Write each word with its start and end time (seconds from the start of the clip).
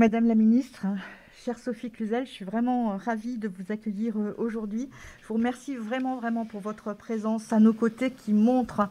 Madame 0.00 0.28
la 0.28 0.34
ministre, 0.34 0.86
chère 1.44 1.58
Sophie 1.58 1.90
Cluzel, 1.90 2.26
je 2.26 2.30
suis 2.30 2.44
vraiment 2.44 2.98
ravie 2.98 3.38
de 3.38 3.48
vous 3.48 3.72
accueillir 3.72 4.14
aujourd'hui. 4.36 4.90
Je 5.22 5.28
vous 5.28 5.34
remercie 5.34 5.74
vraiment, 5.74 6.16
vraiment 6.16 6.44
pour 6.44 6.60
votre 6.60 6.92
présence 6.92 7.50
à 7.50 7.60
nos 7.60 7.72
côtés 7.72 8.10
qui 8.10 8.34
montre 8.34 8.90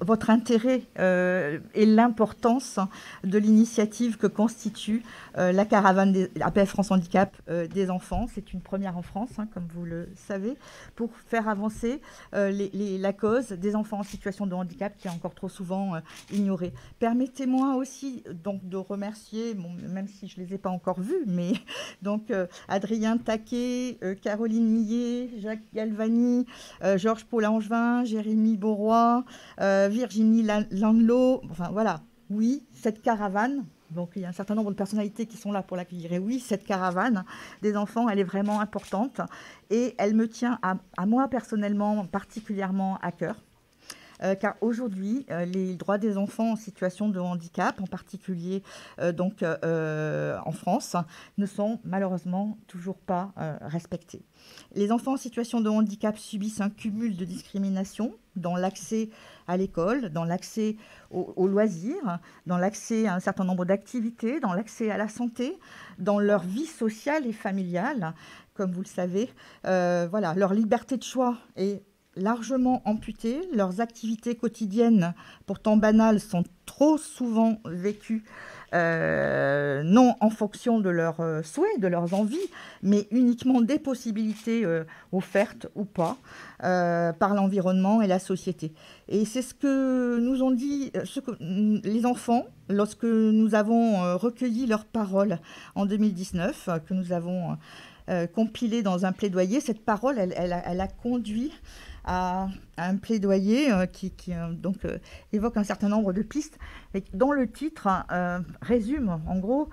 votre 0.00 0.30
intérêt 0.30 0.82
et 0.98 1.86
l'importance 1.86 2.80
de 3.22 3.38
l'initiative 3.38 4.16
que 4.16 4.26
constitue 4.26 5.04
la 5.36 5.64
caravane 5.64 6.12
des 6.12 6.28
APF 6.40 6.70
France 6.70 6.90
Handicap 6.90 7.36
des 7.48 7.88
enfants. 7.88 8.26
C'est 8.34 8.52
une 8.52 8.60
première 8.60 8.96
en 8.96 9.02
France, 9.02 9.38
hein, 9.38 9.46
comme 9.54 9.68
vous 9.76 9.84
le 9.84 10.08
savez, 10.16 10.56
pour 10.96 11.10
faire 11.28 11.48
avancer 11.48 12.00
la 12.32 13.12
cause 13.12 13.50
des 13.50 13.76
enfants 13.76 14.00
en 14.00 14.04
situation 14.04 14.48
de 14.48 14.54
handicap 14.54 14.96
qui 14.98 15.06
est 15.06 15.12
encore 15.12 15.34
trop 15.34 15.48
souvent 15.48 16.00
ignorée. 16.32 16.72
Permettez-moi 16.98 17.76
aussi 17.76 18.24
donc 18.42 18.68
de 18.68 18.76
remercier, 18.76 19.54
même 19.88 20.08
si 20.08 20.26
je 20.26 20.40
ne 20.40 20.46
les 20.46 20.54
ai 20.54 20.58
pas 20.58 20.70
encore 20.70 21.00
vus, 21.00 21.22
mais 21.26 21.43
donc 22.02 22.32
Adrien 22.68 23.18
Taquet, 23.18 23.98
Caroline 24.22 24.66
Millet, 24.66 25.30
Jacques 25.38 25.72
Galvani, 25.74 26.46
Georges 26.96 27.24
Paul 27.24 27.46
Angevin, 27.46 28.04
Jérémy 28.04 28.56
Beauroy, 28.56 29.24
Virginie 29.58 30.46
Landelot. 30.70 31.42
Enfin 31.50 31.70
voilà, 31.72 32.00
oui, 32.30 32.64
cette 32.72 33.02
caravane, 33.02 33.64
donc 33.90 34.12
il 34.16 34.22
y 34.22 34.24
a 34.24 34.28
un 34.28 34.32
certain 34.32 34.54
nombre 34.54 34.70
de 34.70 34.76
personnalités 34.76 35.26
qui 35.26 35.36
sont 35.36 35.52
là 35.52 35.62
pour 35.62 35.76
l'accueillir. 35.76 36.12
Et 36.12 36.18
oui, 36.18 36.40
cette 36.40 36.64
caravane 36.64 37.24
des 37.62 37.76
enfants, 37.76 38.08
elle 38.08 38.18
est 38.18 38.24
vraiment 38.24 38.60
importante 38.60 39.20
et 39.70 39.94
elle 39.98 40.14
me 40.14 40.28
tient 40.28 40.58
à 40.62 41.06
moi 41.06 41.28
personnellement 41.28 42.04
particulièrement 42.06 42.98
à 43.02 43.12
cœur. 43.12 43.36
Euh, 44.22 44.34
car 44.34 44.54
aujourd'hui, 44.60 45.26
euh, 45.30 45.44
les 45.44 45.74
droits 45.74 45.98
des 45.98 46.16
enfants 46.16 46.52
en 46.52 46.56
situation 46.56 47.08
de 47.08 47.18
handicap, 47.18 47.80
en 47.80 47.86
particulier 47.86 48.62
euh, 49.00 49.12
donc, 49.12 49.42
en 49.42 50.52
France, 50.52 50.96
ne 51.38 51.46
sont 51.46 51.80
malheureusement 51.84 52.58
toujours 52.66 52.96
pas 52.96 53.32
respectés. 53.60 54.22
Les 54.74 54.92
enfants 54.92 55.14
en 55.14 55.16
situation 55.16 55.60
de 55.60 55.68
handicap 55.68 56.18
subissent 56.18 56.60
un 56.60 56.70
cumul 56.70 57.16
de 57.16 57.24
discrimination 57.24 58.14
dans 58.36 58.56
l'accès 58.56 59.10
à 59.46 59.56
l'école, 59.56 60.10
dans 60.10 60.24
l'accès 60.24 60.76
aux, 61.10 61.46
loisirs, 61.46 62.18
dans 62.46 62.58
l'accès 62.58 63.06
à 63.06 63.14
un 63.14 63.20
certain 63.20 63.44
nombre 63.44 63.64
d'activités, 63.64 64.40
dans 64.40 64.52
l'accès 64.52 64.90
à 64.90 64.96
la 64.96 65.08
santé, 65.08 65.58
dans 65.98 66.18
leur 66.18 66.42
vie 66.42 66.66
sociale 66.66 67.26
et 67.26 67.32
familiale, 67.32 68.14
comme 68.54 68.72
vous 68.72 68.82
le 68.82 68.86
savez. 68.86 69.30
voilà, 69.62 70.34
leur 70.34 70.52
liberté 70.54 70.96
de 70.96 71.02
choix 71.02 71.38
est 71.56 71.82
largement 72.16 72.82
amputés. 72.84 73.40
Leurs 73.52 73.80
activités 73.80 74.34
quotidiennes, 74.34 75.14
pourtant 75.46 75.76
banales, 75.76 76.20
sont 76.20 76.44
trop 76.66 76.98
souvent 76.98 77.60
vécues 77.66 78.24
euh, 78.74 79.84
non 79.84 80.16
en 80.18 80.30
fonction 80.30 80.80
de 80.80 80.88
leurs 80.90 81.20
euh, 81.20 81.42
souhaits, 81.44 81.78
de 81.78 81.86
leurs 81.86 82.12
envies, 82.12 82.36
mais 82.82 83.06
uniquement 83.12 83.60
des 83.60 83.78
possibilités 83.78 84.64
euh, 84.64 84.82
offertes 85.12 85.68
ou 85.76 85.84
pas 85.84 86.16
par 86.58 87.34
l'environnement 87.34 88.00
et 88.00 88.06
la 88.06 88.18
société. 88.18 88.72
Et 89.08 89.26
c'est 89.26 89.42
ce 89.42 89.52
que 89.52 90.18
nous 90.18 90.42
ont 90.42 90.50
dit 90.50 90.90
les 91.40 92.06
enfants 92.06 92.46
lorsque 92.70 93.04
nous 93.04 93.54
avons 93.54 94.16
recueilli 94.16 94.66
leurs 94.66 94.86
paroles 94.86 95.38
en 95.74 95.84
2019, 95.84 96.70
que 96.86 96.94
nous 96.94 97.12
avons 97.12 97.58
compilé 98.34 98.82
dans 98.82 99.04
un 99.04 99.12
plaidoyer. 99.12 99.60
Cette 99.60 99.84
parole, 99.84 100.18
elle, 100.18 100.32
elle 100.38 100.80
a 100.80 100.88
conduit 100.88 101.52
à, 102.04 102.48
un 102.76 102.96
plaidoyer 102.96 103.72
euh, 103.72 103.86
qui, 103.86 104.12
euh, 104.28 104.52
euh, 104.84 104.98
évoque 105.32 105.56
un 105.56 105.64
certain 105.64 105.88
nombre 105.88 106.12
de 106.12 106.22
pistes, 106.22 106.58
dont 107.12 107.32
le 107.32 107.50
titre 107.50 107.88
résume 108.62 109.20
en 109.26 109.38
gros 109.38 109.68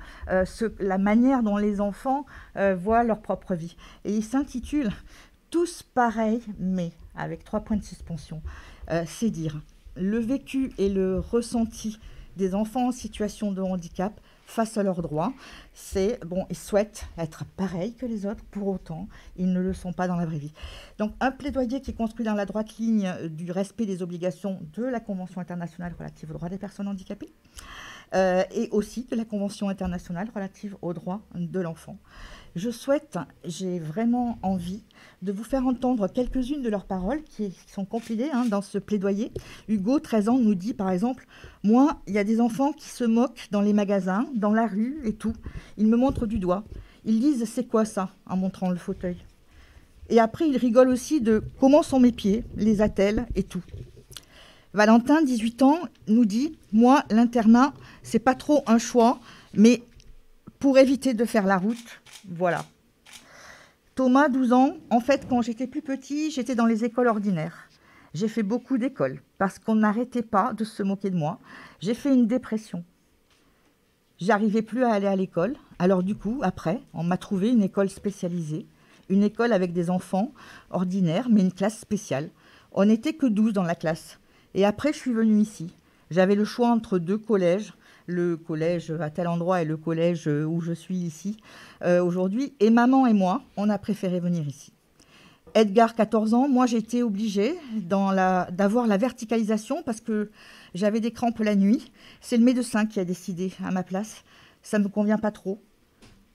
la 0.79 0.97
manière 0.97 1.43
dont 1.43 1.57
les 1.57 1.81
enfants 1.81 2.25
voient 2.55 3.03
leur 3.03 3.21
propre 3.21 3.53
vie. 3.53 3.75
Et 4.05 4.15
il 4.15 4.23
s'intitule 4.23 4.91
Tous 5.49 5.83
pareils, 5.83 6.41
mais 6.57 6.91
avec 7.15 7.43
trois 7.43 7.59
points 7.59 7.77
de 7.77 7.83
suspension. 7.83 8.41
C'est 9.05 9.29
dire 9.29 9.61
le 9.95 10.17
vécu 10.17 10.71
et 10.77 10.89
le 10.89 11.19
ressenti 11.19 11.99
des 12.37 12.55
enfants 12.55 12.87
en 12.87 12.91
situation 12.91 13.51
de 13.51 13.61
handicap 13.61 14.19
face 14.51 14.77
à 14.77 14.83
leurs 14.83 15.01
droits. 15.01 15.33
C'est, 15.73 16.19
bon, 16.25 16.45
ils 16.49 16.57
souhaitent 16.57 17.05
être 17.17 17.45
pareils 17.45 17.93
que 17.93 18.05
les 18.05 18.25
autres, 18.25 18.43
pour 18.51 18.67
autant, 18.67 19.07
ils 19.37 19.51
ne 19.51 19.61
le 19.61 19.73
sont 19.73 19.93
pas 19.93 20.07
dans 20.07 20.17
la 20.17 20.25
vraie 20.25 20.39
vie. 20.39 20.53
Donc, 20.97 21.13
un 21.21 21.31
plaidoyer 21.31 21.81
qui 21.81 21.91
est 21.91 21.95
construit 21.95 22.25
dans 22.25 22.35
la 22.35 22.45
droite 22.45 22.77
ligne 22.77 23.11
du 23.29 23.51
respect 23.51 23.85
des 23.85 24.03
obligations 24.03 24.59
de 24.73 24.83
la 24.83 24.99
Convention 24.99 25.39
internationale 25.39 25.95
relative 25.97 26.31
aux 26.31 26.33
droits 26.33 26.49
des 26.49 26.57
personnes 26.57 26.89
handicapées 26.89 27.31
euh, 28.13 28.43
et 28.51 28.67
aussi 28.71 29.07
de 29.09 29.15
la 29.15 29.23
Convention 29.23 29.69
internationale 29.69 30.29
relative 30.35 30.75
aux 30.81 30.93
droits 30.93 31.21
de 31.33 31.59
l'enfant. 31.61 31.97
Je 32.55 32.69
souhaite, 32.69 33.17
j'ai 33.45 33.79
vraiment 33.79 34.37
envie 34.41 34.83
de 35.21 35.31
vous 35.31 35.45
faire 35.45 35.65
entendre 35.65 36.09
quelques-unes 36.09 36.61
de 36.61 36.67
leurs 36.67 36.83
paroles 36.83 37.23
qui, 37.23 37.55
sont 37.67 37.85
compilées 37.85 38.29
hein, 38.33 38.45
dans 38.45 38.61
ce 38.61 38.77
plaidoyer. 38.77 39.31
Hugo, 39.69 39.99
13 39.99 40.27
ans, 40.27 40.37
nous 40.37 40.55
dit 40.55 40.73
par 40.73 40.91
exemple 40.91 41.25
Moi, 41.63 42.01
il 42.07 42.13
y 42.13 42.17
a 42.17 42.25
des 42.25 42.41
enfants 42.41 42.73
qui 42.73 42.89
se 42.89 43.05
moquent 43.05 43.47
dans 43.51 43.61
les 43.61 43.71
magasins, 43.71 44.27
dans 44.35 44.51
la 44.51 44.67
rue 44.67 44.99
et 45.05 45.13
tout. 45.13 45.33
Ils 45.77 45.87
me 45.87 45.95
montrent 45.95 46.25
du 46.25 46.39
doigt. 46.39 46.65
Ils 47.05 47.21
disent 47.21 47.45
C'est 47.45 47.67
quoi 47.67 47.85
ça 47.85 48.09
en 48.25 48.35
montrant 48.35 48.69
le 48.69 48.75
fauteuil. 48.75 49.15
Et 50.09 50.19
après, 50.19 50.49
ils 50.49 50.57
rigolent 50.57 50.89
aussi 50.91 51.21
de 51.21 51.41
comment 51.57 51.83
sont 51.83 52.01
mes 52.01 52.11
pieds, 52.11 52.43
les 52.57 52.81
attelles 52.81 53.27
et 53.35 53.43
tout. 53.43 53.63
Valentin, 54.73 55.21
18 55.21 55.61
ans, 55.61 55.79
nous 56.09 56.25
dit 56.25 56.57
Moi, 56.73 57.03
l'internat, 57.09 57.73
c'est 58.03 58.19
pas 58.19 58.35
trop 58.35 58.63
un 58.67 58.77
choix, 58.77 59.19
mais 59.53 59.83
pour 60.61 60.77
éviter 60.77 61.15
de 61.15 61.25
faire 61.25 61.47
la 61.47 61.57
route, 61.57 62.01
voilà. 62.29 62.63
Thomas, 63.95 64.29
12 64.29 64.53
ans, 64.53 64.75
en 64.91 64.99
fait, 64.99 65.27
quand 65.27 65.41
j'étais 65.41 65.65
plus 65.65 65.81
petit, 65.81 66.29
j'étais 66.29 66.53
dans 66.53 66.67
les 66.67 66.85
écoles 66.85 67.07
ordinaires. 67.07 67.67
J'ai 68.13 68.27
fait 68.27 68.43
beaucoup 68.43 68.77
d'écoles 68.77 69.21
parce 69.39 69.57
qu'on 69.57 69.73
n'arrêtait 69.73 70.21
pas 70.21 70.53
de 70.53 70.63
se 70.63 70.83
moquer 70.83 71.09
de 71.09 71.17
moi. 71.17 71.39
J'ai 71.79 71.95
fait 71.95 72.13
une 72.13 72.27
dépression. 72.27 72.83
J'arrivais 74.19 74.61
plus 74.61 74.83
à 74.83 74.93
aller 74.93 75.07
à 75.07 75.15
l'école. 75.15 75.55
Alors 75.79 76.03
du 76.03 76.13
coup, 76.13 76.39
après, 76.43 76.79
on 76.93 77.03
m'a 77.03 77.17
trouvé 77.17 77.49
une 77.49 77.63
école 77.63 77.89
spécialisée, 77.89 78.67
une 79.09 79.23
école 79.23 79.53
avec 79.53 79.73
des 79.73 79.89
enfants 79.89 80.31
ordinaires, 80.69 81.27
mais 81.31 81.41
une 81.41 81.53
classe 81.53 81.79
spéciale. 81.79 82.29
On 82.71 82.85
n'était 82.85 83.13
que 83.13 83.25
12 83.25 83.53
dans 83.53 83.63
la 83.63 83.73
classe. 83.73 84.19
Et 84.53 84.63
après, 84.63 84.93
je 84.93 84.99
suis 84.99 85.13
venue 85.13 85.41
ici. 85.41 85.73
J'avais 86.11 86.35
le 86.35 86.45
choix 86.45 86.69
entre 86.69 86.99
deux 86.99 87.17
collèges 87.17 87.73
le 88.07 88.37
collège 88.37 88.91
à 88.99 89.09
tel 89.09 89.27
endroit 89.27 89.61
et 89.61 89.65
le 89.65 89.77
collège 89.77 90.27
où 90.27 90.61
je 90.61 90.73
suis 90.73 90.97
ici 90.97 91.37
euh, 91.83 92.03
aujourd'hui. 92.03 92.53
Et 92.59 92.69
maman 92.69 93.07
et 93.07 93.13
moi, 93.13 93.41
on 93.57 93.69
a 93.69 93.77
préféré 93.77 94.19
venir 94.19 94.47
ici. 94.47 94.73
Edgar, 95.53 95.95
14 95.95 96.33
ans, 96.33 96.47
moi 96.47 96.65
j'ai 96.65 96.77
été 96.77 97.03
obligée 97.03 97.55
d'avoir 97.73 98.87
la 98.87 98.97
verticalisation 98.97 99.83
parce 99.83 99.99
que 99.99 100.31
j'avais 100.73 101.01
des 101.01 101.11
crampes 101.11 101.39
la 101.39 101.55
nuit. 101.55 101.91
C'est 102.21 102.37
le 102.37 102.43
médecin 102.43 102.85
qui 102.85 102.99
a 102.99 103.05
décidé 103.05 103.51
à 103.63 103.71
ma 103.71 103.83
place. 103.83 104.23
Ça 104.61 104.79
ne 104.79 104.85
me 104.85 104.89
convient 104.89 105.17
pas 105.17 105.31
trop, 105.31 105.59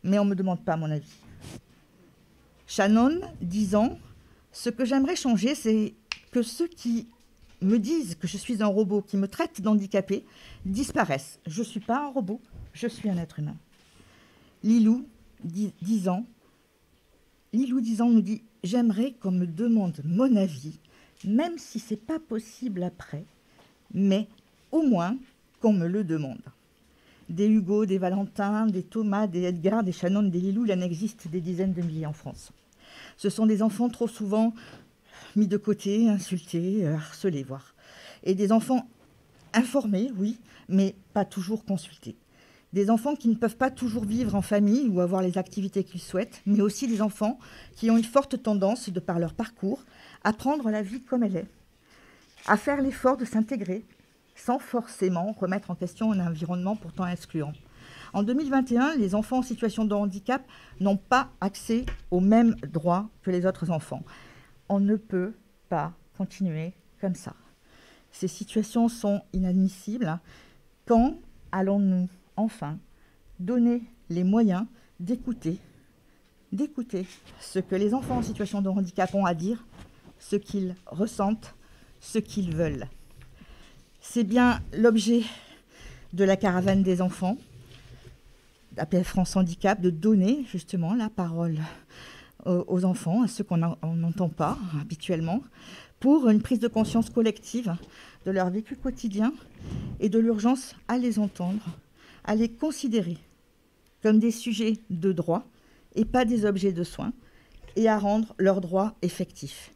mais 0.02 0.18
on 0.18 0.24
ne 0.24 0.30
me 0.30 0.34
demande 0.34 0.62
pas 0.64 0.76
mon 0.76 0.90
avis. 0.90 1.16
Shannon, 2.66 3.20
10 3.40 3.76
ans, 3.76 3.98
ce 4.52 4.70
que 4.70 4.84
j'aimerais 4.84 5.16
changer, 5.16 5.54
c'est 5.54 5.94
que 6.32 6.42
ceux 6.42 6.66
qui 6.66 7.08
me 7.62 7.78
disent 7.78 8.14
que 8.14 8.26
je 8.26 8.36
suis 8.36 8.62
un 8.62 8.66
robot, 8.66 9.02
qui 9.02 9.16
me 9.16 9.28
traitent 9.28 9.60
d'handicapé, 9.60 10.24
disparaissent. 10.64 11.40
Je 11.46 11.60
ne 11.60 11.64
suis 11.64 11.80
pas 11.80 12.06
un 12.06 12.10
robot, 12.10 12.40
je 12.72 12.86
suis 12.86 13.08
un 13.08 13.16
être 13.16 13.38
humain. 13.38 13.56
Lilou, 14.62 15.06
10 15.44 16.08
ans, 16.08 16.24
Lilou, 17.52 17.80
10 17.80 18.02
ans, 18.02 18.10
nous 18.10 18.22
dit 18.22 18.42
J'aimerais 18.64 19.12
qu'on 19.12 19.30
me 19.30 19.46
demande 19.46 20.00
mon 20.04 20.34
avis, 20.36 20.78
même 21.24 21.56
si 21.56 21.78
ce 21.78 21.94
n'est 21.94 22.00
pas 22.00 22.18
possible 22.18 22.82
après, 22.82 23.24
mais 23.94 24.28
au 24.72 24.82
moins 24.82 25.16
qu'on 25.60 25.72
me 25.72 25.86
le 25.86 26.04
demande. 26.04 26.42
Des 27.28 27.48
Hugo, 27.48 27.86
des 27.86 27.98
Valentin, 27.98 28.66
des 28.66 28.82
Thomas, 28.82 29.26
des 29.26 29.44
Edgar, 29.44 29.82
des 29.82 29.92
Shannon, 29.92 30.24
des 30.24 30.40
Lilou, 30.40 30.64
il 30.64 30.72
en 30.72 30.80
existe 30.80 31.28
des 31.28 31.40
dizaines 31.40 31.72
de 31.72 31.82
milliers 31.82 32.06
en 32.06 32.12
France. 32.12 32.52
Ce 33.16 33.30
sont 33.30 33.46
des 33.46 33.62
enfants 33.62 33.88
trop 33.88 34.08
souvent 34.08 34.52
mis 35.36 35.46
de 35.46 35.56
côté, 35.56 36.08
insultés, 36.08 36.86
harcelés, 36.86 37.42
voire. 37.42 37.74
Et 38.24 38.34
des 38.34 38.52
enfants 38.52 38.88
informés, 39.52 40.10
oui, 40.16 40.38
mais 40.68 40.94
pas 41.12 41.24
toujours 41.24 41.64
consultés. 41.64 42.16
Des 42.72 42.90
enfants 42.90 43.14
qui 43.14 43.28
ne 43.28 43.34
peuvent 43.34 43.56
pas 43.56 43.70
toujours 43.70 44.04
vivre 44.04 44.34
en 44.34 44.42
famille 44.42 44.88
ou 44.88 45.00
avoir 45.00 45.22
les 45.22 45.38
activités 45.38 45.84
qu'ils 45.84 46.00
souhaitent, 46.00 46.42
mais 46.46 46.60
aussi 46.60 46.88
des 46.88 47.00
enfants 47.00 47.38
qui 47.76 47.90
ont 47.90 47.96
une 47.96 48.04
forte 48.04 48.42
tendance, 48.42 48.90
de 48.90 49.00
par 49.00 49.18
leur 49.18 49.34
parcours, 49.34 49.84
à 50.24 50.32
prendre 50.32 50.70
la 50.70 50.82
vie 50.82 51.00
comme 51.00 51.22
elle 51.22 51.36
est, 51.36 51.48
à 52.46 52.56
faire 52.56 52.82
l'effort 52.82 53.16
de 53.16 53.24
s'intégrer, 53.24 53.84
sans 54.34 54.58
forcément 54.58 55.32
remettre 55.32 55.70
en 55.70 55.74
question 55.74 56.12
un 56.12 56.26
environnement 56.26 56.76
pourtant 56.76 57.06
excluant. 57.06 57.52
En 58.12 58.22
2021, 58.22 58.96
les 58.96 59.14
enfants 59.14 59.38
en 59.38 59.42
situation 59.42 59.84
de 59.84 59.94
handicap 59.94 60.42
n'ont 60.80 60.96
pas 60.96 61.30
accès 61.40 61.86
aux 62.10 62.20
mêmes 62.20 62.56
droits 62.72 63.08
que 63.22 63.30
les 63.30 63.46
autres 63.46 63.70
enfants 63.70 64.02
on 64.68 64.80
ne 64.80 64.96
peut 64.96 65.34
pas 65.68 65.92
continuer 66.16 66.72
comme 67.00 67.14
ça. 67.14 67.34
Ces 68.10 68.28
situations 68.28 68.88
sont 68.88 69.22
inadmissibles. 69.32 70.18
Quand 70.86 71.18
allons-nous 71.52 72.08
enfin 72.36 72.78
donner 73.38 73.82
les 74.08 74.24
moyens 74.24 74.64
d'écouter, 75.00 75.58
d'écouter 76.52 77.06
ce 77.40 77.58
que 77.58 77.74
les 77.74 77.92
enfants 77.92 78.18
en 78.18 78.22
situation 78.22 78.62
de 78.62 78.68
handicap 78.68 79.14
ont 79.14 79.26
à 79.26 79.34
dire, 79.34 79.66
ce 80.18 80.36
qu'ils 80.36 80.74
ressentent, 80.86 81.54
ce 82.00 82.18
qu'ils 82.18 82.54
veulent? 82.54 82.88
C'est 84.00 84.24
bien 84.24 84.60
l'objet 84.72 85.22
de 86.12 86.24
la 86.24 86.36
caravane 86.36 86.82
des 86.82 87.02
enfants, 87.02 87.36
d'APF 88.72 89.08
France 89.08 89.36
Handicap, 89.36 89.80
de 89.80 89.90
donner 89.90 90.44
justement 90.44 90.94
la 90.94 91.10
parole 91.10 91.58
aux 92.46 92.84
enfants, 92.84 93.22
à 93.22 93.28
ceux 93.28 93.44
qu'on 93.44 93.56
n'entend 93.56 94.28
pas 94.28 94.58
habituellement, 94.80 95.42
pour 96.00 96.28
une 96.28 96.42
prise 96.42 96.60
de 96.60 96.68
conscience 96.68 97.10
collective 97.10 97.74
de 98.24 98.30
leur 98.30 98.50
vécu 98.50 98.76
quotidien 98.76 99.32
et 100.00 100.08
de 100.08 100.18
l'urgence 100.18 100.74
à 100.88 100.98
les 100.98 101.18
entendre, 101.18 101.64
à 102.24 102.34
les 102.34 102.48
considérer 102.48 103.18
comme 104.02 104.18
des 104.18 104.30
sujets 104.30 104.78
de 104.90 105.12
droit 105.12 105.44
et 105.94 106.04
pas 106.04 106.24
des 106.24 106.44
objets 106.44 106.72
de 106.72 106.84
soins, 106.84 107.12
et 107.76 107.88
à 107.88 107.98
rendre 107.98 108.34
leurs 108.38 108.60
droits 108.60 108.94
effectifs. 109.02 109.72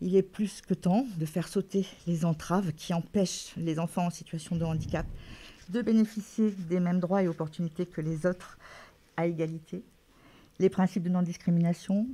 Il 0.00 0.16
est 0.16 0.22
plus 0.22 0.60
que 0.60 0.74
temps 0.74 1.06
de 1.18 1.26
faire 1.26 1.48
sauter 1.48 1.86
les 2.06 2.24
entraves 2.24 2.72
qui 2.72 2.94
empêchent 2.94 3.52
les 3.56 3.78
enfants 3.78 4.06
en 4.06 4.10
situation 4.10 4.56
de 4.56 4.64
handicap 4.64 5.06
de 5.68 5.82
bénéficier 5.82 6.50
des 6.68 6.80
mêmes 6.80 7.00
droits 7.00 7.22
et 7.22 7.28
opportunités 7.28 7.86
que 7.86 8.00
les 8.00 8.26
autres 8.26 8.58
à 9.16 9.26
égalité. 9.26 9.82
Les 10.58 10.68
principes 10.68 11.04
de 11.04 11.08
non-discrimination, 11.08 12.06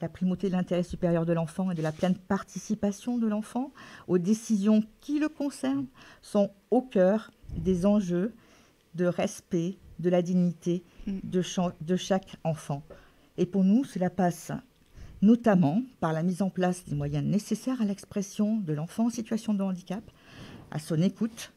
la 0.00 0.08
primauté 0.08 0.48
de 0.48 0.52
l'intérêt 0.52 0.82
supérieur 0.82 1.24
de 1.24 1.32
l'enfant 1.32 1.70
et 1.70 1.74
de 1.74 1.82
la 1.82 1.92
pleine 1.92 2.16
participation 2.16 3.18
de 3.18 3.26
l'enfant 3.26 3.72
aux 4.08 4.18
décisions 4.18 4.82
qui 5.00 5.18
le 5.18 5.28
concernent 5.28 5.86
sont 6.20 6.50
au 6.70 6.82
cœur 6.82 7.30
des 7.56 7.86
enjeux 7.86 8.34
de 8.94 9.06
respect 9.06 9.78
de 9.98 10.10
la 10.10 10.22
dignité 10.22 10.82
mm. 11.06 11.18
de, 11.22 11.42
de 11.80 11.96
chaque 11.96 12.36
enfant. 12.44 12.82
Et 13.36 13.46
pour 13.46 13.64
nous, 13.64 13.84
cela 13.84 14.10
passe 14.10 14.52
notamment 15.22 15.82
par 16.00 16.12
la 16.12 16.22
mise 16.22 16.42
en 16.42 16.50
place 16.50 16.84
des 16.84 16.94
moyens 16.94 17.24
nécessaires 17.24 17.80
à 17.80 17.84
l'expression 17.84 18.58
de 18.58 18.72
l'enfant 18.72 19.06
en 19.06 19.10
situation 19.10 19.54
de 19.54 19.62
handicap, 19.62 20.04
à 20.70 20.78
son 20.78 21.00
écoute 21.00 21.52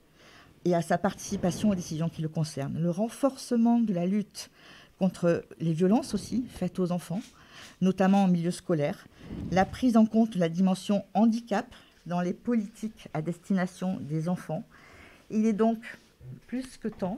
et 0.63 0.73
à 0.73 0.81
sa 0.81 0.97
participation 0.97 1.69
aux 1.69 1.75
décisions 1.75 2.09
qui 2.09 2.21
le 2.21 2.29
concernent. 2.29 2.79
Le 2.79 2.89
renforcement 2.89 3.79
de 3.79 3.93
la 3.93 4.05
lutte 4.05 4.49
contre 4.99 5.43
les 5.59 5.73
violences 5.73 6.13
aussi 6.13 6.45
faites 6.49 6.79
aux 6.79 6.91
enfants, 6.91 7.21
notamment 7.81 8.23
en 8.23 8.27
milieu 8.27 8.51
scolaire, 8.51 9.07
la 9.51 9.65
prise 9.65 9.97
en 9.97 10.05
compte 10.05 10.31
de 10.31 10.39
la 10.39 10.49
dimension 10.49 11.03
handicap 11.13 11.67
dans 12.05 12.21
les 12.21 12.33
politiques 12.33 13.09
à 13.13 13.21
destination 13.21 13.97
des 14.01 14.29
enfants. 14.29 14.63
Il 15.29 15.45
est 15.45 15.53
donc 15.53 15.79
plus 16.47 16.77
que 16.77 16.87
temps 16.87 17.17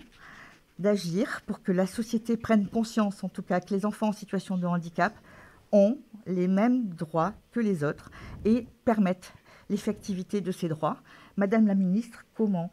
d'agir 0.80 1.42
pour 1.46 1.62
que 1.62 1.72
la 1.72 1.86
société 1.86 2.38
prenne 2.38 2.68
conscience, 2.68 3.24
en 3.24 3.30
tout 3.30 3.44
cas, 3.44 3.60
que 3.60 3.74
les 3.74 3.86
enfants 3.86 4.10
en 4.10 4.14
situation 4.14 4.58
de 4.58 4.66
handicap 4.66 5.14
ont 5.72 5.98
les 6.26 6.48
mêmes 6.48 6.88
droits 6.90 7.34
que 7.52 7.60
les 7.60 7.84
autres 7.84 8.10
et 8.46 8.66
permettent 8.86 9.34
l'effectivité 9.70 10.42
de 10.42 10.52
ces 10.52 10.68
droits. 10.68 10.98
Madame 11.38 11.68
la 11.68 11.76
ministre, 11.76 12.26
comment 12.34 12.72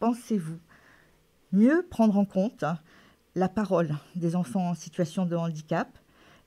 pensez-vous 0.00 0.58
mieux 1.52 1.86
prendre 1.88 2.18
en 2.18 2.24
compte 2.24 2.64
la 3.34 3.48
parole 3.48 3.90
des 4.14 4.36
enfants 4.36 4.70
en 4.70 4.74
situation 4.74 5.26
de 5.26 5.36
handicap 5.36 5.88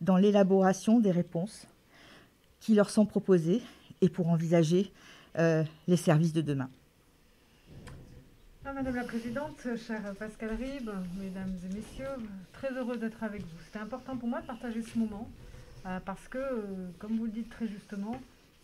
dans 0.02 0.18
l'élaboration 0.18 1.00
des 1.00 1.12
réponses 1.12 1.68
qui 2.60 2.76
leur 2.76 2.90
sont 2.90 3.06
proposées 3.06 3.62
et 4.02 4.10
pour 4.10 4.30
envisager 4.30 4.92
euh, 5.38 5.64
les 5.88 5.98
services 5.98 6.34
de 6.34 6.42
demain 6.42 6.70
ah, 8.66 8.74
Madame 8.74 8.96
la 8.96 9.06
Présidente, 9.06 9.66
chère 9.78 10.14
Pascal 10.20 10.50
Ribes, 10.50 10.92
Mesdames 11.18 11.56
et 11.64 11.74
Messieurs, 11.74 12.06
très 12.52 12.70
heureuse 12.74 13.00
d'être 13.00 13.24
avec 13.24 13.42
vous. 13.42 13.58
C'était 13.66 13.80
important 13.80 14.18
pour 14.18 14.28
moi 14.28 14.42
de 14.42 14.46
partager 14.46 14.82
ce 14.82 15.00
moment 15.00 15.30
euh, 15.86 16.00
parce 16.04 16.28
que, 16.28 16.38
euh, 16.38 16.90
comme 17.00 17.18
vous 17.18 17.26
le 17.26 17.32
dites 17.32 17.50
très 17.50 17.66
justement, 17.66 18.20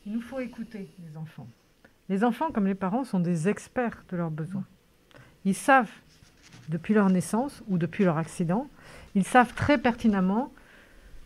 il 0.06 0.12
nous 0.12 0.22
faut 0.22 0.42
écouter 0.42 0.90
les 1.00 1.18
enfants. 1.18 1.48
Les 2.10 2.26
enfants, 2.26 2.52
comme 2.52 2.68
les 2.68 2.76
parents, 2.76 3.06
sont 3.06 3.22
des 3.22 3.48
experts 3.48 4.04
de 4.10 4.18
leurs 4.18 4.30
besoins. 4.30 4.66
Ils 5.46 5.56
savent, 5.56 5.92
depuis 6.70 6.94
leur 6.94 7.10
naissance 7.10 7.64
ou 7.68 7.78
depuis 7.78 8.04
leur 8.04 8.18
accident, 8.18 8.68
ils 9.16 9.26
savent 9.26 9.54
très 9.54 9.78
pertinemment 9.78 10.52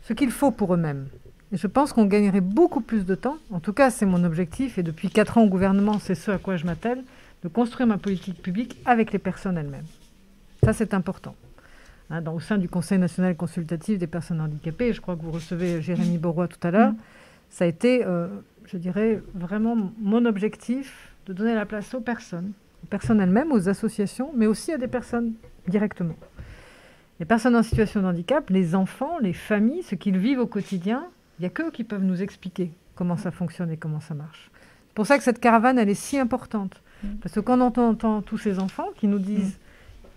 ce 0.04 0.14
qu'il 0.14 0.32
faut 0.32 0.52
pour 0.52 0.74
eux-mêmes. 0.74 1.08
Et 1.52 1.58
je 1.58 1.68
pense 1.68 1.94
qu'on 1.94 2.06
gagnerait 2.06 2.42
beaucoup 2.42 2.82
plus 2.82 3.06
de 3.06 3.16
temps, 3.16 3.38
en 3.52 3.60
tout 3.60 3.74
cas 3.74 3.90
c'est 3.90 4.06
mon 4.06 4.24
objectif, 4.24 4.78
et 4.78 4.84
depuis 4.84 5.10
4 5.10 5.38
ans 5.38 5.44
au 5.44 5.48
gouvernement, 5.48 6.00
c'est 6.00 6.16
ce 6.16 6.32
à 6.32 6.38
quoi 6.38 6.58
je 6.58 6.66
m'attelle, 6.66 7.04
de 7.44 7.48
construire 7.48 7.88
ma 7.88 7.98
politique 7.98 8.42
publique 8.42 8.78
avec 8.86 9.12
les 9.12 9.20
personnes 9.20 9.58
elles-mêmes. 9.58 9.86
Ça, 10.64 10.74
c'est 10.74 10.94
important. 10.94 11.36
Hein, 12.10 12.26
au 12.28 12.40
sein 12.40 12.58
du 12.58 12.68
Conseil 12.70 12.98
national 12.98 13.36
consultatif 13.36 14.00
des 14.00 14.08
personnes 14.08 14.42
handicapées, 14.42 14.94
je 14.94 15.02
crois 15.02 15.16
que 15.16 15.22
vous 15.22 15.32
recevez 15.32 15.82
Jérémy 15.82 16.18
Borrois 16.18 16.48
tout 16.48 16.66
à 16.66 16.72
l'heure, 16.72 16.94
ça 17.50 17.66
a 17.66 17.68
été, 17.68 18.06
euh, 18.06 18.28
je 18.66 18.78
dirais, 18.78 19.22
vraiment 19.34 19.78
mon 20.02 20.26
objectif 20.26 21.10
de 21.26 21.34
donner 21.34 21.54
la 21.54 21.66
place 21.66 21.94
aux 21.94 22.02
personnes, 22.02 22.52
aux 22.84 22.88
personnes 22.88 23.20
elles-mêmes, 23.22 23.52
aux 23.52 23.70
associations, 23.70 24.32
mais 24.36 24.48
aussi 24.48 24.72
à 24.72 24.78
des 24.78 24.88
personnes 24.88 25.34
directement. 25.68 26.16
Les 27.20 27.26
personnes 27.26 27.56
en 27.56 27.64
situation 27.64 28.02
de 28.02 28.08
handicap, 28.08 28.50
les 28.50 28.76
enfants, 28.76 29.18
les 29.20 29.34
familles, 29.34 29.84
ce 29.84 29.96
qu'ils 29.96 30.18
vivent 30.18 30.40
au 30.40 30.48
quotidien, 30.48 31.08
il 31.40 31.44
n'y 31.44 31.48
a 31.48 31.50
qu'eux 31.50 31.72
qui 31.72 31.84
peuvent 31.84 32.04
nous 32.04 32.22
expliquer 32.22 32.72
comment 32.96 33.18
ça 33.18 33.32
fonctionne 33.32 33.72
et 33.72 33.78
comment 33.78 34.00
ça 34.00 34.14
marche. 34.14 34.52
C'est 34.88 34.94
pour 34.94 35.08
ça 35.08 35.18
que 35.18 35.24
cette 35.24 35.40
caravane, 35.40 35.80
elle 35.80 35.90
est 35.90 35.96
si 35.96 36.18
importante. 36.18 36.82
Parce 37.22 37.36
que 37.36 37.40
quand 37.40 37.60
on 37.60 37.90
entend, 37.90 38.22
tous 38.22 38.38
ces 38.38 38.60
enfants 38.60 38.88
qui 38.96 39.08
nous 39.08 39.20
disent 39.20 39.60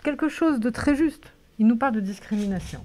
quelque 0.03 0.29
chose 0.29 0.61
de 0.61 0.71
très 0.71 0.95
juste, 0.95 1.33
ils 1.59 1.67
nous 1.67 1.77
parlent 1.77 1.95
de 1.95 2.01
discrimination, 2.01 2.83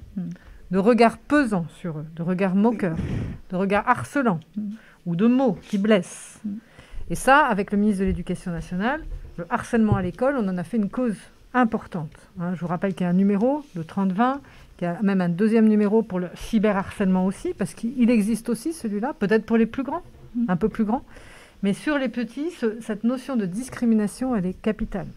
de 0.71 0.77
regard 0.77 1.17
pesant 1.17 1.65
sur 1.69 1.99
eux, 1.99 2.05
de 2.15 2.21
regard 2.21 2.55
moqueur, 2.55 2.97
de 3.51 3.55
regard 3.55 3.87
harcelant 3.87 4.39
ou 5.05 5.15
de 5.15 5.27
mots 5.27 5.57
qui 5.61 5.77
blessent. 5.77 6.41
Et 7.09 7.15
ça, 7.15 7.45
avec 7.45 7.71
le 7.71 7.77
ministre 7.77 8.01
de 8.01 8.07
l'Éducation 8.07 8.51
nationale, 8.51 9.01
le 9.37 9.45
harcèlement 9.49 9.95
à 9.95 10.01
l'école, 10.01 10.35
on 10.37 10.47
en 10.47 10.57
a 10.57 10.63
fait 10.63 10.77
une 10.77 10.89
cause 10.89 11.17
importante. 11.53 12.11
Hein. 12.39 12.53
je 12.53 12.59
vous 12.59 12.67
rappelle 12.67 12.93
qu'il 12.93 13.03
y 13.03 13.07
a 13.07 13.09
un 13.09 13.13
numéro, 13.13 13.63
le 13.75 13.83
30-20, 13.83 14.39
qu'il 14.77 14.87
y 14.87 14.91
a 14.91 15.01
même 15.01 15.21
un 15.21 15.29
deuxième 15.29 15.67
numéro 15.67 16.03
pour 16.03 16.19
le 16.19 16.27
cyberharcèlement 16.35 17.25
aussi, 17.25 17.53
parce 17.53 17.73
qu'il 17.73 18.09
existe 18.09 18.49
aussi 18.49 18.73
celui-là, 18.73 19.13
peut-être 19.17 19.45
pour 19.45 19.57
les 19.57 19.65
plus 19.65 19.83
grands, 19.83 20.03
un 20.47 20.57
peu 20.57 20.69
plus 20.69 20.83
grands. 20.83 21.03
Mais 21.63 21.73
sur 21.73 21.97
les 21.97 22.09
petits, 22.09 22.51
cette 22.81 23.03
notion 23.03 23.35
de 23.35 23.45
discrimination, 23.45 24.35
elle 24.35 24.45
est 24.45 24.61
capitale. 24.61 25.07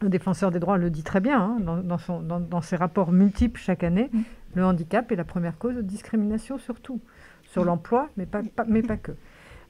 Le 0.00 0.08
défenseur 0.08 0.50
des 0.50 0.58
droits 0.58 0.78
le 0.78 0.90
dit 0.90 1.02
très 1.02 1.20
bien 1.20 1.40
hein, 1.40 1.58
dans, 1.60 2.62
ses 2.62 2.76
rapports 2.76 3.12
multiples 3.12 3.60
chaque 3.60 3.84
année. 3.84 4.08
Mm. 4.12 4.20
Le 4.54 4.64
handicap 4.64 5.12
est 5.12 5.16
la 5.16 5.24
première 5.24 5.58
cause 5.58 5.76
de 5.76 5.82
discrimination 5.82 6.58
surtout, 6.58 7.00
sur 7.44 7.62
mm. 7.62 7.66
l'emploi, 7.66 8.08
mais 8.16 8.26
pas, 8.26 8.42
mais 8.66 8.82
pas 8.82 8.96
que. 8.96 9.12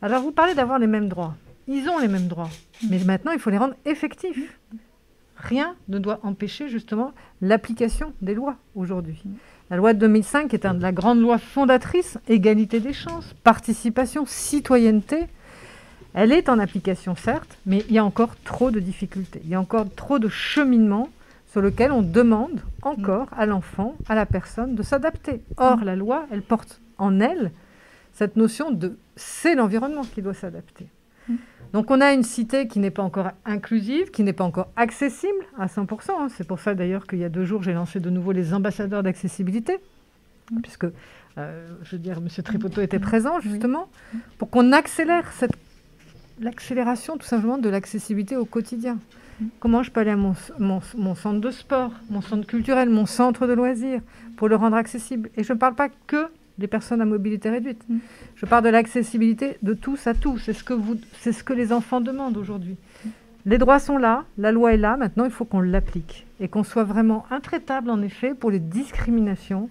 Alors 0.01 0.23
vous 0.23 0.33
parlez 0.33 0.55
d'avoir 0.55 0.79
les 0.79 0.87
mêmes 0.87 1.09
droits. 1.09 1.35
Ils 1.73 1.89
ont 1.89 2.01
les 2.01 2.09
mêmes 2.09 2.27
droits, 2.27 2.51
mais 2.91 2.99
maintenant 3.05 3.31
il 3.31 3.39
faut 3.39 3.51
les 3.51 3.57
rendre 3.57 3.77
effectifs. 3.85 4.59
Rien 5.37 5.77
ne 5.89 6.01
doit 6.01 6.19
empêcher 6.25 6.69
justement 6.69 7.13
l'application 7.41 8.13
des 8.23 8.35
lois 8.35 8.57
aujourd'hui. 8.75 9.23
La 9.71 9.77
loi 9.77 9.95
de 9.95 10.01
2005 10.01 10.53
est 10.53 10.67
une, 10.67 10.81
la 10.81 10.91
grande 10.91 11.21
loi 11.21 11.39
fondatrice, 11.39 12.19
égalité 12.27 12.81
des 12.81 12.93
chances, 12.93 13.35
participation, 13.45 14.27
citoyenneté, 14.27 15.29
elle 16.13 16.33
est 16.33 16.49
en 16.49 16.59
application, 16.59 17.15
certes, 17.15 17.57
mais 17.67 17.85
il 17.89 17.95
y 17.95 17.99
a 17.99 18.05
encore 18.05 18.35
trop 18.43 18.73
de 18.73 18.81
difficultés. 18.81 19.41
Il 19.45 19.51
y 19.51 19.55
a 19.55 19.61
encore 19.61 19.87
trop 19.95 20.19
de 20.19 20.29
cheminement 20.29 21.09
sur 21.47 21.61
lequel 21.61 21.93
on 21.93 22.03
demande 22.03 22.63
encore 22.83 23.29
à 23.31 23.47
l'enfant, 23.47 23.95
à 24.09 24.17
la 24.17 24.27
personne, 24.27 24.75
de 24.75 24.83
s'adapter. 24.83 25.41
Or, 25.57 25.85
la 25.85 25.95
loi, 25.95 26.27
elle 26.33 26.43
porte 26.43 26.81
en 26.99 27.21
elle 27.21 27.53
cette 28.13 28.35
notion 28.35 28.73
de 28.73 28.99
c'est 29.15 29.55
l'environnement 29.55 30.03
qui 30.03 30.21
doit 30.21 30.35
s'adapter. 30.35 30.89
Donc 31.73 31.91
on 31.91 32.01
a 32.01 32.13
une 32.13 32.23
cité 32.23 32.67
qui 32.67 32.79
n'est 32.79 32.91
pas 32.91 33.03
encore 33.03 33.31
inclusive, 33.45 34.11
qui 34.11 34.23
n'est 34.23 34.33
pas 34.33 34.45
encore 34.45 34.69
accessible 34.77 35.45
à 35.59 35.67
100%. 35.67 36.11
Hein. 36.11 36.29
C'est 36.37 36.47
pour 36.47 36.59
ça 36.59 36.75
d'ailleurs 36.75 37.07
qu'il 37.07 37.19
y 37.19 37.25
a 37.25 37.29
deux 37.29 37.45
jours, 37.45 37.63
j'ai 37.63 37.73
lancé 37.73 38.01
de 38.01 38.11
nouveau 38.11 38.33
les 38.33 38.53
ambassadeurs 38.55 39.03
d'accessibilité, 39.03 39.79
puisque, 40.63 40.87
euh, 41.39 41.69
je 41.83 41.93
veux 41.93 42.03
dire, 42.03 42.19
M. 42.19 42.29
Tripoto 42.43 42.81
était 42.81 42.99
présent 42.99 43.41
justement, 43.41 43.89
pour 44.39 44.51
qu'on 44.51 44.73
accélère 44.73 45.31
cette 45.33 45.53
l'accélération 46.41 47.19
tout 47.19 47.27
simplement 47.27 47.59
de 47.59 47.69
l'accessibilité 47.69 48.37
au 48.37 48.45
quotidien. 48.45 48.99
Comment 49.59 49.83
je 49.83 49.91
peux 49.91 50.01
aller 50.01 50.11
à 50.11 50.17
mon, 50.17 50.35
mon, 50.59 51.15
centre 51.15 51.41
de 51.41 51.51
sport, 51.51 51.93
mon 52.11 52.21
centre 52.21 52.47
culturel, 52.47 52.91
mon 52.91 53.07
centre 53.07 53.47
de 53.47 53.53
loisirs 53.53 54.01
pour 54.37 54.49
le 54.49 54.57
rendre 54.57 54.77
accessible? 54.77 55.31
Et 55.37 55.45
je 55.45 55.53
ne 55.53 55.59
parle 55.59 55.75
pas 55.75 55.89
que 56.07 56.29
des 56.61 56.69
personnes 56.69 57.01
à 57.01 57.05
mobilité 57.05 57.51
réduite. 57.51 57.83
Je 58.37 58.47
parle 58.47 58.63
de 58.63 58.69
l'accessibilité 58.69 59.57
de 59.63 59.75
tous 59.75 60.07
à 60.07 60.15
tous. 60.15 60.39
C'est 60.39 60.53
ce, 60.53 60.63
que 60.63 60.75
vous, 60.75 60.97
c'est 61.19 61.33
ce 61.33 61.43
que 61.43 61.53
les 61.53 61.73
enfants 61.73 62.01
demandent 62.01 62.37
aujourd'hui. 62.37 62.77
Les 63.47 63.57
droits 63.57 63.79
sont 63.79 63.97
là, 63.97 64.25
la 64.37 64.53
loi 64.53 64.75
est 64.75 64.77
là, 64.77 64.99
maintenant 64.99 65.25
il 65.25 65.31
faut 65.31 65.47
qu'on 65.47 65.61
l'applique 65.61 66.27
et 66.41 66.49
qu'on 66.49 66.63
soit 66.63 66.85
vraiment 66.85 67.25
intraitable 67.31 67.89
en 67.89 68.03
effet 68.03 68.35
pour 68.35 68.51
les 68.51 68.59
discriminations 68.59 69.71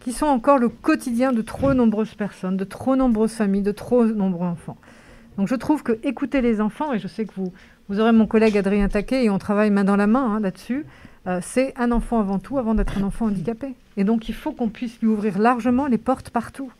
qui 0.00 0.12
sont 0.12 0.26
encore 0.26 0.58
le 0.58 0.68
quotidien 0.68 1.32
de 1.32 1.40
trop 1.40 1.72
nombreuses 1.72 2.14
personnes, 2.14 2.56
de 2.56 2.64
trop 2.64 2.96
nombreuses 2.96 3.34
familles, 3.34 3.62
de 3.62 3.70
trop 3.70 4.04
nombreux 4.06 4.48
enfants. 4.48 4.76
Donc 5.38 5.46
je 5.46 5.54
trouve 5.54 5.84
que 5.84 5.98
écouter 6.02 6.40
les 6.40 6.60
enfants, 6.60 6.92
et 6.92 6.98
je 6.98 7.06
sais 7.06 7.26
que 7.26 7.32
vous, 7.36 7.52
vous 7.88 8.00
aurez 8.00 8.12
mon 8.12 8.26
collègue 8.26 8.58
Adrien 8.58 8.88
Taquet, 8.88 9.24
et 9.24 9.30
on 9.30 9.38
travaille 9.38 9.70
main 9.70 9.84
dans 9.84 9.96
la 9.96 10.08
main 10.08 10.34
hein, 10.34 10.40
là-dessus, 10.40 10.84
euh, 11.26 11.40
c'est 11.42 11.74
un 11.76 11.92
enfant 11.92 12.20
avant 12.20 12.38
tout, 12.38 12.58
avant 12.58 12.74
d'être 12.74 12.98
un 12.98 13.02
enfant 13.02 13.26
handicapé. 13.26 13.74
Et 13.96 14.04
donc 14.04 14.28
il 14.28 14.34
faut 14.34 14.52
qu'on 14.52 14.68
puisse 14.68 15.00
lui 15.00 15.08
ouvrir 15.08 15.38
largement 15.38 15.86
les 15.86 15.98
portes 15.98 16.30
partout. 16.30 16.70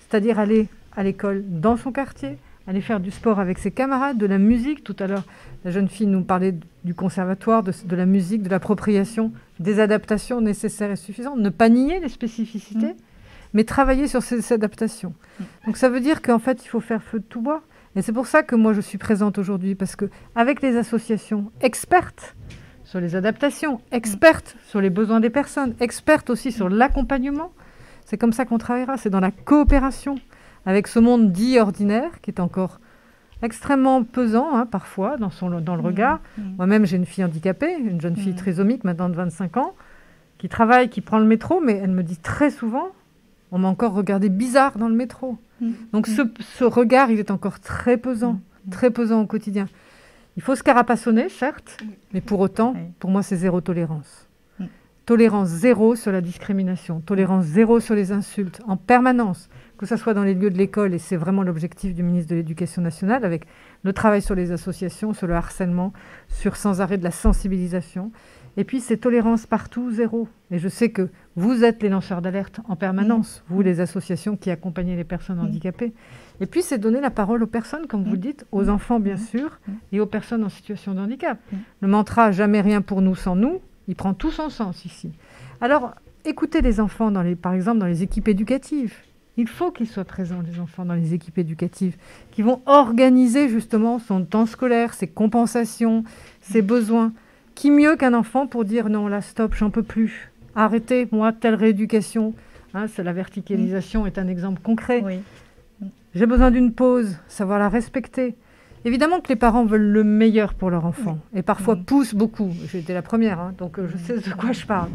C'est-à-dire 0.00 0.38
aller 0.38 0.68
à 0.96 1.02
l'école 1.02 1.44
dans 1.46 1.76
son 1.76 1.92
quartier, 1.92 2.38
aller 2.66 2.80
faire 2.80 3.00
du 3.00 3.10
sport 3.10 3.40
avec 3.40 3.58
ses 3.58 3.70
camarades, 3.70 4.18
de 4.18 4.26
la 4.26 4.38
musique. 4.38 4.84
Tout 4.84 4.96
à 4.98 5.06
l'heure, 5.06 5.24
la 5.64 5.70
jeune 5.70 5.88
fille 5.88 6.06
nous 6.06 6.22
parlait 6.22 6.54
du 6.84 6.94
conservatoire, 6.94 7.62
de, 7.62 7.96
la 7.96 8.06
musique, 8.06 8.42
de 8.42 8.48
l'appropriation, 8.48 9.32
des 9.60 9.80
adaptations 9.80 10.40
nécessaires 10.40 10.90
et 10.90 10.96
suffisantes. 10.96 11.38
Ne 11.38 11.50
pas 11.50 11.68
nier 11.68 12.00
les 12.00 12.08
spécificités, 12.08 12.92
mm. 12.92 12.96
mais 13.54 13.64
travailler 13.64 14.08
sur 14.08 14.22
ces, 14.22 14.52
adaptations. 14.52 15.14
Mm. 15.38 15.44
Donc 15.66 15.76
ça 15.76 15.88
veut 15.88 16.00
dire 16.00 16.22
qu'en 16.22 16.38
fait, 16.38 16.64
il 16.64 16.68
faut 16.68 16.80
faire 16.80 17.02
feu 17.02 17.20
de 17.20 17.24
tout 17.24 17.40
bois. 17.40 17.62
Et 17.94 18.02
c'est 18.02 18.12
pour 18.12 18.26
ça 18.26 18.42
que 18.42 18.54
moi, 18.54 18.74
je 18.74 18.82
suis 18.82 18.98
présente 18.98 19.38
aujourd'hui, 19.38 19.74
parce 19.74 19.96
qu'avec 19.96 20.60
les 20.60 20.76
associations 20.76 21.50
expertes 21.62 22.36
sur 22.96 23.02
les 23.02 23.14
adaptations, 23.14 23.78
expertes 23.92 24.56
sur 24.66 24.80
les 24.80 24.88
besoins 24.88 25.20
des 25.20 25.28
personnes, 25.28 25.74
expertes 25.80 26.30
aussi 26.30 26.50
sur 26.50 26.70
l'accompagnement, 26.70 27.52
c'est 28.06 28.16
comme 28.16 28.32
ça 28.32 28.46
qu'on 28.46 28.56
travaillera, 28.56 28.96
c'est 28.96 29.10
dans 29.10 29.20
la 29.20 29.30
coopération 29.30 30.14
avec 30.64 30.86
ce 30.86 30.98
monde 30.98 31.30
dit 31.30 31.58
ordinaire, 31.58 32.22
qui 32.22 32.30
est 32.30 32.40
encore 32.40 32.80
extrêmement 33.42 34.02
pesant 34.02 34.56
hein, 34.56 34.64
parfois 34.64 35.18
dans, 35.18 35.28
son, 35.28 35.60
dans 35.60 35.76
le 35.76 35.82
mmh, 35.82 35.84
regard. 35.84 36.20
Mmh. 36.38 36.42
Moi-même, 36.56 36.86
j'ai 36.86 36.96
une 36.96 37.04
fille 37.04 37.22
handicapée, 37.22 37.76
une 37.78 38.00
jeune 38.00 38.16
fille 38.16 38.32
mmh. 38.32 38.36
trisomique 38.36 38.84
maintenant 38.84 39.10
de 39.10 39.14
25 39.14 39.58
ans, 39.58 39.74
qui 40.38 40.48
travaille, 40.48 40.88
qui 40.88 41.02
prend 41.02 41.18
le 41.18 41.26
métro, 41.26 41.60
mais 41.60 41.74
elle 41.74 41.90
me 41.90 42.02
dit 42.02 42.16
très 42.16 42.48
souvent, 42.50 42.86
on 43.52 43.58
m'a 43.58 43.68
encore 43.68 43.92
regardé 43.92 44.30
bizarre 44.30 44.78
dans 44.78 44.88
le 44.88 44.94
métro. 44.94 45.36
Donc 45.92 46.06
ce, 46.06 46.64
regard, 46.64 47.10
il 47.10 47.18
est 47.18 47.30
encore 47.30 47.60
très 47.60 47.98
pesant, 47.98 48.40
très 48.70 48.90
pesant 48.90 49.20
au 49.20 49.26
quotidien. 49.26 49.66
Il 50.36 50.42
faut 50.42 50.54
se 50.54 50.62
carapassonner, 50.62 51.28
certes, 51.28 51.78
mais 52.12 52.20
pour 52.20 52.40
autant, 52.40 52.74
pour 52.98 53.10
moi, 53.10 53.22
c'est 53.22 53.36
zéro 53.36 53.60
tolérance. 53.60 54.28
Tolérance 55.06 55.48
zéro 55.48 55.94
sur 55.94 56.10
la 56.10 56.20
discrimination, 56.20 57.00
tolérance 57.00 57.44
zéro 57.44 57.78
sur 57.78 57.94
les 57.94 58.10
insultes, 58.10 58.60
en 58.66 58.76
permanence 58.76 59.48
que 59.76 59.86
ce 59.86 59.96
soit 59.96 60.14
dans 60.14 60.22
les 60.22 60.34
lieux 60.34 60.50
de 60.50 60.58
l'école, 60.58 60.94
et 60.94 60.98
c'est 60.98 61.16
vraiment 61.16 61.42
l'objectif 61.42 61.94
du 61.94 62.02
ministre 62.02 62.30
de 62.30 62.36
l'Éducation 62.36 62.82
nationale, 62.82 63.24
avec 63.24 63.46
le 63.82 63.92
travail 63.92 64.22
sur 64.22 64.34
les 64.34 64.52
associations, 64.52 65.12
sur 65.12 65.26
le 65.26 65.34
harcèlement, 65.34 65.92
sur 66.28 66.56
sans 66.56 66.80
arrêt 66.80 66.98
de 66.98 67.04
la 67.04 67.10
sensibilisation. 67.10 68.10
Et 68.56 68.64
puis, 68.64 68.80
c'est 68.80 68.96
tolérance 68.96 69.46
partout, 69.46 69.90
zéro. 69.90 70.28
Et 70.50 70.58
je 70.58 70.68
sais 70.68 70.88
que 70.88 71.10
vous 71.34 71.62
êtes 71.62 71.82
les 71.82 71.90
lanceurs 71.90 72.22
d'alerte 72.22 72.60
en 72.68 72.76
permanence, 72.76 73.44
vous, 73.48 73.60
les 73.60 73.80
associations 73.80 74.36
qui 74.36 74.50
accompagnez 74.50 74.96
les 74.96 75.04
personnes 75.04 75.40
handicapées. 75.40 75.92
Et 76.40 76.46
puis, 76.46 76.62
c'est 76.62 76.78
donner 76.78 77.00
la 77.00 77.10
parole 77.10 77.42
aux 77.42 77.46
personnes, 77.46 77.86
comme 77.86 78.04
vous 78.04 78.12
le 78.12 78.18
dites, 78.18 78.44
aux 78.52 78.68
enfants, 78.68 79.00
bien 79.00 79.16
sûr, 79.16 79.58
et 79.92 80.00
aux 80.00 80.06
personnes 80.06 80.44
en 80.44 80.48
situation 80.48 80.94
de 80.94 81.00
handicap. 81.00 81.38
Le 81.80 81.88
mantra 81.88 82.30
«jamais 82.32 82.60
rien 82.60 82.82
pour 82.82 83.00
nous 83.02 83.14
sans 83.14 83.36
nous», 83.36 83.60
il 83.88 83.96
prend 83.96 84.14
tout 84.14 84.30
son 84.30 84.50
sens 84.50 84.84
ici. 84.84 85.12
Alors, 85.60 85.94
écoutez 86.24 86.60
les 86.60 86.80
enfants, 86.80 87.10
dans 87.10 87.22
les, 87.22 87.36
par 87.36 87.54
exemple, 87.54 87.78
dans 87.78 87.86
les 87.86 88.02
équipes 88.02 88.28
éducatives. 88.28 88.94
Il 89.38 89.48
faut 89.48 89.70
qu'ils 89.70 89.86
soient 89.86 90.04
présents, 90.04 90.42
les 90.50 90.60
enfants, 90.60 90.84
dans 90.84 90.94
les 90.94 91.14
équipes 91.14 91.38
éducatives, 91.38 91.96
qui 92.32 92.42
vont 92.42 92.62
organiser 92.66 93.48
justement 93.48 93.98
son 93.98 94.24
temps 94.24 94.46
scolaire, 94.46 94.94
ses 94.94 95.06
compensations, 95.06 96.04
ses 96.40 96.62
besoins. 96.62 97.12
Qui 97.54 97.70
mieux 97.70 97.96
qu'un 97.96 98.12
enfant 98.12 98.46
pour 98.46 98.64
dire 98.64 98.88
non, 98.90 99.08
là, 99.08 99.22
stop, 99.22 99.54
j'en 99.54 99.70
peux 99.70 99.82
plus. 99.82 100.30
Arrêtez, 100.54 101.08
moi, 101.12 101.32
telle 101.32 101.54
rééducation. 101.54 102.34
Hein, 102.74 102.86
la 102.98 103.12
verticalisation 103.12 104.06
est 104.06 104.18
un 104.18 104.28
exemple 104.28 104.60
concret. 104.62 105.22
J'ai 106.14 106.26
besoin 106.26 106.50
d'une 106.50 106.72
pause, 106.72 107.16
savoir 107.28 107.58
la 107.58 107.68
respecter. 107.68 108.36
Évidemment 108.84 109.20
que 109.20 109.28
les 109.28 109.36
parents 109.36 109.64
veulent 109.64 109.90
le 109.90 110.04
meilleur 110.04 110.54
pour 110.54 110.70
leur 110.70 110.84
enfant 110.84 111.18
et 111.34 111.42
parfois 111.42 111.76
poussent 111.76 112.14
beaucoup. 112.14 112.52
J'étais 112.70 112.94
la 112.94 113.02
première, 113.02 113.40
hein, 113.40 113.54
donc 113.58 113.78
euh, 113.78 113.88
je 113.88 113.96
sais 113.98 114.16
de 114.16 114.34
quoi 114.34 114.52
je 114.52 114.64
parle. 114.64 114.90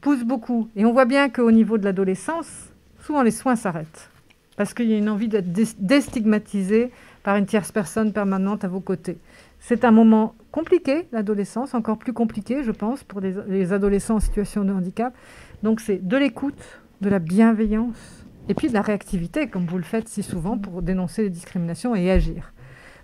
Poussent 0.00 0.24
beaucoup. 0.24 0.68
Et 0.76 0.84
on 0.84 0.92
voit 0.92 1.04
bien 1.04 1.28
qu'au 1.28 1.50
niveau 1.50 1.76
de 1.76 1.84
l'adolescence, 1.84 2.72
souvent 3.00 3.22
les 3.22 3.30
soins 3.30 3.56
s'arrêtent 3.56 4.10
parce 4.56 4.74
qu'il 4.74 4.88
y 4.88 4.94
a 4.94 4.98
une 4.98 5.08
envie 5.08 5.28
d'être 5.28 5.52
déstigmatisé 5.80 6.90
par 7.22 7.36
une 7.36 7.46
tierce 7.46 7.72
personne 7.72 8.12
permanente 8.12 8.64
à 8.64 8.68
vos 8.68 8.80
côtés. 8.80 9.18
C'est 9.60 9.84
un 9.84 9.90
moment 9.90 10.34
compliqué, 10.50 11.08
l'adolescence, 11.12 11.74
encore 11.74 11.98
plus 11.98 12.12
compliqué, 12.12 12.62
je 12.62 12.72
pense, 12.72 13.04
pour 13.04 13.20
les, 13.20 13.72
adolescents 13.72 14.16
en 14.16 14.20
situation 14.20 14.64
de 14.64 14.72
handicap. 14.72 15.14
Donc 15.62 15.80
c'est 15.80 16.06
de 16.06 16.16
l'écoute, 16.16 16.80
de 17.00 17.08
la 17.08 17.18
bienveillance, 17.18 18.21
et 18.48 18.54
puis 18.54 18.68
de 18.68 18.74
la 18.74 18.82
réactivité, 18.82 19.48
comme 19.48 19.66
vous 19.66 19.78
le 19.78 19.84
faites 19.84 20.08
si 20.08 20.22
souvent, 20.22 20.58
pour 20.58 20.82
dénoncer 20.82 21.22
les 21.22 21.30
discriminations 21.30 21.94
et 21.94 22.10
agir. 22.10 22.52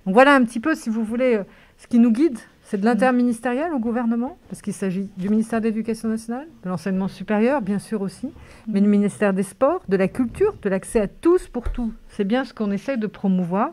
Donc 0.06 0.14
voilà 0.14 0.34
un 0.34 0.44
petit 0.44 0.60
peu, 0.60 0.74
si 0.74 0.90
vous 0.90 1.04
voulez, 1.04 1.36
euh, 1.36 1.44
ce 1.76 1.86
qui 1.86 1.98
nous 1.98 2.12
guide 2.12 2.38
c'est 2.68 2.78
de 2.78 2.84
l'interministériel 2.84 3.72
au 3.72 3.78
gouvernement, 3.78 4.36
parce 4.50 4.60
qu'il 4.60 4.74
s'agit 4.74 5.08
du 5.16 5.30
ministère 5.30 5.62
de 5.62 5.68
l'Éducation 5.68 6.10
nationale, 6.10 6.46
de 6.62 6.68
l'enseignement 6.68 7.08
supérieur, 7.08 7.62
bien 7.62 7.78
sûr 7.78 8.02
aussi, 8.02 8.28
mais 8.66 8.82
du 8.82 8.86
ministère 8.86 9.32
des 9.32 9.42
Sports, 9.42 9.80
de 9.88 9.96
la 9.96 10.06
culture, 10.06 10.54
de 10.60 10.68
l'accès 10.68 11.00
à 11.00 11.08
tous 11.08 11.48
pour 11.48 11.70
tout. 11.70 11.94
C'est 12.08 12.24
bien 12.24 12.44
ce 12.44 12.52
qu'on 12.52 12.70
essaie 12.70 12.98
de 12.98 13.06
promouvoir. 13.06 13.70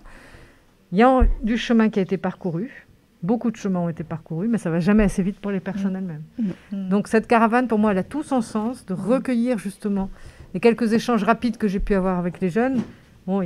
Il 0.93 0.98
y 0.98 1.03
a 1.03 1.24
du 1.43 1.57
chemin 1.57 1.89
qui 1.89 2.00
a 2.00 2.03
été 2.03 2.15
parcouru. 2.15 2.88
Beaucoup 3.22 3.51
de 3.51 3.57
chemins 3.57 3.81
ont 3.81 3.89
été 3.89 4.05
parcourus, 4.05 4.48
mais 4.48 4.57
ça 4.57 4.69
va 4.69 4.79
jamais 4.79 5.03
assez 5.03 5.24
vite 5.24 5.41
pour 5.41 5.51
les 5.51 5.60
personnes 5.60 5.91
mm. 5.91 5.98
elles-mêmes. 5.98 6.24
Mm. 6.72 6.88
Donc 6.88 7.10
cette 7.10 7.27
caravane, 7.27 7.67
pour 7.67 7.79
moi, 7.79 7.91
elle 7.91 7.98
a 7.98 8.03
tout 8.03 8.24
son 8.24 8.39
sens 8.39 8.86
de 8.86 8.93
recueillir 8.93 9.57
justement 9.57 10.10
les 10.55 10.62
quelques 10.62 10.93
échanges 10.93 11.24
rapides 11.24 11.57
que 11.57 11.67
j'ai 11.67 11.79
pu 11.79 11.93
avoir 11.93 12.17
avec 12.17 12.39
les 12.39 12.50
jeunes 12.50 12.81
Bon, 13.27 13.41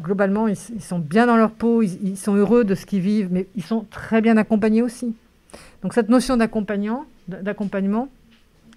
globalement, 0.00 0.48
ils, 0.48 0.56
sont 0.56 0.98
bien 0.98 1.26
dans 1.26 1.36
leur 1.36 1.52
peau, 1.52 1.80
ils, 1.82 2.16
sont 2.16 2.34
heureux 2.34 2.64
de 2.64 2.74
ce 2.74 2.86
qu'ils 2.86 3.00
vivent, 3.00 3.28
mais 3.30 3.46
ils 3.54 3.62
sont 3.62 3.86
très 3.88 4.20
bien 4.20 4.36
accompagnés 4.36 4.82
aussi. 4.82 5.14
Donc 5.82 5.94
cette 5.94 6.08
notion 6.08 6.36
d'accompagnement, 6.36 7.06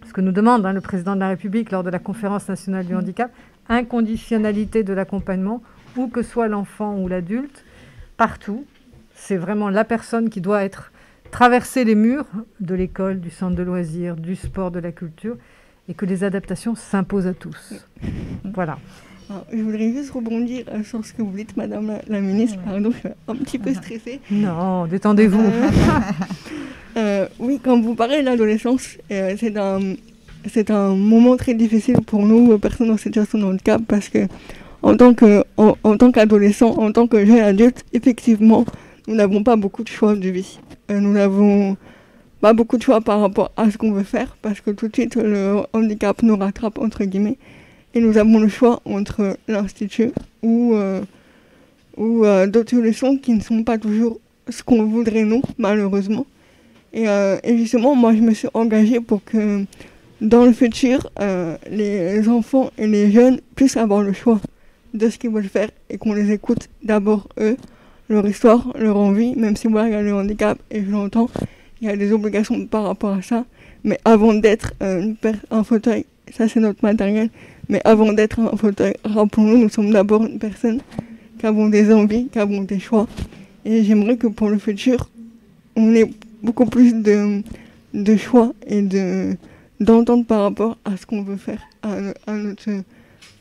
ce 0.05 0.13
que 0.13 0.21
nous 0.21 0.31
demande 0.31 0.67
hein, 0.67 0.73
le 0.73 0.81
président 0.81 1.15
de 1.15 1.19
la 1.19 1.29
République 1.29 1.71
lors 1.71 1.83
de 1.83 1.89
la 1.89 1.97
conférence 1.97 2.47
nationale 2.47 2.85
du 2.85 2.95
handicap, 2.95 3.31
inconditionnalité 3.69 4.83
de 4.83 4.93
l'accompagnement, 4.93 5.63
où 5.97 6.07
que 6.07 6.21
soit 6.21 6.47
l'enfant 6.47 6.95
ou 6.95 7.07
l'adulte, 7.07 7.65
partout, 8.15 8.65
c'est 9.15 9.37
vraiment 9.37 9.69
la 9.69 9.83
personne 9.83 10.29
qui 10.29 10.41
doit 10.41 10.63
être 10.63 10.91
traverser 11.31 11.85
les 11.85 11.95
murs 11.95 12.27
de 12.59 12.75
l'école, 12.75 13.19
du 13.19 13.31
centre 13.31 13.55
de 13.55 13.63
loisirs, 13.63 14.15
du 14.15 14.35
sport, 14.35 14.69
de 14.69 14.79
la 14.79 14.91
culture, 14.91 15.37
et 15.89 15.96
que 15.96 16.05
les 16.05 16.24
adaptations 16.24 16.75
s'imposent 16.75 17.27
à 17.27 17.34
tous. 17.34 17.86
Voilà. 18.53 18.77
Je 19.51 19.62
voudrais 19.62 19.91
juste 19.91 20.12
rebondir 20.12 20.65
euh, 20.72 20.84
sur 20.84 21.05
ce 21.05 21.13
que 21.13 21.22
vous 21.22 21.36
dites, 21.36 21.55
Madame 21.55 22.00
la, 22.08 22.19
ministre. 22.22 22.58
Pardon, 22.65 22.91
je 22.91 22.98
suis 22.98 23.10
un 23.27 23.36
petit 23.36 23.60
peu 23.60 23.74
stressée. 23.74 24.19
Non, 24.31 24.88
détendez-vous. 24.88 25.39
Euh, 25.39 25.69
euh, 26.98 27.27
oui, 27.39 27.60
quand 27.63 27.79
vous 27.79 27.93
parlez 27.93 28.22
de 28.22 28.25
l'adolescence, 28.25 28.98
c'est 29.10 29.58
un, 29.58 29.79
c'est 30.48 30.72
un 30.72 30.96
moment 30.96 31.38
très 31.38 31.53
difficile 31.53 31.98
pour 32.05 32.25
nous, 32.25 32.58
personnes 32.58 32.89
en 32.89 32.98
situation 32.98 33.38
de 33.38 33.46
handicap, 33.46 33.81
parce 33.88 34.10
que 34.10 34.27
en 34.81 34.96
tant, 34.96 35.13
que, 35.13 35.43
en, 35.58 35.98
tant 35.98 36.12
qu'adolescent, 36.12 36.72
en 36.79 36.91
tant 36.91 37.05
que 37.05 37.24
jeune 37.24 37.39
adulte, 37.39 37.84
effectivement, 37.93 38.65
nous 39.08 39.15
n'avons 39.15 39.43
pas 39.43 39.55
beaucoup 39.55 39.84
de 39.84 39.89
choix 39.89 40.15
de 40.15 40.29
vie. 40.29 40.60
nous 40.89 41.13
n'avons 41.13 41.77
beaucoup 42.41 42.77
de 42.77 42.84
choix 42.84 43.01
par 43.01 43.19
rapport 43.19 43.51
à 43.58 43.69
ce 43.69 43.77
qu'on 43.77 43.91
veut 43.91 44.03
faire, 44.03 44.38
parce 44.41 44.62
que 44.62 44.72
tout 44.72 44.88
de 44.88 44.96
suite, 44.96 45.15
le 45.15 45.62
handicap 45.74 46.22
nous 46.24 46.38
rattrape, 46.38 46.79
entre 46.79 47.03
guillemets 47.03 47.38
et 47.93 48.01
nous 48.01 48.17
avons 48.17 48.39
le 48.39 48.48
choix 48.48 48.81
entre 48.86 49.38
l'institut 49.48 50.12
ou, 50.43 50.74
euh, 50.75 51.01
ou 51.98 52.25
euh, 52.25 52.48
d'autres 52.48 52.72
solutions 52.72 53.17
qui 53.17 53.34
ne 53.34 53.41
sont 53.41 53.63
pas 53.63 53.77
toujours 53.77 54.19
ce 54.48 54.63
qu'on 54.63 54.84
voudrait 54.84 55.24
nous, 55.24 55.41
malheureusement. 55.58 56.25
Et, 56.93 57.08
euh, 57.08 57.38
et, 57.43 57.58
justement, 57.58 57.96
moi, 57.96 58.15
je 58.15 58.22
me 58.22 58.34
suis 58.34 58.48
engagée 58.53 59.00
pour 59.00 59.24
que 59.24 59.63
dans 60.22 60.46
le 60.46 60.53
futur, 60.53 61.10
les 61.69 62.27
enfants 62.27 62.72
et 62.77 62.88
les 62.88 63.12
jeunes 63.12 63.39
puissent 63.55 63.77
avoir 63.77 64.01
le 64.01 64.12
choix 64.12 64.41
de 64.93 65.10
ce 65.10 65.17
qu'ils 65.17 65.29
veulent 65.29 65.43
faire 65.43 65.69
et 65.89 65.98
qu'on 65.98 66.13
les 66.13 66.31
écoute 66.31 66.67
d'abord 66.84 67.29
eux, 67.39 67.58
leur 68.10 68.27
histoire, 68.27 68.74
leur 68.77 68.98
envie, 68.98 69.36
même 69.36 69.55
si 69.55 69.67
moi, 69.67 69.88
il 69.88 69.91
y 69.91 69.96
a 69.96 70.01
le 70.01 70.13
handicap 70.13 70.58
et 70.72 70.84
je 70.84 70.89
l'entends, 70.89 71.29
il 71.81 71.88
y 71.88 71.91
a 71.91 71.95
des 71.95 72.12
obligations 72.12 72.65
par 72.65 72.83
rapport 72.83 73.13
à 73.13 73.21
ça. 73.21 73.45
Mais 73.83 74.00
avant 74.03 74.33
d'être 74.33 74.74
un 74.81 75.63
fauteuil, 75.63 76.05
ça 76.36 76.48
c'est 76.48 76.59
notre 76.59 76.83
matériel, 76.83 77.29
mais 77.69 77.81
avant 77.86 78.12
d'être 78.12 78.39
un 78.39 78.57
fauteuil, 78.57 78.95
rappelons-nous, 79.03 79.57
nous 79.57 79.69
sommes 79.69 79.91
d'abord 79.91 80.25
une 80.25 80.39
personne 80.39 80.81
qui 81.39 81.45
avons 81.45 81.69
des 81.69 81.93
envies, 81.93 82.27
qui 82.27 82.39
avons 82.39 82.63
des 82.63 82.79
choix. 82.79 83.07
Et 83.63 83.83
j'aimerais 83.83 84.17
que 84.17 84.27
pour 84.27 84.50
le 84.50 84.57
futur, 84.57 85.09
on 85.75 85.93
ait 85.95 86.09
beaucoup 86.43 86.65
plus 86.65 86.93
de, 86.93 87.43
choix 88.17 88.53
et 88.67 88.81
de 88.81 89.36
d'entente 89.79 90.27
par 90.27 90.41
rapport 90.41 90.77
à 90.83 90.98
ce 90.98 91.05
qu'on 91.05 91.24
veut 91.24 91.38
faire, 91.38 91.62
à, 91.83 92.33
notre 92.33 92.69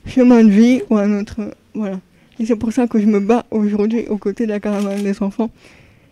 chemin 0.06 0.44
de 0.44 0.50
vie 0.50 0.82
ou 0.88 0.96
à 0.96 1.08
notre... 1.08 1.40
Voilà. 1.74 1.98
Et 2.38 2.46
c'est 2.46 2.54
pour 2.54 2.72
ça 2.72 2.86
que 2.86 3.00
je 3.00 3.06
me 3.06 3.18
bats 3.18 3.44
aujourd'hui 3.50 4.06
aux 4.06 4.18
côtés 4.18 4.44
de 4.44 4.50
la 4.50 4.60
caravane 4.60 5.02
des 5.02 5.20
enfants. 5.20 5.50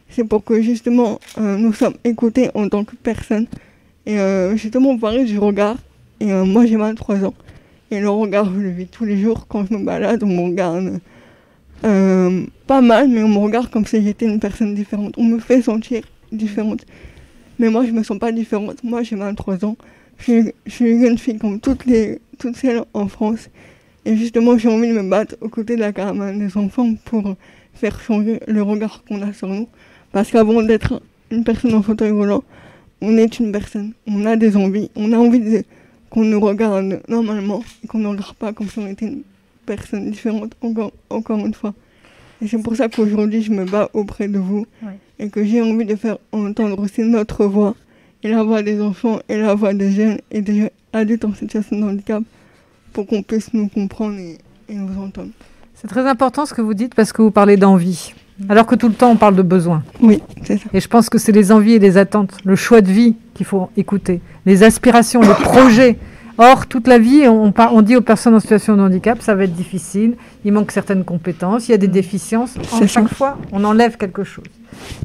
C'est 0.09 0.25
pour 0.25 0.45
que 0.45 0.63
justement 0.63 1.19
euh, 1.39 1.57
nous 1.57 1.73
sommes 1.73 1.95
écoutés 2.05 2.51
en 2.55 2.69
tant 2.69 2.85
que 2.85 2.95
personne. 2.97 3.47
Et 4.07 4.19
euh, 4.19 4.57
justement, 4.57 4.91
on 4.91 4.99
parlait 4.99 5.25
du 5.25 5.39
regard. 5.39 5.77
Et 6.21 6.33
euh, 6.33 6.45
moi, 6.45 6.65
j'ai 6.67 6.77
23 6.77 7.25
ans. 7.25 7.35
Et 7.91 8.01
le 8.01 8.09
regard, 8.09 8.47
je 8.53 8.59
le 8.59 8.71
vis 8.71 8.87
tous 8.87 9.05
les 9.05 9.21
jours 9.21 9.47
quand 9.49 9.67
je 9.67 9.75
me 9.75 9.85
balade, 9.85 10.23
on 10.23 10.27
me 10.27 10.43
regarde 10.51 11.01
pas 11.83 12.81
mal, 12.81 13.07
mais 13.09 13.23
on 13.23 13.29
me 13.29 13.39
regarde 13.39 13.71
comme 13.71 13.87
si 13.87 14.03
j'étais 14.03 14.27
une 14.27 14.41
personne 14.41 14.75
différente. 14.75 15.15
On 15.17 15.25
me 15.25 15.39
fait 15.39 15.63
sentir 15.63 16.03
différente. 16.33 16.85
Mais 17.59 17.69
moi, 17.69 17.85
je 17.87 17.93
me 17.93 18.03
sens 18.03 18.19
pas 18.19 18.33
différente. 18.33 18.83
Moi, 18.83 19.03
j'ai 19.03 19.17
23 19.17 19.65
ans. 19.65 19.77
Je 20.19 20.51
suis, 20.67 20.91
une 20.91 21.03
jeune 21.03 21.19
fille 21.19 21.39
comme 21.39 21.61
toutes, 21.61 21.87
les, 21.87 22.19
toutes 22.39 22.57
celles 22.57 22.83
en 22.95 23.07
France. 23.09 23.49
Et 24.05 24.17
justement, 24.17 24.57
j'ai 24.59 24.69
envie 24.69 24.89
de 24.89 24.95
me 24.95 25.09
battre 25.09 25.37
aux 25.41 25.49
côtés 25.49 25.77
de 25.77 25.81
la 25.81 25.93
caravane 25.93 26.39
des 26.39 26.57
enfants 26.57 26.95
pour 27.05 27.35
faire 27.75 28.01
changer 28.01 28.41
le 28.47 28.63
regard 28.63 29.05
qu'on 29.05 29.23
a 29.23 29.33
sur 29.33 29.49
nous. 29.49 29.69
Parce 30.17 30.31
qu'avant 30.31 30.63
d'être 30.63 31.03
une 31.31 31.45
personne 31.45 31.75
en 31.75 31.83
fauteuil 31.83 32.11
roulant, 32.11 32.43
on 33.03 33.19
est 33.19 33.39
une 33.39 33.53
personne. 33.53 33.93
On 34.07 34.25
a 34.25 34.37
des 34.37 34.57
envies. 34.57 34.91
On 34.97 35.13
a 35.13 35.19
envie 35.19 35.63
qu'on 36.09 36.25
nous 36.25 36.41
regarde 36.41 37.03
normalement 37.07 37.63
et 37.85 37.87
qu'on 37.87 37.99
ne 37.99 38.07
regarde 38.07 38.35
pas 38.37 38.55
comme 38.55 38.67
si 38.67 38.79
on 38.79 38.87
était 38.87 39.05
une 39.05 39.25
personne 39.67 40.11
différente, 40.11 40.55
encore, 40.63 40.93
encore 41.11 41.39
une 41.41 41.53
fois. 41.53 41.75
Et 42.41 42.49
c'est 42.49 42.57
pour 42.63 42.75
ça 42.77 42.89
qu'aujourd'hui, 42.89 43.43
je 43.43 43.53
me 43.53 43.67
bats 43.67 43.91
auprès 43.93 44.27
de 44.27 44.39
vous 44.39 44.65
et 45.19 45.29
que 45.29 45.45
j'ai 45.45 45.61
envie 45.61 45.85
de 45.85 45.97
faire 45.97 46.17
entendre 46.33 46.79
aussi 46.79 47.03
notre 47.03 47.45
voix 47.45 47.75
et 48.23 48.31
la 48.31 48.43
voix 48.43 48.63
des 48.63 48.81
enfants 48.81 49.21
et 49.29 49.37
la 49.37 49.55
voix 49.55 49.75
des 49.75 49.91
jeunes 49.93 50.17
et 50.31 50.41
des 50.41 50.71
adultes 50.95 51.27
en 51.27 51.35
situation 51.35 51.79
de 51.79 51.85
handicap 51.85 52.23
pour 52.95 53.07
qu'on 53.07 53.23
puisse 53.23 53.53
nous 53.53 53.69
comprendre 53.69 54.19
et, 54.19 54.39
nous 54.71 54.99
entendre. 54.99 55.33
C'est 55.75 55.89
très 55.89 56.09
important 56.09 56.47
ce 56.47 56.55
que 56.55 56.63
vous 56.63 56.73
dites 56.73 56.95
parce 56.95 57.13
que 57.13 57.21
vous 57.21 57.31
parlez 57.31 57.59
d'envie. 57.59 58.15
Alors 58.49 58.67
que 58.67 58.75
tout 58.75 58.89
le 58.89 58.95
temps 58.95 59.11
on 59.11 59.17
parle 59.17 59.37
de 59.37 59.43
besoin. 59.43 59.83
Oui, 60.01 60.23
c'est 60.45 60.59
ça. 60.59 60.65
Et 60.73 60.81
je 60.81 60.89
pense 60.89 61.09
que 61.09 61.19
c'est 61.19 61.33
les 61.33 61.53
envies 61.53 61.75
et 61.75 61.79
les 61.79 61.97
attentes, 61.97 62.37
le 62.45 62.57
choix 62.57 62.81
de 62.81 62.91
vie 62.91 63.17
qu'il 63.35 63.47
faut 63.47 63.71
écouter, 63.77 64.21
les 64.45 64.63
aspirations, 64.63 65.21
les 65.21 65.29
projets. 65.43 65.99
Or, 66.39 66.67
toute 66.67 66.87
la 66.87 66.99
vie, 66.99 67.27
on, 67.27 67.55
on, 67.57 67.83
dit 67.83 67.97
aux 67.97 68.03
personnes 68.03 68.35
en 68.35 68.41
situation 68.41 68.77
de 68.77 68.83
handicap, 68.83 69.23
ça 69.23 69.35
va 69.35 69.45
être 69.45 69.55
difficile, 69.55 70.17
il 70.45 70.53
manque 70.53 70.71
certaines 70.71 71.03
compétences, 71.03 71.69
il 71.69 71.71
y 71.71 71.75
a 71.75 71.79
des 71.79 71.89
déficiences. 71.89 72.57
En 72.73 72.87
chaque 72.87 73.09
fois, 73.09 73.39
on 73.53 73.65
enlève 73.65 73.97
quelque 73.97 74.23
chose. 74.23 74.45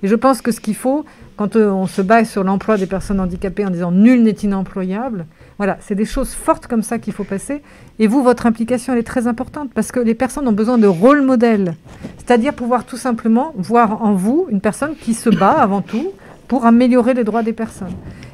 Et 0.04 0.10
je 0.10 0.16
pense 0.16 0.42
que 0.42 0.52
ce 0.52 0.60
qu'il 0.60 0.76
faut, 0.76 1.06
quand 1.36 1.56
euh, 1.56 1.70
on 1.70 1.88
se 1.88 2.02
base 2.02 2.30
sur 2.30 2.44
l'emploi 2.44 2.78
des 2.78 2.86
personnes 2.86 3.20
handicapées 3.20 3.66
en 3.66 3.70
disant 3.70 3.92
nul 3.92 4.24
n'est 4.24 4.32
inemployable, 4.32 5.26
voilà, 5.58 5.78
c'est 5.82 5.96
des 5.96 6.06
choses 6.06 6.34
fortes 6.34 6.68
comme 6.68 6.84
ça 6.84 7.00
qu'il 7.00 7.14
faut 7.14 7.24
passer. 7.24 7.62
Et 8.00 8.08
vous, 8.08 8.24
votre 8.24 8.46
implication, 8.46 8.94
elle 8.94 9.00
est 9.00 9.04
très 9.04 9.28
importante 9.28 9.72
parce 9.74 9.92
que 9.92 10.00
les 10.00 10.16
personnes 10.16 10.48
ont 10.48 10.54
besoin 10.54 10.78
de 10.78 10.88
rôle 10.88 11.22
modèle. 11.22 11.76
C'est-à-dire 12.18 12.54
pouvoir 12.54 12.86
tout 12.86 12.98
simplement 12.98 13.54
voir 13.56 14.04
en 14.04 14.14
vous 14.14 14.48
une 14.50 14.62
personne 14.62 14.96
qui 14.96 15.14
se 15.14 15.30
bat 15.30 15.52
avant 15.52 15.82
tout 15.82 16.12
pour 16.48 16.66
améliorer 16.66 17.14
les 17.14 17.24
droits 17.24 17.44
des 17.44 17.54
personnes. 17.54 17.94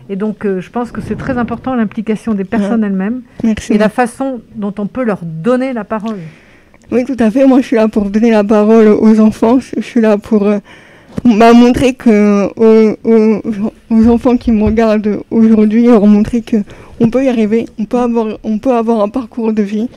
Et 0.10 0.16
donc, 0.16 0.46
euh, 0.46 0.62
je 0.62 0.70
pense 0.70 0.92
que 0.92 1.02
c'est 1.02 1.18
très 1.18 1.38
important 1.38 1.76
l'implication 1.76 2.34
des 2.34 2.46
personnes 2.46 2.84
elles-mêmes 2.84 3.22
et 3.70 3.78
la 3.78 3.90
façon 3.90 4.42
dont 4.56 4.74
on 4.78 4.88
peut 4.88 5.04
leur 5.04 5.20
donner 5.24 5.74
la 5.74 5.84
parole. 5.84 6.20
Oui, 6.92 7.04
tout 7.04 7.18
à 7.20 7.30
fait. 7.30 7.46
Moi, 7.46 7.60
je 7.62 7.68
suis 7.68 7.76
là 7.76 7.88
pour 7.90 8.10
donner 8.10 8.32
la 8.32 8.44
parole 8.44 8.88
aux 8.88 9.20
enfants. 9.20 9.60
Je 9.60 9.82
suis 9.82 10.00
là 10.00 10.18
pour 10.18 10.48
euh, 10.48 10.60
m'a 11.26 11.54
montré 11.54 11.94
que 11.94 12.48
aux, 12.56 14.08
enfants 14.10 14.38
qui 14.38 14.52
me 14.52 14.64
regardent 14.64 15.22
aujourd'hui, 15.32 15.86
leur 15.86 16.06
montrer 16.06 16.42
que 16.42 16.58
on 17.00 17.10
peut 17.10 17.24
y 17.24 17.30
arriver, 17.30 17.66
on 17.78 17.86
peut 17.86 17.98
avoir, 18.00 18.38
on 18.44 18.58
peut 18.58 18.74
avoir 18.74 19.02
un 19.02 19.10
parcours 19.10 19.54
de 19.54 19.62
vie, 19.62 19.88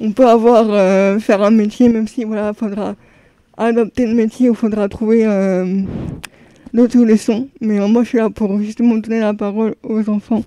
on 0.00 0.12
peut 0.12 0.26
avoir 0.28 0.66
euh, 0.68 1.18
faire 1.18 1.42
un 1.42 1.50
métier, 1.50 1.88
même 1.88 2.08
si 2.08 2.24
voilà, 2.24 2.52
faudra 2.52 2.94
adopter 3.56 4.06
le 4.06 4.14
métier 4.14 4.50
ou 4.50 4.54
faudra 4.54 4.88
trouver 4.88 5.24
euh, 5.24 5.82
d'autres 6.74 6.94
solutions. 6.94 7.48
Mais 7.60 7.78
euh, 7.78 7.86
moi, 7.86 8.02
je 8.02 8.08
suis 8.08 8.18
là 8.18 8.30
pour 8.30 8.58
justement 8.60 8.96
donner 8.96 9.20
la 9.20 9.34
parole 9.34 9.74
aux 9.82 10.08
enfants 10.10 10.42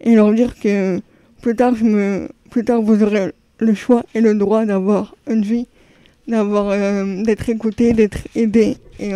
et 0.00 0.14
leur 0.14 0.32
dire 0.32 0.58
que 0.58 1.00
plus 1.42 1.56
tard, 1.56 1.74
je 1.74 1.84
me, 1.84 2.28
plus 2.50 2.64
tard, 2.64 2.80
vous 2.80 3.02
aurez 3.02 3.32
le 3.58 3.74
choix 3.74 4.02
et 4.14 4.20
le 4.20 4.34
droit 4.34 4.64
d'avoir 4.64 5.14
une 5.28 5.42
vie, 5.42 5.66
d'avoir, 6.28 6.76
d'être 7.22 7.48
écouté, 7.48 7.92
d'être 7.92 8.18
aidé 8.34 8.76
et 8.98 9.12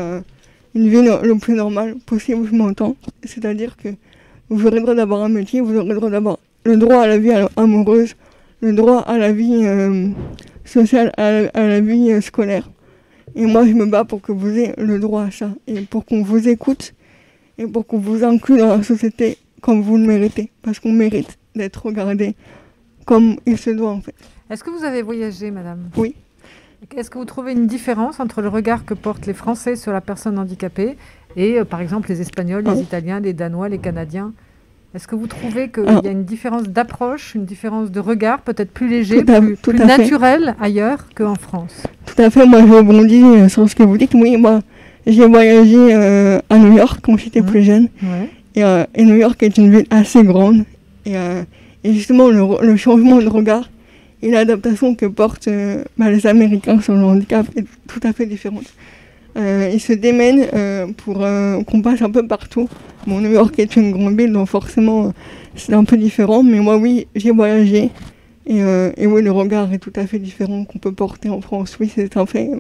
une 0.75 0.89
vie 0.89 1.03
le, 1.03 1.39
plus 1.39 1.55
normale 1.55 1.97
possible, 2.07 2.47
je 2.51 2.55
m'entends. 2.55 2.97
C'est-à-dire 3.25 3.77
que 3.77 3.89
vous 4.49 4.67
aurez 4.67 4.77
le 4.77 4.83
droit 4.83 4.95
d'avoir 4.95 5.23
un 5.23 5.29
métier, 5.29 5.61
vous 5.61 5.77
aurez 5.77 5.89
le 5.89 5.95
droit 5.95 6.11
d'avoir 6.11 6.39
le 6.65 6.77
droit 6.77 7.03
à 7.03 7.07
la 7.07 7.19
vie 7.19 7.33
amoureuse, 7.57 8.15
le 8.61 8.73
droit 8.73 9.01
à 9.01 9.19
la 9.19 9.33
vie 9.33 9.63
euh, 9.65 10.09
sociale, 10.65 11.13
à 11.17 11.51
la, 11.55 11.81
vie 11.81 12.13
euh, 12.13 12.21
scolaire. 12.21 12.71
Et 13.35 13.47
moi, 13.47 13.67
je 13.67 13.73
me 13.73 13.87
bats 13.87 14.05
pour 14.05 14.21
que 14.21 14.33
vous 14.33 14.51
ayez 14.51 14.75
le 14.77 14.99
droit 14.99 15.25
à 15.25 15.31
ça, 15.31 15.51
et 15.67 15.81
pour 15.83 16.05
qu'on 16.05 16.23
vous 16.23 16.49
écoute, 16.49 16.95
et 17.59 17.67
pour 17.67 17.87
qu'on 17.87 17.99
vous 17.99 18.25
inclue 18.25 18.59
dans 18.59 18.77
la 18.77 18.83
société 18.83 19.39
comme 19.61 19.83
vous 19.83 19.97
le 19.97 20.07
méritez, 20.07 20.51
parce 20.63 20.79
qu'on 20.79 20.93
mérite 20.93 21.39
d'être 21.55 21.87
regardé 21.87 22.35
comme 23.05 23.37
il 23.47 23.59
se 23.59 23.71
doit 23.71 23.91
en 23.91 24.01
fait. 24.01 24.15
Est-ce 24.51 24.65
que 24.65 24.71
vous 24.71 24.85
avez 24.85 25.03
voyagé, 25.03 25.51
madame? 25.51 25.91
Oui. 25.97 26.15
Est-ce 26.97 27.11
que 27.11 27.19
vous 27.19 27.27
trouvez 27.27 27.53
une 27.53 27.67
différence 27.67 28.21
entre 28.21 28.41
le 28.41 28.49
regard 28.49 28.87
que 28.87 28.95
portent 28.95 29.27
les 29.27 29.35
Français 29.35 29.77
sur 29.77 29.93
la 29.93 30.01
personne 30.01 30.39
handicapée 30.39 30.97
et, 31.37 31.59
euh, 31.59 31.65
par 31.65 31.81
exemple, 31.83 32.09
les 32.09 32.23
Espagnols, 32.23 32.65
les. 32.65 32.81
Italiens, 32.81 33.21
les 33.21 33.35
Danois, 33.35 33.69
les 33.69 33.79
Canadiens? 33.79 34.33
Est-ce 34.95 35.07
que 35.07 35.15
vous 35.15 35.27
trouvez 35.27 35.69
qu'il 35.69 35.85
y 36.03 36.09
a 36.09 36.11
une 36.11 36.25
différence 36.25 36.65
d'approche, 36.65 37.35
une 37.35 37.45
différence 37.45 37.91
de 37.91 38.01
regard, 38.01 38.41
peut-être 38.41 38.73
plus 38.73 38.89
léger, 38.89 39.23
plus, 39.23 39.75
naturel 39.75 40.57
ailleurs 40.59 41.05
qu'en 41.15 41.35
France? 41.35 41.83
Tout 42.07 42.21
à 42.21 42.31
fait. 42.31 42.47
Moi, 42.47 42.61
je 42.67 42.73
rebondis 42.73 43.23
euh, 43.23 43.49
sur 43.49 43.69
ce 43.69 43.77
que 43.77 43.83
vous 43.83 43.99
dites. 43.99 44.15
Oui, 44.15 44.37
moi, 44.39 44.61
j'ai 45.07 45.27
voyagé 45.27 45.95
euh, 45.95 46.41
à 46.49 46.57
New 46.57 46.73
York 46.73 47.01
quand 47.03 47.17
j'étais 47.19 47.43
plus 47.43 47.63
jeune. 47.63 47.89
Et, 48.57 49.05
New 49.05 49.17
York 49.17 49.41
est 49.43 49.59
une 49.59 49.71
ville 49.71 49.87
assez 49.91 50.25
grande. 50.25 50.65
Et, 51.05 51.15
justement, 51.85 52.29
le 52.29 52.77
changement 52.77 53.19
de 53.19 53.29
regard 53.29 53.69
et 54.23 54.31
l'adaptation 54.31 54.95
que 54.95 55.07
portent 55.07 55.49
euh, 55.49 55.85
bah, 55.97 56.11
les 56.11 56.27
Américains 56.27 56.81
sur 56.81 56.95
le 56.95 57.05
handicap 57.05 57.47
est 57.57 57.65
tout 57.87 58.01
à 58.03 58.13
fait 58.13 58.27
différente. 58.27 58.67
Euh, 59.37 59.71
ils 59.73 59.81
se 59.81 59.93
démènent 59.93 60.47
euh, 60.55 60.89
pour 60.97 61.19
qu'on 61.67 61.83
passe 61.83 62.03
un 62.03 62.11
peu 62.11 62.27
partout. 62.27 62.69
Bon, 63.07 63.21
New 63.21 63.31
York 63.31 63.59
est 63.59 63.77
une 63.77 63.93
grande 63.93 64.19
ville, 64.19 64.33
donc 64.33 64.49
forcément 64.49 65.13
c'est 65.55 65.73
un 65.73 65.85
peu 65.85 65.97
différent. 65.97 66.43
Mais 66.43 66.61
moi, 66.61 66.77
oui, 66.77 67.07
j'ai 67.15 67.31
voyagé. 67.31 67.91
Et, 68.47 68.59
et, 68.97 69.07
oui, 69.07 69.23
le 69.23 69.31
regard 69.31 69.73
est 69.73 69.79
tout 69.79 69.93
à 69.95 70.07
fait 70.07 70.19
différent 70.19 70.65
qu'on 70.65 70.81
peut 70.81 70.93
porter 70.93 71.29
en 71.29 71.41
France. 71.41 71.77
Oui, 71.79 71.91
c'est 71.95 72.17
un 72.17 72.27
fait. 72.27 72.51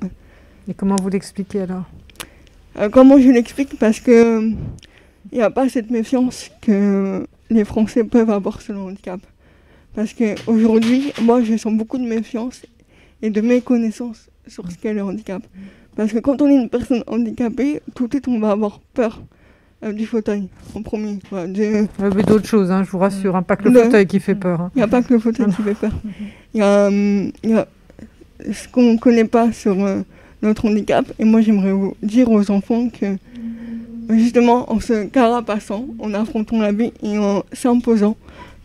Et 0.68 0.74
comment 0.74 0.94
vous 0.96 1.08
l'expliquez 1.08 1.62
alors? 1.62 1.84
Comment 2.92 3.18
je 3.18 3.30
l'explique? 3.30 3.76
Parce 3.78 3.98
que 3.98 4.52
il 5.32 5.38
n'y 5.38 5.42
a 5.42 5.50
pas 5.50 5.68
cette 5.68 5.90
méfiance 5.90 6.50
que 6.60 7.26
les 7.50 7.64
Français 7.64 8.04
peuvent 8.04 8.30
avoir 8.30 8.60
sur 8.60 8.74
le 8.74 8.80
handicap. 8.80 9.20
Parce 9.94 10.14
qu'aujourd'hui, 10.14 11.12
moi, 11.20 11.42
je 11.42 11.56
sens 11.56 11.74
beaucoup 11.74 11.98
de 11.98 12.04
méfiance 12.04 12.62
et 13.22 13.30
de 13.30 13.40
méconnaissance 13.40 14.28
sur 14.46 14.70
ce 14.70 14.76
qu'est 14.76 14.94
le 14.94 15.02
handicap. 15.02 15.42
Parce 15.96 16.12
que 16.12 16.18
quand 16.18 16.40
on 16.40 16.48
est 16.48 16.54
une 16.54 16.68
personne 16.68 17.02
handicapée, 17.06 17.82
tout 17.94 18.06
de 18.06 18.12
suite, 18.14 18.28
on 18.28 18.38
va 18.38 18.52
avoir 18.52 18.80
peur 18.94 19.20
euh, 19.82 19.92
du 19.92 20.06
fauteuil, 20.06 20.48
en 20.74 20.82
premier. 20.82 21.18
Il 21.32 21.56
y 21.56 21.76
a 21.76 22.22
d'autres 22.22 22.46
choses, 22.46 22.70
hein, 22.70 22.84
je 22.84 22.90
vous 22.90 22.98
rassure, 22.98 23.34
hein, 23.34 23.42
pas 23.42 23.56
que 23.56 23.68
le, 23.68 23.82
fauteuil 23.82 24.06
qui 24.06 24.20
fait 24.20 24.34
peur. 24.34 24.60
Hein. 24.60 24.70
Il 24.74 24.78
n'y 24.78 24.82
a 24.82 24.88
pas 24.88 25.02
que 25.02 25.12
le 25.12 25.18
fauteuil 25.18 25.46
qui 25.46 25.62
fait 25.62 25.74
peur. 25.74 25.92
Il 26.54 26.60
y, 26.60 26.62
a, 26.62 27.66
ce 28.52 28.68
qu'on 28.68 28.92
ne 28.92 28.98
connaît 28.98 29.24
pas 29.24 29.52
sur 29.52 29.82
euh, 29.82 30.02
notre 30.42 30.66
handicap. 30.66 31.04
Et 31.18 31.24
moi, 31.24 31.40
j'aimerais 31.40 31.72
vous 31.72 31.96
dire 32.02 32.30
aux 32.30 32.50
enfants 32.50 32.88
que, 32.88 33.16
justement, 34.10 34.70
en 34.70 34.80
se 34.80 35.06
carapassant, 35.06 35.86
en 35.98 36.14
affrontant 36.14 36.60
la 36.60 36.72
vie 36.72 36.92
et 37.02 37.18
en 37.18 37.42
s'imposant, 37.52 38.16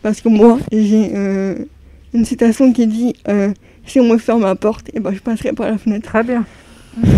parce 0.06 0.20
que 0.20 0.28
moi, 0.28 0.60
j'ai 0.70 1.10
euh, 1.16 1.56
une 2.14 2.24
citation 2.24 2.72
qui 2.72 2.86
dit 2.86 3.12
euh, 3.26 3.52
Si 3.84 3.98
on 3.98 4.04
me 4.04 4.18
ferme 4.18 4.42
la 4.42 4.54
porte, 4.54 4.88
eh 4.94 5.00
ben, 5.00 5.12
je 5.12 5.18
passerai 5.18 5.52
par 5.52 5.68
la 5.68 5.78
fenêtre. 5.78 6.06
Très 6.06 6.22
bien. 6.22 6.44
il 7.02 7.10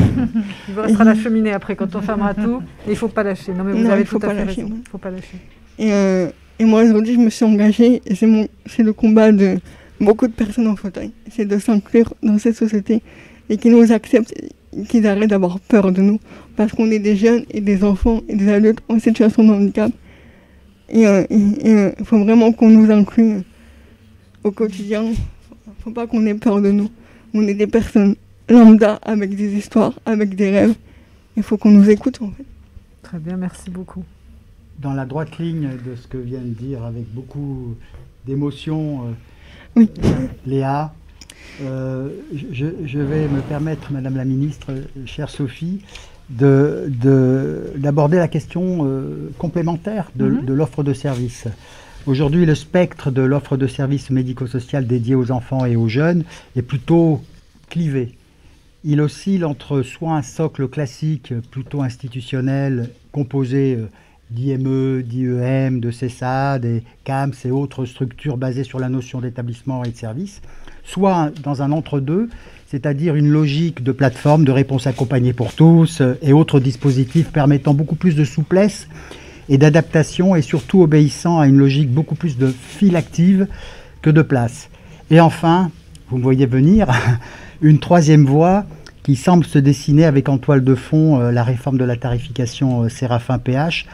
vous 0.75 0.81
restera 0.81 1.05
la 1.05 1.15
cheminée 1.15 1.53
après 1.53 1.77
quand 1.77 1.95
on 1.95 2.01
fermera 2.01 2.33
tout. 2.33 2.63
il 2.87 2.93
ne 2.93 2.95
faut 2.95 3.09
pas 3.09 3.23
lâcher. 3.23 3.53
Non, 3.53 3.63
mais 3.63 3.73
vous 3.79 3.91
avez 3.91 4.05
tout 4.05 4.17
à 4.23 4.31
fait 4.31 4.43
raison. 4.43 4.69
Il 4.69 4.79
ne 4.79 4.89
faut 4.91 4.97
pas 4.97 5.11
lâcher. 5.11 5.37
Et, 5.79 5.93
euh, 5.93 6.31
et 6.59 6.65
moi, 6.65 6.83
aujourd'hui, 6.83 7.13
je 7.13 7.19
me 7.19 7.29
suis 7.29 7.45
engagée. 7.45 8.01
Et 8.07 8.15
c'est 8.15 8.83
le 8.83 8.93
combat 8.95 9.33
de 9.33 9.59
beaucoup 10.01 10.27
de 10.27 10.33
personnes 10.33 10.69
en 10.69 10.77
fauteuil. 10.77 11.13
C'est 11.31 11.45
de 11.45 11.59
s'inclure 11.59 12.15
dans 12.23 12.39
cette 12.39 12.57
société 12.57 13.03
et 13.51 13.59
qu'ils 13.59 13.73
nous 13.73 13.93
acceptent, 13.93 14.33
qu'ils 14.89 15.07
arrêtent 15.07 15.29
d'avoir 15.29 15.61
peur 15.61 15.93
de 15.93 16.01
nous. 16.01 16.21
Parce 16.57 16.73
qu'on 16.73 16.91
est 16.91 17.01
des 17.01 17.17
jeunes 17.17 17.45
et 17.51 17.61
des 17.61 17.85
enfants 17.85 18.23
et 18.31 18.35
des 18.35 18.51
adultes 18.51 18.81
en 18.89 18.99
situation 18.99 19.45
de 19.45 19.53
handicap. 19.53 19.93
Et 20.91 21.01
il 21.01 21.07
euh, 21.07 21.25
euh, 21.31 21.93
faut 22.05 22.19
vraiment 22.19 22.53
qu'on 22.53 22.71
nous 22.71 22.91
inclue 22.91 23.43
au 24.45 24.51
quotidien. 24.51 25.05
Il 25.05 25.11
ne 25.11 25.75
faut 25.81 25.91
pas 25.91 26.07
qu'on 26.07 26.25
ait 26.27 26.35
peur 26.35 26.61
de 26.61 26.71
nous. 26.71 26.91
On 27.35 27.47
est 27.47 27.55
des 27.55 27.67
personnes 27.67 28.17
lambda 28.49 28.95
avec 29.03 29.35
des 29.35 29.55
histoires, 29.55 29.93
avec 30.07 30.35
des 30.35 30.51
rêves. 30.51 30.75
Il 31.37 31.43
faut 31.43 31.59
qu'on 31.59 31.71
nous 31.71 31.91
écoute 31.91 32.21
en 32.23 32.31
fait. 32.31 32.45
Très 33.03 33.19
bien, 33.19 33.37
merci 33.37 33.71
beaucoup. 33.71 34.03
Dans 34.79 34.95
la 34.95 35.05
droite 35.05 35.39
ligne 35.39 35.71
de 35.85 35.95
ce 35.97 36.07
que 36.07 36.17
vient 36.17 36.41
de 36.41 36.47
dire 36.47 36.85
avec 36.85 37.13
beaucoup 37.13 37.75
d'émotion 38.27 39.15
euh, 39.77 39.87
Léa, 40.47 40.95
je, 41.61 42.67
je, 42.85 42.99
vais 42.99 43.29
me 43.29 43.41
permettre, 43.43 43.93
Madame 43.93 44.17
la 44.17 44.25
Ministre, 44.25 44.73
chère 45.05 45.29
Sophie, 45.29 45.83
d'aborder 46.31 48.17
de, 48.17 48.21
la 48.21 48.29
question 48.29 48.87
euh, 48.87 49.31
complémentaire 49.39 50.11
mhm. 50.17 50.45
de, 50.45 50.53
l'offre 50.53 50.83
de 50.83 50.93
services. 50.93 51.47
Aujourd'hui, 52.07 52.47
le 52.47 52.55
spectre 52.55 53.11
de 53.11 53.23
l'offre 53.23 53.57
de 53.57 53.67
services 53.67 54.11
médico-social 54.11 54.87
dédié 54.87 55.15
aux 55.15 55.31
enfants 55.31 55.65
et 55.65 55.77
aux 55.77 55.89
jeunes 55.89 56.25
est 56.57 56.63
plutôt 56.63 57.23
clivé. 57.69 58.15
Il 58.85 59.01
oscille 59.01 59.45
entre 59.45 59.83
soit 59.83 60.15
un 60.15 60.23
socle 60.23 60.69
classique, 60.69 61.35
plutôt 61.51 61.83
institutionnel, 61.83 62.91
composé 63.11 63.77
euh, 63.77 63.89
d'IME, 64.31 65.03
d'IEM, 65.03 65.81
de 65.81 65.91
CESA, 65.91 66.59
des 66.59 66.83
CAMS 67.05 67.33
et 67.45 67.51
autres 67.51 67.87
structures 67.87 68.37
basées 68.37 68.65
sur 68.65 68.79
la 68.79 68.89
notion 68.89 69.21
d'établissement 69.21 69.83
et 69.85 69.91
de 69.91 69.97
service, 69.97 70.43
soit 70.85 71.33
dans 71.43 71.63
un 71.63 71.73
entre-deux, 71.73 72.29
c'est-à-dire 72.71 73.15
une 73.15 73.29
logique 73.29 73.83
de 73.83 73.93
plateforme 73.93 74.45
de 74.45 74.53
réponse 74.53 74.87
accompagnée 74.87 75.33
pour 75.33 75.55
tous 75.55 76.03
euh, 76.03 76.19
et 76.21 76.35
autres 76.35 76.61
dispositifs 76.61 77.31
permettant 77.31 77.73
beaucoup 77.73 77.95
plus 77.95 78.15
de 78.15 78.25
souplesse 78.25 78.89
et 79.49 79.57
d'adaptation 79.57 80.37
et 80.37 80.43
surtout 80.43 80.83
obéissant 80.83 81.39
à 81.39 81.47
une 81.47 81.57
logique 81.57 81.91
beaucoup 81.91 82.15
plus 82.15 82.37
de 82.37 82.49
file 82.49 82.97
active 82.97 83.47
que 84.03 84.11
de 84.11 84.21
place. 84.21 84.69
Et 85.11 85.19
enfin, 85.19 85.71
vous 86.11 86.19
me 86.19 86.23
voyez 86.23 86.45
venir, 86.45 86.89
une 87.63 87.79
troisième 87.79 88.27
voie 88.27 88.67
qui 89.03 89.17
semble 89.17 89.47
se 89.47 89.59
dessiner 89.59 90.05
avec 90.05 90.29
en 90.29 90.37
toile 90.37 90.63
de 90.63 90.75
fond 90.75 91.19
euh, 91.19 91.33
la 91.33 91.45
réforme 91.45 91.79
de 91.79 91.85
la 91.85 91.97
tarification 91.97 92.83
euh, 92.83 92.89
Séraphin 92.91 93.39
PH, 93.39 93.87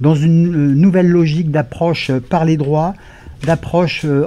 dans 0.00 0.14
une 0.14 0.72
nouvelle 0.72 1.10
logique 1.10 1.50
d'approche 1.50 2.10
par 2.30 2.46
les 2.46 2.56
droits, 2.56 2.94
d'approche 3.44 4.02
euh, 4.04 4.24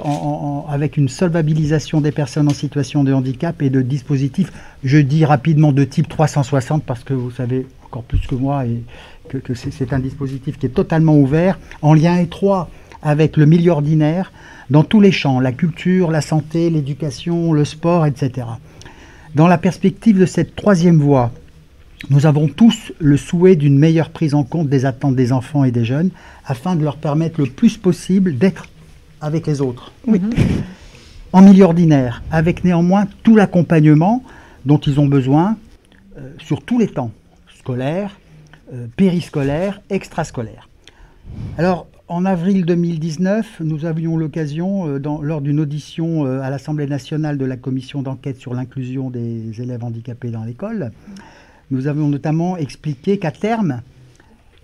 avec 0.68 0.96
une 0.96 1.08
solvabilisation 1.08 2.00
des 2.00 2.12
personnes 2.12 2.48
en 2.48 2.54
situation 2.54 3.04
de 3.04 3.12
handicap 3.12 3.62
et 3.62 3.70
de 3.70 3.80
dispositifs, 3.80 4.52
je 4.84 4.98
dis 4.98 5.24
rapidement 5.24 5.72
de 5.72 5.84
type 5.84 6.08
360 6.08 6.84
parce 6.84 7.04
que 7.04 7.14
vous 7.14 7.30
savez 7.30 7.66
encore 7.86 8.02
plus 8.02 8.20
que 8.26 8.34
moi 8.34 8.66
et 8.66 8.82
que, 9.28 9.54
c'est 9.54 9.92
un 9.92 9.98
dispositif 9.98 10.58
qui 10.58 10.66
est 10.66 10.70
totalement 10.70 11.16
ouvert, 11.16 11.58
en 11.82 11.94
lien 11.94 12.18
étroit 12.18 12.68
avec 13.02 13.36
le 13.36 13.46
milieu 13.46 13.72
ordinaire 13.72 14.32
dans 14.70 14.84
tous 14.84 15.00
les 15.00 15.12
champs, 15.12 15.40
la 15.40 15.52
culture, 15.52 16.10
la 16.10 16.20
santé, 16.20 16.70
l'éducation, 16.70 17.52
le 17.52 17.64
sport, 17.64 18.06
etc. 18.06 18.46
Dans 19.34 19.48
la 19.48 19.58
perspective 19.58 20.18
de 20.18 20.26
cette 20.26 20.56
troisième 20.56 20.98
voie, 20.98 21.32
nous 22.10 22.26
avons 22.26 22.48
tous 22.48 22.92
le 22.98 23.16
souhait 23.16 23.56
d'une 23.56 23.78
meilleure 23.78 24.10
prise 24.10 24.34
en 24.34 24.44
compte 24.44 24.68
des 24.68 24.84
attentes 24.84 25.16
des 25.16 25.32
enfants 25.32 25.64
et 25.64 25.70
des 25.70 25.84
jeunes 25.84 26.10
afin 26.44 26.76
de 26.76 26.84
leur 26.84 26.96
permettre 26.96 27.40
le 27.40 27.46
plus 27.46 27.78
possible 27.78 28.36
d'être 28.36 28.68
avec 29.20 29.46
les 29.46 29.60
autres. 29.60 29.92
Oui. 30.06 30.20
En 31.32 31.42
milieu 31.42 31.64
ordinaire, 31.64 32.22
avec 32.30 32.64
néanmoins 32.64 33.06
tout 33.22 33.36
l'accompagnement 33.36 34.22
dont 34.64 34.78
ils 34.78 35.00
ont 35.00 35.06
besoin 35.06 35.56
euh, 36.18 36.30
sur 36.38 36.62
tous 36.62 36.78
les 36.78 36.88
temps, 36.88 37.10
scolaire, 37.58 38.18
euh, 38.72 38.86
périscolaire, 38.96 39.80
extrascolaire. 39.90 40.68
Alors, 41.58 41.86
en 42.08 42.24
avril 42.24 42.64
2019, 42.64 43.60
nous 43.60 43.84
avions 43.84 44.16
l'occasion, 44.16 44.86
euh, 44.86 44.98
lors 45.22 45.40
d'une 45.40 45.60
audition 45.60 46.24
à 46.24 46.48
l'Assemblée 46.50 46.86
nationale 46.86 47.38
de 47.38 47.44
la 47.44 47.56
commission 47.56 48.02
d'enquête 48.02 48.38
sur 48.38 48.54
l'inclusion 48.54 49.10
des 49.10 49.60
élèves 49.60 49.84
handicapés 49.84 50.30
dans 50.30 50.44
l'école, 50.44 50.92
nous 51.70 51.88
avons 51.88 52.08
notamment 52.08 52.56
expliqué 52.56 53.18
qu'à 53.18 53.32
terme, 53.32 53.82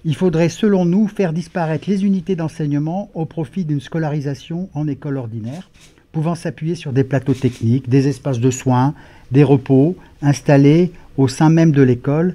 il 0.04 0.16
faudrait, 0.16 0.48
selon 0.48 0.84
nous, 0.84 1.06
faire 1.06 1.32
disparaître 1.32 1.88
les 1.88 2.04
unités 2.04 2.34
d'enseignement 2.34 3.10
au 3.14 3.24
profit 3.24 3.64
d'une 3.64 3.80
scolarisation 3.80 4.68
en 4.74 4.88
école 4.88 5.16
ordinaire, 5.16 5.70
pouvant 6.10 6.34
s'appuyer 6.34 6.74
sur 6.74 6.92
des 6.92 7.04
plateaux 7.04 7.34
techniques, 7.34 7.88
des 7.88 8.08
espaces 8.08 8.40
de 8.40 8.50
soins, 8.50 8.94
des 9.30 9.44
repos 9.44 9.96
installés 10.20 10.92
au 11.16 11.28
sein 11.28 11.50
même 11.50 11.72
de 11.72 11.82
l'école, 11.82 12.34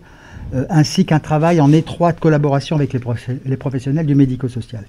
euh, 0.53 0.65
ainsi 0.69 1.05
qu'un 1.05 1.19
travail 1.19 1.59
en 1.59 1.73
étroite 1.73 2.19
collaboration 2.19 2.77
avec 2.77 2.93
les, 2.93 3.57
professionnels 3.57 4.05
du 4.05 4.15
médico-social. 4.15 4.85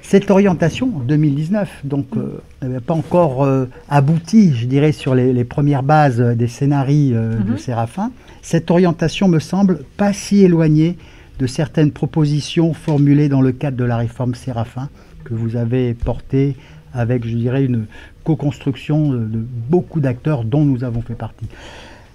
Cette 0.00 0.30
orientation, 0.30 0.92
en 0.96 1.00
2019, 1.00 1.80
donc 1.84 2.06
euh, 2.16 2.40
n'avait 2.62 2.80
pas 2.80 2.94
encore 2.94 3.44
euh, 3.44 3.66
abouti, 3.90 4.54
je 4.54 4.66
dirais, 4.66 4.92
sur 4.92 5.14
les, 5.14 5.44
premières 5.44 5.82
bases 5.82 6.20
des 6.20 6.48
scénarios 6.48 7.16
de 7.16 7.52
mhm. 7.52 7.58
Séraphin. 7.58 8.12
Cette 8.40 8.70
orientation 8.70 9.28
me 9.28 9.40
semble 9.40 9.80
pas 9.98 10.14
si 10.14 10.42
éloignée 10.42 10.96
de 11.38 11.46
certaines 11.46 11.90
propositions 11.90 12.74
formulées 12.74 13.28
dans 13.28 13.40
le 13.40 13.52
cadre 13.52 13.76
de 13.76 13.84
la 13.84 13.96
réforme 13.96 14.34
Séraphin, 14.34 14.88
que 15.24 15.34
vous 15.34 15.56
avez 15.56 15.94
portée 15.94 16.56
avec, 16.92 17.26
je 17.26 17.34
dirais, 17.34 17.64
une 17.64 17.86
co-construction 18.22 19.12
de, 19.12 19.44
beaucoup 19.68 20.00
d'acteurs 20.00 20.44
dont 20.44 20.64
nous 20.64 20.84
avons 20.84 21.02
fait 21.02 21.14
partie. 21.14 21.46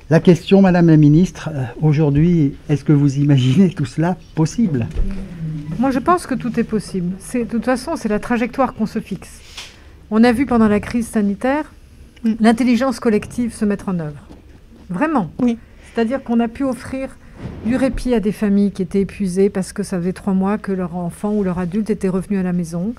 La 0.09 0.19
question, 0.19 0.61
Madame 0.61 0.87
la 0.87 0.97
Ministre, 0.97 1.49
euh, 1.53 1.65
aujourd'hui, 1.81 2.55
est-ce 2.67 2.83
que 2.83 2.93
vous 2.93 3.17
imaginez 3.17 3.69
tout 3.69 3.85
cela 3.85 4.17
possible? 4.33 4.87
Moi, 5.77 5.91
je 5.91 5.99
pense 5.99 6.25
que 6.25 6.33
tout 6.33 6.59
est 6.59 6.63
possible. 6.63 7.15
De 7.33 7.43
toute 7.43 7.65
façon, 7.65 7.95
c'est 7.95 8.09
la 8.09 8.19
trajectoire 8.19 8.73
qu'on 8.73 8.87
se 8.87 8.99
fixe. 8.99 9.39
On 10.09 10.23
a 10.23 10.31
vu 10.31 10.45
pendant 10.45 10.67
la 10.67 10.79
crise 10.79 11.07
sanitaire 11.07 11.71
l'intelligence 12.39 12.99
collective 12.99 13.53
se 13.53 13.65
mettre 13.65 13.89
en 13.89 13.99
œuvre. 13.99 14.27
Vraiment. 14.89 15.31
Oui. 15.39 15.57
C'est-à-dire 15.93 16.23
qu'on 16.23 16.39
a 16.39 16.47
pu 16.47 16.63
offrir 16.63 17.15
du 17.65 17.75
répit 17.75 18.13
à 18.13 18.19
des 18.19 18.31
familles 18.31 18.71
qui 18.71 18.81
étaient 18.81 19.01
épuisées 19.01 19.49
parce 19.49 19.73
que 19.73 19.83
ça 19.83 19.97
faisait 19.97 20.13
trois 20.13 20.33
mois 20.33 20.57
que 20.57 20.71
leur 20.71 20.95
enfant 20.95 21.33
ou 21.33 21.43
leur 21.43 21.59
adulte 21.59 21.89
était 21.89 22.09
revenu 22.09 22.37
à 22.37 22.43
la 22.43 22.53
maison. 22.53 22.93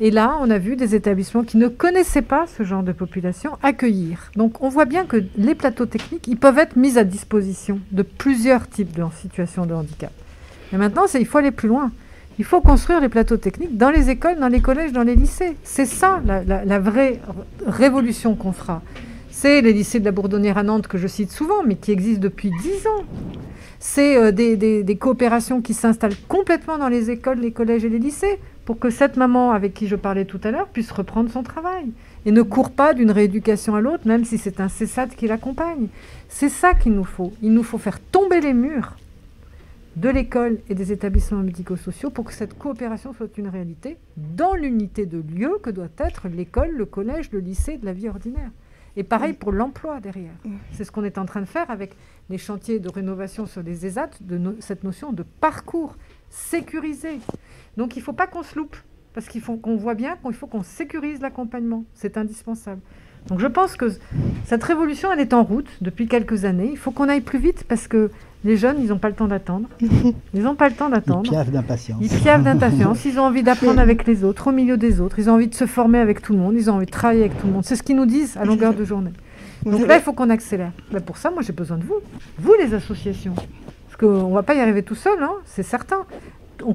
Et 0.00 0.10
là, 0.10 0.36
on 0.40 0.50
a 0.50 0.58
vu 0.58 0.76
des 0.76 0.94
établissements 0.94 1.42
qui 1.42 1.56
ne 1.56 1.68
connaissaient 1.68 2.22
pas 2.22 2.46
ce 2.46 2.62
genre 2.62 2.82
de 2.82 2.92
population 2.92 3.52
accueillir. 3.62 4.30
Donc 4.36 4.62
on 4.62 4.68
voit 4.68 4.84
bien 4.84 5.06
que 5.06 5.24
les 5.36 5.54
plateaux 5.54 5.86
techniques, 5.86 6.28
ils 6.28 6.36
peuvent 6.36 6.58
être 6.58 6.76
mis 6.76 6.98
à 6.98 7.04
disposition 7.04 7.80
de 7.92 8.02
plusieurs 8.02 8.68
types 8.68 8.94
de 8.94 9.04
situations 9.20 9.66
de 9.66 9.74
handicap. 9.74 10.12
Et 10.72 10.76
maintenant, 10.76 11.04
il 11.18 11.26
faut 11.26 11.38
aller 11.38 11.50
plus 11.50 11.68
loin. 11.68 11.90
Il 12.38 12.44
faut 12.44 12.60
construire 12.60 13.00
les 13.00 13.08
plateaux 13.08 13.38
techniques 13.38 13.78
dans 13.78 13.90
les 13.90 14.10
écoles, 14.10 14.38
dans 14.38 14.48
les 14.48 14.60
collèges, 14.60 14.92
dans 14.92 15.02
les 15.02 15.16
lycées. 15.16 15.56
C'est 15.62 15.86
ça 15.86 16.20
la 16.26 16.78
vraie 16.78 17.20
révolution 17.66 18.34
qu'on 18.34 18.52
fera. 18.52 18.82
C'est 19.30 19.62
les 19.62 19.72
lycées 19.72 20.00
de 20.00 20.04
la 20.04 20.12
Bourdonnière 20.12 20.58
à 20.58 20.62
Nantes 20.62 20.86
que 20.86 20.98
je 20.98 21.06
cite 21.06 21.30
souvent, 21.30 21.62
mais 21.66 21.76
qui 21.76 21.92
existent 21.92 22.22
depuis 22.22 22.50
dix 22.62 22.86
ans 22.86 23.04
c'est 23.78 24.16
euh, 24.16 24.32
des, 24.32 24.96
coopérations 24.98 25.60
qui 25.60 25.74
s'installent 25.74 26.16
complètement 26.28 26.78
dans 26.78 26.88
les 26.88 27.10
écoles, 27.10 27.40
les 27.40 27.52
collèges 27.52 27.84
et 27.84 27.88
les 27.88 27.98
lycées 27.98 28.38
pour 28.64 28.78
que 28.78 28.90
cette 28.90 29.16
maman 29.16 29.52
avec 29.52 29.74
qui 29.74 29.86
je 29.86 29.96
parlais 29.96 30.24
tout 30.24 30.40
à 30.42 30.50
l'heure 30.50 30.68
puisse 30.68 30.90
reprendre 30.90 31.30
son 31.30 31.42
travail 31.42 31.92
et 32.24 32.32
ne 32.32 32.42
court 32.42 32.72
pas 32.72 32.94
d'une 32.94 33.10
rééducation 33.10 33.74
à 33.76 33.80
l'autre, 33.80 34.06
même 34.06 34.24
si 34.24 34.38
c'est 34.38 34.60
un 34.60 34.68
CESAD 34.68 35.14
qui 35.14 35.28
l'accompagne. 35.28 35.88
C'est 36.28 36.48
ça 36.48 36.74
qu'il 36.74 36.92
nous 36.92 37.04
faut. 37.04 37.32
Il 37.42 37.52
nous 37.52 37.62
faut 37.62 37.78
faire 37.78 38.00
tomber 38.00 38.40
les 38.40 38.52
murs 38.52 38.96
de 39.94 40.10
l'école 40.10 40.58
et 40.68 40.74
des 40.74 40.92
établissements 40.92 41.38
médico-sociaux 41.38 42.10
pour 42.10 42.24
que 42.24 42.32
cette 42.32 42.58
coopération 42.58 43.14
soit 43.14 43.38
une 43.38 43.48
réalité 43.48 43.96
dans 44.16 44.54
l'unité 44.54 45.06
de 45.06 45.22
lieu 45.34 45.58
que 45.62 45.70
doit 45.70 45.88
être 45.98 46.28
l'école, 46.28 46.72
le 46.76 46.84
collège, 46.84 47.30
le 47.32 47.38
lycée 47.38 47.78
de 47.78 47.86
la 47.86 47.92
vie 47.92 48.08
ordinaire. 48.08 48.50
Et 48.96 49.04
pareil 49.04 49.34
pour 49.34 49.52
l'emploi 49.52 50.00
derrière. 50.00 50.32
C'est 50.72 50.84
ce 50.84 50.90
qu'on 50.90 51.04
est 51.04 51.18
en 51.18 51.26
train 51.26 51.40
de 51.40 51.46
faire 51.46 51.70
avec 51.70 51.94
les 52.30 52.38
chantiers 52.38 52.78
de 52.78 52.88
rénovation 52.88 53.46
sur 53.46 53.62
les 53.62 53.86
ESAT, 53.86 54.10
de 54.20 54.56
cette 54.60 54.84
notion 54.84 55.12
de 55.12 55.22
parcours 55.22 55.96
sécurisé. 56.30 57.20
Donc 57.76 57.94
il 57.96 58.00
ne 58.00 58.04
faut 58.04 58.14
pas 58.14 58.26
qu'on 58.26 58.42
se 58.42 58.56
loupe, 58.56 58.76
parce 59.12 59.28
qu'il 59.28 59.42
faut 59.42 59.56
qu'on 59.56 59.76
voit 59.76 59.94
bien 59.94 60.16
qu'il 60.16 60.34
faut 60.34 60.46
qu'on 60.46 60.62
sécurise 60.62 61.20
l'accompagnement. 61.20 61.84
C'est 61.94 62.16
indispensable. 62.16 62.80
Donc 63.28 63.40
je 63.40 63.46
pense 63.46 63.76
que 63.76 63.86
cette 64.44 64.64
révolution, 64.64 65.12
elle 65.12 65.20
est 65.20 65.34
en 65.34 65.42
route 65.42 65.70
depuis 65.80 66.06
quelques 66.06 66.44
années. 66.44 66.70
Il 66.70 66.78
faut 66.78 66.90
qu'on 66.90 67.08
aille 67.08 67.20
plus 67.20 67.38
vite 67.38 67.64
parce 67.64 67.88
que 67.88 68.10
les 68.46 68.56
jeunes, 68.56 68.76
ils 68.80 68.88
n'ont 68.88 68.98
pas 68.98 69.08
le 69.08 69.14
temps 69.14 69.26
d'attendre. 69.26 69.68
Ils 70.34 70.42
n'ont 70.42 70.54
pas 70.54 70.68
le 70.68 70.74
temps 70.74 70.88
d'attendre. 70.88 71.22
Ils 71.24 71.30
piavent 71.30 71.50
d'impatience. 71.50 71.98
Ils 72.00 72.08
piavent 72.08 72.42
d'impatience. 72.42 73.04
Ils 73.04 73.18
ont 73.18 73.24
envie 73.24 73.42
d'apprendre 73.42 73.80
avec 73.86 74.06
les 74.06 74.24
autres, 74.24 74.48
au 74.48 74.52
milieu 74.52 74.76
des 74.76 75.00
autres. 75.00 75.18
Ils 75.18 75.28
ont 75.28 75.34
envie 75.34 75.48
de 75.48 75.54
se 75.54 75.66
former 75.66 75.98
avec 75.98 76.22
tout 76.22 76.32
le 76.32 76.38
monde. 76.38 76.54
Ils 76.56 76.70
ont 76.70 76.74
envie 76.74 76.86
de 76.86 76.90
travailler 76.90 77.20
avec 77.20 77.38
tout 77.38 77.46
le 77.46 77.52
monde. 77.52 77.64
C'est 77.64 77.76
ce 77.76 77.82
qu'ils 77.82 77.96
nous 77.96 78.06
disent 78.06 78.36
à 78.36 78.44
longueur 78.44 78.72
de 78.72 78.84
journée. 78.84 79.12
Donc 79.64 79.86
là, 79.86 79.96
il 79.96 80.02
faut 80.02 80.12
qu'on 80.12 80.30
accélère. 80.30 80.72
Mais 80.92 81.00
pour 81.00 81.16
ça, 81.16 81.30
moi, 81.30 81.42
j'ai 81.42 81.52
besoin 81.52 81.76
de 81.76 81.84
vous. 81.84 81.96
Vous, 82.38 82.54
les 82.58 82.72
associations. 82.72 83.34
Parce 83.34 83.96
qu'on 83.98 84.28
ne 84.28 84.34
va 84.34 84.42
pas 84.42 84.54
y 84.54 84.60
arriver 84.60 84.82
tout 84.82 84.94
seul, 84.94 85.22
hein, 85.22 85.32
c'est 85.44 85.62
certain. 85.62 86.04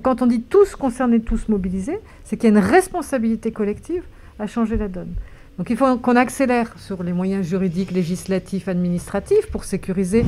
Quand 0.03 0.21
on 0.21 0.27
dit 0.27 0.41
tous 0.41 0.75
concernés, 0.75 1.21
tous 1.21 1.47
mobilisés, 1.47 1.99
c'est 2.23 2.37
qu'il 2.37 2.49
y 2.49 2.53
a 2.53 2.57
une 2.57 2.63
responsabilité 2.63 3.51
collective 3.51 4.03
à 4.39 4.47
changer 4.47 4.77
la 4.77 4.87
donne. 4.87 5.13
Donc 5.61 5.69
il 5.69 5.77
faut 5.77 5.95
qu'on 5.97 6.15
accélère 6.15 6.73
sur 6.79 7.03
les 7.03 7.13
moyens 7.13 7.45
juridiques, 7.45 7.91
législatifs, 7.91 8.67
administratifs 8.67 9.45
pour 9.51 9.63
sécuriser 9.63 10.25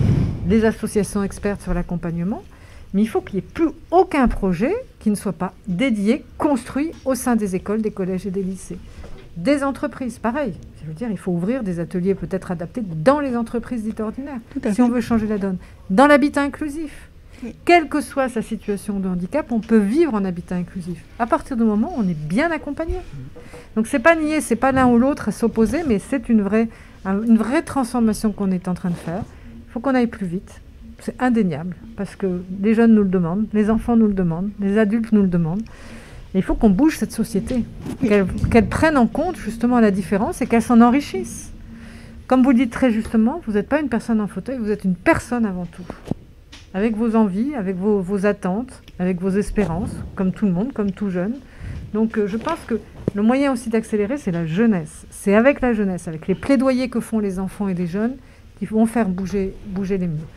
les 0.47 0.63
associations 0.63 1.23
expertes 1.23 1.63
sur 1.63 1.73
l'accompagnement. 1.73 2.43
Mais 2.93 3.01
il 3.01 3.07
faut 3.07 3.19
qu'il 3.19 3.37
n'y 3.37 3.39
ait 3.39 3.51
plus 3.51 3.69
aucun 3.89 4.27
projet 4.27 4.75
qui 4.99 5.09
ne 5.09 5.15
soit 5.15 5.33
pas 5.33 5.55
dédié, 5.67 6.23
construit 6.37 6.91
au 7.03 7.15
sein 7.15 7.35
des 7.35 7.55
écoles, 7.55 7.81
des 7.81 7.89
collèges 7.89 8.27
et 8.27 8.29
des 8.29 8.43
lycées. 8.43 8.77
Des 9.35 9.63
entreprises, 9.63 10.19
pareil. 10.19 10.53
Je 10.83 10.87
veux 10.87 10.93
dire, 10.93 11.09
il 11.09 11.17
faut 11.17 11.31
ouvrir 11.31 11.63
des 11.63 11.79
ateliers 11.79 12.13
peut-être 12.13 12.51
adaptés 12.51 12.83
dans 12.85 13.19
les 13.19 13.35
entreprises 13.35 13.81
dites 13.81 14.01
ordinaires, 14.01 14.39
si 14.71 14.83
on 14.83 14.89
veut 14.89 15.01
changer 15.01 15.25
la 15.25 15.39
donne. 15.39 15.57
Dans 15.89 16.05
l'habitat 16.05 16.43
inclusif, 16.43 17.09
quelle 17.65 17.87
que 17.89 18.01
soit 18.01 18.29
sa 18.29 18.41
situation 18.41 18.99
de 18.99 19.07
handicap, 19.07 19.51
on 19.51 19.59
peut 19.59 19.77
vivre 19.77 20.13
en 20.13 20.25
habitat 20.25 20.55
inclusif. 20.55 21.03
À 21.19 21.27
partir 21.27 21.57
du 21.57 21.63
moment 21.63 21.93
où 21.95 22.01
on 22.01 22.07
est 22.07 22.17
bien 22.17 22.51
accompagné. 22.51 22.95
Donc 23.75 23.87
c'est 23.87 23.99
pas 23.99 24.15
nier, 24.15 24.41
c'est 24.41 24.55
pas 24.55 24.71
l'un 24.71 24.87
ou 24.87 24.97
l'autre 24.97 25.29
à 25.29 25.31
s'opposer, 25.31 25.83
mais 25.87 25.99
c'est 25.99 26.29
une 26.29 26.41
vraie, 26.41 26.69
une 27.05 27.37
vraie 27.37 27.61
transformation 27.61 28.31
qu'on 28.31 28.51
est 28.51 28.67
en 28.67 28.73
train 28.73 28.89
de 28.89 28.95
faire. 28.95 29.23
Il 29.67 29.71
faut 29.71 29.79
qu'on 29.79 29.95
aille 29.95 30.07
plus 30.07 30.27
vite. 30.27 30.61
C'est 30.99 31.21
indéniable, 31.21 31.75
parce 31.97 32.15
que 32.15 32.41
les 32.61 32.73
jeunes 32.73 32.93
nous 32.93 33.03
le 33.03 33.09
demandent, 33.09 33.47
les 33.51 33.69
enfants 33.69 33.97
nous 33.97 34.07
le 34.07 34.13
demandent, 34.13 34.51
les 34.61 34.77
adultes 34.77 35.11
nous 35.11 35.23
le 35.23 35.27
demandent. 35.27 35.63
il 36.33 36.41
faut 36.41 36.55
qu'on 36.55 36.69
bouge 36.69 36.97
cette 36.97 37.11
société, 37.11 37.65
qu'elle 38.01 38.69
prenne 38.69 38.95
en 38.95 39.07
compte 39.07 39.35
justement 39.35 39.81
la 39.81 39.91
différence 39.91 40.41
et 40.41 40.47
qu'elle 40.47 40.61
s'en 40.61 40.79
enrichisse. 40.79 41.51
Comme 42.27 42.41
vous 42.41 42.51
le 42.51 42.57
dites 42.57 42.71
très 42.71 42.89
justement, 42.89 43.41
vous 43.45 43.53
n'êtes 43.53 43.67
pas 43.67 43.81
une 43.81 43.89
personne 43.89 44.21
en 44.21 44.27
fauteuil, 44.27 44.57
vous 44.59 44.71
êtes 44.71 44.85
une 44.85 44.95
personne 44.95 45.45
avant 45.45 45.65
tout. 45.65 45.83
Avec 46.73 46.95
vos 46.95 47.15
envies, 47.15 47.55
avec 47.55 47.75
vos, 47.75 48.01
vos 48.01 48.25
attentes, 48.25 48.81
avec 48.99 49.21
vos 49.21 49.29
espérances, 49.29 49.95
comme 50.15 50.31
tout 50.31 50.45
le 50.45 50.51
monde, 50.51 50.73
comme 50.73 50.91
tout 50.91 51.09
jeune. 51.09 51.33
Donc 51.93 52.17
euh, 52.17 52.27
je 52.27 52.37
pense 52.37 52.59
que 52.65 52.79
le 53.15 53.21
moyen 53.21 53.51
aussi 53.51 53.69
d'accélérer, 53.69 54.17
c'est 54.17 54.31
la 54.31 54.45
jeunesse. 54.45 55.05
C'est 55.11 55.35
avec 55.35 55.61
la 55.61 55.73
jeunesse, 55.73 56.07
avec 56.07 56.27
les 56.27 56.35
plaidoyers 56.35 56.89
que 56.89 56.99
font 56.99 57.19
les 57.19 57.39
enfants 57.39 57.67
et 57.67 57.73
les 57.73 57.87
jeunes, 57.87 58.15
qui 58.57 58.65
vont 58.65 58.85
faire 58.85 59.07
bouger, 59.07 59.53
bouger 59.67 59.97
les 59.97 60.07
murs. 60.07 60.27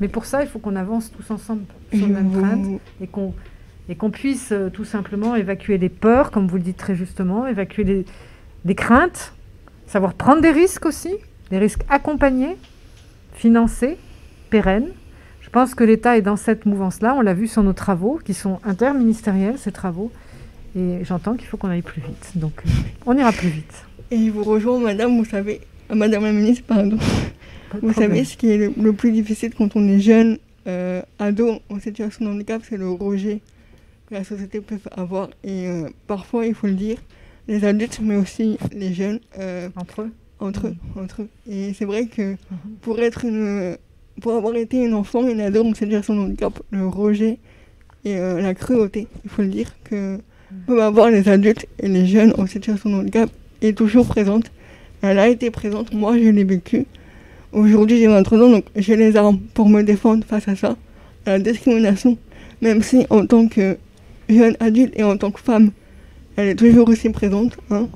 Mais 0.00 0.08
pour 0.08 0.24
ça, 0.24 0.42
il 0.42 0.48
faut 0.48 0.58
qu'on 0.58 0.76
avance 0.76 1.12
tous 1.12 1.30
ensemble 1.30 1.62
sur 1.94 2.06
le 2.06 2.12
même 2.12 2.30
train 2.30 2.78
et 3.00 3.06
qu'on 3.06 3.34
et 3.88 3.94
qu'on 3.94 4.10
puisse 4.10 4.50
euh, 4.52 4.68
tout 4.68 4.84
simplement 4.84 5.36
évacuer 5.36 5.78
les 5.78 5.88
peurs, 5.88 6.30
comme 6.30 6.48
vous 6.48 6.56
le 6.56 6.62
dites 6.62 6.76
très 6.76 6.96
justement, 6.96 7.46
évacuer 7.46 7.84
les, 7.84 8.04
des 8.64 8.74
craintes, 8.74 9.32
savoir 9.86 10.14
prendre 10.14 10.42
des 10.42 10.50
risques 10.50 10.86
aussi, 10.86 11.14
des 11.50 11.58
risques 11.58 11.82
accompagnés, 11.88 12.56
financés, 13.32 13.96
pérennes. 14.50 14.88
Je 15.46 15.50
pense 15.50 15.76
que 15.76 15.84
l'État 15.84 16.18
est 16.18 16.22
dans 16.22 16.36
cette 16.36 16.66
mouvance-là. 16.66 17.14
On 17.14 17.20
l'a 17.20 17.32
vu 17.32 17.46
sur 17.46 17.62
nos 17.62 17.72
travaux, 17.72 18.20
qui 18.22 18.34
sont 18.34 18.58
interministériels, 18.64 19.58
ces 19.58 19.70
travaux. 19.70 20.10
Et 20.76 20.98
j'entends 21.04 21.34
qu'il 21.36 21.46
faut 21.46 21.56
qu'on 21.56 21.70
aille 21.70 21.82
plus 21.82 22.02
vite. 22.02 22.32
Donc, 22.34 22.52
euh, 22.66 22.70
on 23.06 23.16
ira 23.16 23.30
plus 23.30 23.48
vite. 23.48 23.84
Et 24.10 24.26
je 24.26 24.30
vous 24.32 24.42
rejoins, 24.42 24.80
madame, 24.80 25.16
vous 25.16 25.24
savez, 25.24 25.60
euh, 25.90 25.94
madame 25.94 26.24
la 26.24 26.32
ministre, 26.32 26.64
pardon. 26.66 26.98
Vous 27.80 27.92
savez, 27.92 28.24
ce 28.24 28.36
qui 28.36 28.50
est 28.50 28.58
le, 28.58 28.72
le, 28.76 28.92
plus 28.92 29.12
difficile 29.12 29.54
quand 29.56 29.76
on 29.76 29.88
est 29.88 30.00
jeune, 30.00 30.38
euh, 30.66 31.00
ado, 31.20 31.60
en 31.70 31.78
situation 31.78 32.24
de 32.24 32.30
handicap, 32.30 32.62
c'est 32.68 32.76
le 32.76 32.90
rejet 32.90 33.40
que 34.08 34.14
la 34.14 34.24
société 34.24 34.60
peut 34.60 34.78
avoir. 34.96 35.28
Et 35.44 35.68
euh, 35.68 35.88
parfois, 36.08 36.46
il 36.46 36.54
faut 36.54 36.66
le 36.66 36.74
dire, 36.74 36.98
les 37.46 37.64
adultes, 37.64 38.00
mais 38.02 38.16
aussi 38.16 38.58
les 38.72 38.92
jeunes. 38.92 39.20
Euh, 39.38 39.68
entre 39.76 40.02
eux 40.02 40.12
Entre 40.40 40.66
eux, 40.66 40.76
mmh. 40.94 41.00
entre 41.00 41.22
eux. 41.22 41.28
Et 41.48 41.72
c'est 41.74 41.84
vrai 41.84 42.06
que 42.06 42.32
mmh. 42.32 42.36
pour 42.82 42.98
être 43.00 43.24
une... 43.24 43.76
Pour 44.20 44.32
avoir 44.32 44.56
été 44.56 44.82
une 44.82 44.94
enfant, 44.94 45.26
une 45.28 45.40
ado 45.40 45.64
en 45.64 45.74
situation 45.74 46.14
de 46.14 46.20
handicap, 46.20 46.58
le 46.70 46.86
rejet 46.86 47.38
et 48.04 48.16
euh, 48.16 48.40
la 48.40 48.54
cruauté, 48.54 49.08
il 49.24 49.30
faut 49.30 49.42
le 49.42 49.48
dire, 49.48 49.74
que 49.84 50.16
mmh. 50.16 50.20
peuvent 50.66 50.80
avoir 50.80 51.10
les 51.10 51.28
adultes 51.28 51.66
et 51.80 51.88
les 51.88 52.06
jeunes 52.06 52.32
en 52.38 52.46
situation 52.46 52.90
de 52.90 52.94
handicap 52.94 53.30
est 53.62 53.76
toujours 53.76 54.06
présente. 54.06 54.50
Elle 55.02 55.18
a 55.18 55.28
été 55.28 55.50
présente, 55.50 55.92
moi 55.92 56.16
je 56.16 56.28
l'ai 56.28 56.44
vécu. 56.44 56.86
Aujourd'hui 57.52 57.98
j'ai 57.98 58.06
23 58.06 58.38
ans, 58.38 58.50
donc 58.50 58.64
j'ai 58.74 58.96
les 58.96 59.16
armes 59.16 59.38
pour 59.54 59.68
me 59.68 59.82
défendre 59.82 60.24
face 60.24 60.48
à 60.48 60.56
ça, 60.56 60.76
à 61.26 61.30
la 61.32 61.38
discrimination. 61.38 62.16
Même 62.62 62.82
si 62.82 63.06
en 63.10 63.26
tant 63.26 63.48
que 63.48 63.76
jeune 64.28 64.56
adulte 64.60 64.92
et 64.96 65.02
en 65.02 65.16
tant 65.16 65.30
que 65.30 65.40
femme, 65.40 65.70
elle 66.36 66.48
est 66.48 66.54
toujours 66.54 66.88
aussi 66.88 67.10
présente. 67.10 67.56
Hein. 67.70 67.88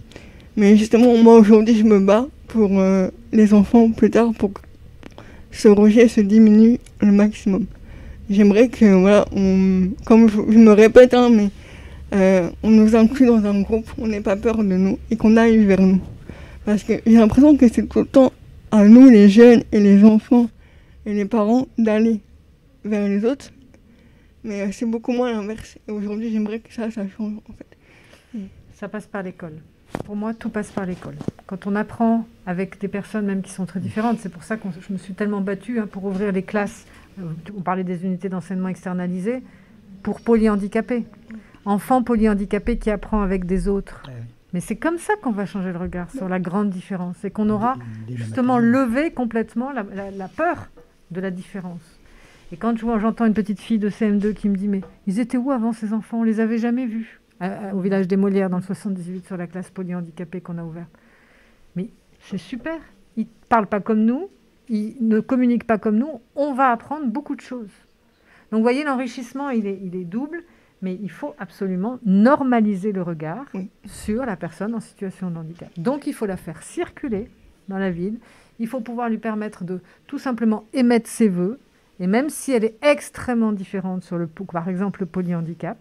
Mais 0.57 0.77
justement, 0.77 1.17
moi 1.17 1.39
aujourd'hui, 1.39 1.77
je 1.77 1.85
me 1.85 2.01
bats 2.01 2.27
pour 2.49 2.79
euh, 2.79 3.09
les 3.33 3.55
enfants 3.55 3.91
plus 3.91 4.11
tard, 4.11 4.33
pour 4.39 4.53
que 4.53 4.61
ce 5.51 5.69
rejet 5.69 6.09
se 6.09 6.21
diminue 6.21 6.79
le 7.01 7.13
maximum. 7.13 7.67
J'aimerais 8.29 8.69
que, 8.69 8.85
voilà, 8.85 9.25
comme 10.07 10.29
je, 10.29 10.59
me 10.59 10.73
répète, 10.73 11.15
hein, 11.15 11.31
mais 11.31 11.51
euh, 12.15 12.49
on 12.63 12.71
nous 12.71 12.95
inclut 12.95 13.27
dans 13.27 13.45
un 13.45 13.61
groupe, 13.63 13.91
on 13.99 14.07
n'ait 14.07 14.21
pas 14.21 14.37
peur 14.37 14.59
de 14.59 14.63
nous 14.63 14.99
et 15.11 15.17
qu'on 15.17 15.37
aille 15.37 15.65
vers 15.65 15.81
nous. 15.81 16.01
Parce 16.65 16.85
que 16.85 16.95
j'ai 17.07 17.17
l'impression 17.17 17.57
que 17.57 17.67
c'est 17.69 17.89
tout 17.89 18.01
le 18.01 18.07
temps 18.07 18.33
à 18.71 18.85
nous, 18.85 19.09
les 19.09 19.29
jeunes 19.29 19.65
et 19.73 19.81
les 19.81 20.05
enfants 20.05 20.49
et 21.07 21.15
les 21.15 21.25
parents, 21.25 21.67
d'aller 21.79 22.21
vers 22.85 23.09
les 23.09 23.25
autres 23.25 23.51
mais 24.45 24.63
euh, 24.63 24.73
c'est 24.73 24.87
beaucoup 24.87 25.13
moins 25.13 25.33
l'inverse. 25.33 25.79
Et 25.87 25.91
aujourd'hui, 25.91 26.31
j'aimerais 26.33 26.61
que 26.61 26.73
ça, 26.73 26.91
change. 26.91 27.09
Ça 28.73 28.89
passe 28.89 29.07
par 29.07 29.23
l'école. 29.23 29.61
Pour 30.05 30.17
moi, 30.17 30.35
tout 30.35 30.51
passe 30.51 30.71
par 30.71 30.87
l'école. 30.87 31.17
Quand 31.47 31.67
on 31.67 31.77
apprend 31.77 32.27
avec 32.47 32.81
des 32.81 32.89
personnes 32.89 33.27
même 33.27 33.43
qui 33.43 33.51
sont 33.51 33.67
très 33.67 33.81
différentes, 33.81 34.19
c'est 34.19 34.29
pour 34.29 34.43
ça 34.43 34.57
que 34.57 34.69
je 34.81 34.93
me 34.93 34.99
suis 34.99 35.15
tellement 35.15 35.41
battue 35.41 35.81
hein, 35.81 35.89
pour 35.91 36.05
ouvrir 36.05 36.33
les 36.33 36.43
classes. 36.43 36.87
Euh, 37.19 37.25
on 37.57 37.61
parlait 37.61 37.85
des 37.85 38.05
unités 38.05 38.29
d'enseignement 38.29 38.69
externalisées 38.69 39.43
pour 40.03 40.21
polyhandicapés. 40.21 41.05
Enfants 41.65 42.03
polyhandicapés 42.03 42.79
qui 42.79 42.91
apprend 42.91 43.23
avec 43.23 43.45
des 43.47 43.69
autres. 43.69 44.03
Ouais. 44.07 44.15
Mais 44.53 44.61
c'est 44.61 44.77
comme 44.77 44.99
ça 44.99 45.15
qu'on 45.23 45.31
va 45.31 45.47
changer 45.47 45.73
le 45.73 45.79
regard 45.79 46.11
sur 46.11 46.29
la 46.29 46.41
grande 46.41 46.71
différence 46.71 47.25
et 47.25 47.31
qu'on 47.31 47.51
aura 47.51 47.77
justement 48.13 48.59
levé 48.59 49.13
complètement 49.13 49.71
la, 49.71 49.85
la, 49.95 50.11
la 50.11 50.29
peur 50.29 50.71
de 51.11 51.21
la 51.21 51.31
différence. 51.31 52.01
Et 52.53 52.57
quand 52.57 52.77
j'entends 52.77 53.27
une 53.27 53.35
petite 53.35 53.61
fille 53.61 53.79
de 53.79 53.91
CM2 53.91 54.35
qui 54.35 54.49
me 54.49 54.57
dit 54.57 54.67
Mais 54.67 54.81
ils 55.07 55.21
étaient 55.21 55.37
où 55.37 55.53
avant 55.53 55.73
ces 55.73 55.93
enfants? 55.93 56.21
On 56.21 56.25
les 56.25 56.41
avait 56.41 56.59
jamais 56.59 56.87
vus 56.87 57.20
à, 57.41 57.75
au 57.75 57.81
village 57.81 58.07
des 58.07 58.17
Molières 58.17 58.51
dans 58.51 58.59
le 58.59 58.63
78 58.63 59.27
sur 59.27 59.37
la 59.37 59.47
classe 59.47 59.71
polyhandicapée 59.71 60.41
qu'on 60.41 60.59
a 60.59 60.65
ouverte. 60.65 60.91
Mais 61.77 61.89
c'est 62.21 62.39
super. 62.39 62.79
Ils 63.17 63.25
ne 63.25 63.49
parlent 63.49 63.67
pas 63.67 63.81
comme 63.81 64.05
nous, 64.05 64.29
ils 64.69 64.97
ne 65.01 65.21
communiquent 65.21 65.67
pas 65.67 65.79
comme 65.79 65.97
nous. 65.97 66.21
On 66.37 66.55
va 66.55 66.71
apprendre 66.71 67.07
beaucoup 67.07 67.35
de 67.35 67.41
choses. 67.41 67.71
Donc 68.51 68.59
vous 68.59 68.63
voyez, 68.63 68.85
l'enrichissement, 68.85 69.51
il 69.51 69.67
est, 69.67 69.81
il 69.83 69.97
est 69.97 70.05
double, 70.05 70.43
mais 70.83 70.99
il 71.01 71.11
faut 71.11 71.35
absolument 71.39 71.99
normaliser 72.05 72.93
le 72.93 73.03
regard 73.03 73.47
oui. 73.55 73.71
sur 73.87 74.25
la 74.25 74.37
personne 74.37 74.75
en 74.75 74.81
situation 74.81 75.31
de 75.31 75.39
handicap. 75.39 75.69
Donc 75.77 76.07
il 76.07 76.15
faut 76.15 76.27
la 76.27 76.37
faire 76.37 76.63
circuler 76.63 77.31
dans 77.69 77.79
la 77.79 77.91
ville. 77.91 78.19
Il 78.59 78.67
faut 78.67 78.81
pouvoir 78.81 79.09
lui 79.09 79.19
permettre 79.19 79.65
de 79.65 79.81
tout 80.07 80.19
simplement 80.19 80.65
émettre 80.73 81.09
ses 81.09 81.29
voeux, 81.29 81.59
et 81.99 82.07
même 82.07 82.31
si 82.31 82.53
elle 82.53 82.65
est 82.65 82.77
extrêmement 82.83 83.53
différente 83.53 84.03
sur 84.03 84.19
le, 84.19 84.27
par 84.27 84.69
exemple, 84.69 85.01
le 85.01 85.07
polyhandicap. 85.07 85.79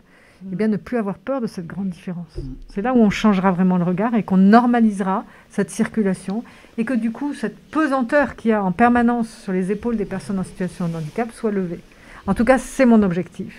Eh 0.52 0.56
bien, 0.56 0.67
ne 0.67 0.78
plus 0.78 0.97
avoir 0.97 1.17
peur 1.17 1.41
de 1.41 1.47
cette 1.47 1.67
grande 1.67 1.89
différence. 1.89 2.39
C'est 2.69 2.82
là 2.82 2.93
où 2.93 2.97
on 2.97 3.10
changera 3.10 3.52
vraiment 3.52 3.78
le 3.78 3.84
regard 3.84 4.15
et 4.15 4.23
qu'on 4.23 4.38
normalisera 4.38 5.25
cette 5.49 5.69
circulation 5.69 6.43
et 6.78 6.86
que 6.86 6.93
du 6.93 7.12
coup, 7.12 7.34
cette 7.34 7.58
pesanteur 7.58 8.36
qu'il 8.36 8.52
y 8.52 8.54
a 8.54 8.63
en 8.63 8.71
permanence 8.71 9.30
sur 9.30 9.52
les 9.52 9.71
épaules 9.71 9.97
des 9.97 10.06
personnes 10.06 10.39
en 10.39 10.43
situation 10.43 10.88
de 10.88 10.95
handicap 10.95 11.30
soit 11.34 11.52
levée. 11.52 11.82
En 12.25 12.34
tout 12.34 12.45
cas, 12.45 12.58
c'est 12.58 12.86
mon 12.86 13.04
objectif. 13.04 13.54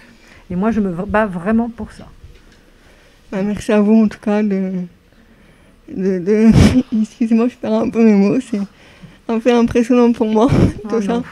Et 0.50 0.56
moi, 0.56 0.70
je 0.70 0.80
me 0.80 0.90
bats 0.90 1.26
vraiment 1.26 1.68
pour 1.68 1.92
ça. 1.92 2.06
Bah, 3.30 3.42
merci 3.42 3.72
à 3.72 3.80
vous, 3.80 4.04
en 4.04 4.08
tout 4.08 4.18
cas, 4.18 4.42
de... 4.42 4.72
de, 5.94 6.18
de... 6.18 6.50
Excusez-moi, 7.02 7.48
je 7.48 7.56
perds 7.56 7.74
un 7.74 7.90
peu 7.90 8.02
mes 8.02 8.14
mots. 8.14 8.40
C'est 8.40 8.60
un 9.28 9.38
peu 9.38 9.52
impressionnant 9.52 10.12
pour 10.12 10.26
moi, 10.26 10.48
tout 10.88 10.96
oh, 10.96 11.00
ça. 11.00 11.12
Non. 11.14 11.24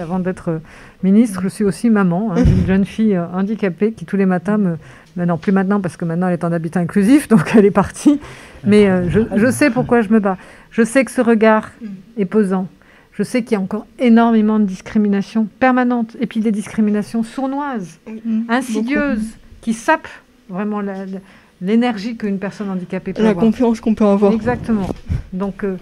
Avant 0.00 0.18
d'être 0.18 0.60
ministre, 1.02 1.40
je 1.42 1.48
suis 1.48 1.64
aussi 1.64 1.90
maman 1.90 2.32
hein, 2.32 2.42
d'une 2.42 2.66
jeune 2.66 2.84
fille 2.84 3.18
handicapée 3.18 3.92
qui 3.92 4.04
tous 4.04 4.16
les 4.16 4.26
matins 4.26 4.58
me... 4.58 4.76
non, 5.16 5.38
plus 5.38 5.52
maintenant 5.52 5.80
parce 5.80 5.96
que 5.96 6.04
maintenant 6.04 6.28
elle 6.28 6.34
est 6.34 6.44
en 6.44 6.52
habitat 6.52 6.80
inclusif, 6.80 7.28
donc 7.28 7.52
elle 7.54 7.64
est 7.64 7.70
partie. 7.70 8.20
Mais 8.64 8.88
euh, 8.88 9.08
je, 9.08 9.20
je, 9.36 9.50
sais 9.50 9.70
pourquoi 9.70 10.00
je 10.00 10.10
me 10.10 10.20
bats. 10.20 10.38
Je 10.70 10.82
sais 10.82 11.04
que 11.04 11.10
ce 11.10 11.20
regard 11.20 11.70
est 12.16 12.24
pesant. 12.24 12.68
Je 13.12 13.22
sais 13.24 13.42
qu'il 13.42 13.52
y 13.52 13.56
a 13.56 13.60
encore 13.60 13.86
énormément 13.98 14.60
de 14.60 14.64
discrimination 14.64 15.48
permanente 15.58 16.16
et 16.20 16.26
puis 16.26 16.38
des 16.38 16.52
discriminations 16.52 17.24
sournoises, 17.24 17.98
oui, 18.06 18.22
insidieuses, 18.48 19.18
beaucoup. 19.18 19.60
qui 19.60 19.72
sapent 19.72 20.06
vraiment 20.48 20.80
l'énergie 21.60 22.16
qu'une 22.16 22.38
personne 22.38 22.70
handicapée 22.70 23.12
peut 23.12 23.22
la 23.22 23.30
avoir. 23.30 23.44
La 23.44 23.50
confiance 23.50 23.80
qu'on 23.80 23.94
peut 23.94 24.06
avoir. 24.06 24.32
Exactement. 24.32 24.88
Donc... 25.32 25.64
Euh, 25.64 25.76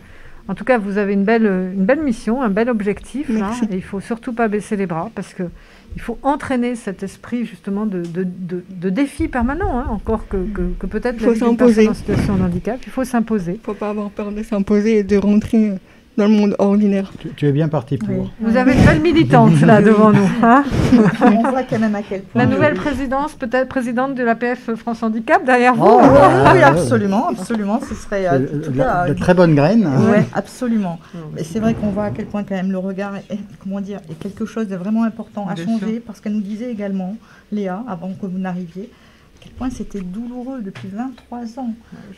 en 0.48 0.54
tout 0.54 0.64
cas, 0.64 0.78
vous 0.78 0.96
avez 0.98 1.12
une 1.12 1.24
belle, 1.24 1.46
une 1.46 1.84
belle 1.84 2.02
mission, 2.02 2.42
un 2.42 2.50
bel 2.50 2.68
objectif. 2.68 3.28
Là, 3.28 3.52
et 3.62 3.74
il 3.74 3.76
ne 3.76 3.80
faut 3.80 4.00
surtout 4.00 4.32
pas 4.32 4.48
baisser 4.48 4.76
les 4.76 4.86
bras 4.86 5.10
parce 5.14 5.34
qu'il 5.34 5.50
faut 5.98 6.18
entraîner 6.22 6.76
cet 6.76 7.02
esprit 7.02 7.44
justement 7.44 7.84
de, 7.86 8.00
de, 8.02 8.24
de, 8.24 8.64
de 8.68 8.90
défi 8.90 9.28
permanent, 9.28 9.78
hein, 9.78 9.86
encore 9.90 10.28
que, 10.28 10.36
que, 10.36 10.62
que 10.78 10.86
peut-être 10.86 11.20
la 11.20 11.28
personne 11.32 11.88
en 11.88 11.94
situation 11.94 12.36
de 12.36 12.42
handicap. 12.42 12.78
Il 12.86 12.92
faut 12.92 13.04
s'imposer. 13.04 13.52
Il 13.52 13.58
ne 13.58 13.62
faut 13.64 13.74
pas 13.74 13.90
avoir 13.90 14.10
peur 14.10 14.30
de 14.30 14.42
s'imposer 14.42 14.98
et 14.98 15.02
de 15.02 15.16
rentrer 15.16 15.72
dans 16.16 16.26
le 16.26 16.32
monde 16.32 16.56
ordinaire. 16.58 17.10
Tu, 17.18 17.28
tu 17.30 17.46
es 17.46 17.52
bien 17.52 17.68
parti 17.68 17.98
pour. 17.98 18.08
Oui. 18.08 18.30
Vous 18.40 18.56
avez 18.56 18.72
une 18.72 18.84
belle 18.84 19.00
militante 19.00 19.60
là 19.60 19.82
devant 19.82 20.12
nous. 20.12 20.28
Hein 20.42 20.64
On 21.22 21.50
voit 21.50 21.62
quand 21.62 21.78
même 21.78 21.94
à 21.94 22.02
quel 22.02 22.22
point. 22.22 22.42
La 22.42 22.48
nouvelle 22.48 22.74
présidence, 22.74 23.34
peut-être 23.34 23.68
présidente 23.68 24.14
de 24.14 24.22
l'APF 24.22 24.74
France 24.74 25.02
Handicap 25.02 25.44
derrière 25.44 25.74
vous. 25.74 25.84
Oh, 25.86 26.00
oui, 26.02 26.50
oui, 26.54 26.62
absolument, 26.62 27.28
absolument. 27.28 27.80
Ce 27.86 27.94
serait 27.94 28.26
euh, 28.26 28.38
de, 28.38 28.70
cas, 28.76 29.08
de 29.08 29.14
très 29.14 29.34
bonnes 29.34 29.54
graines. 29.54 29.88
Oui, 30.10 30.22
absolument. 30.34 30.98
Mais 31.34 31.44
c'est 31.44 31.60
vrai 31.60 31.74
qu'on 31.74 31.90
voit 31.90 32.04
à 32.04 32.10
quel 32.10 32.26
point 32.26 32.44
quand 32.44 32.54
même 32.54 32.72
le 32.72 32.78
regard 32.78 33.16
est, 33.16 33.38
comment 33.62 33.80
dire, 33.80 34.00
est 34.10 34.14
quelque 34.18 34.46
chose 34.46 34.68
de 34.68 34.76
vraiment 34.76 35.04
important 35.04 35.46
à 35.48 35.54
bien 35.54 35.64
changer 35.64 35.94
sûr. 35.94 36.02
parce 36.06 36.20
qu'elle 36.20 36.34
nous 36.34 36.40
disait 36.40 36.70
également, 36.70 37.16
Léa, 37.52 37.82
avant 37.88 38.12
que 38.12 38.26
vous 38.26 38.38
n'arriviez, 38.38 38.84
à 38.84 39.38
quel 39.42 39.52
point 39.52 39.70
c'était 39.70 40.00
douloureux 40.00 40.62
depuis 40.62 40.88
23 40.88 41.58
ans. 41.58 41.74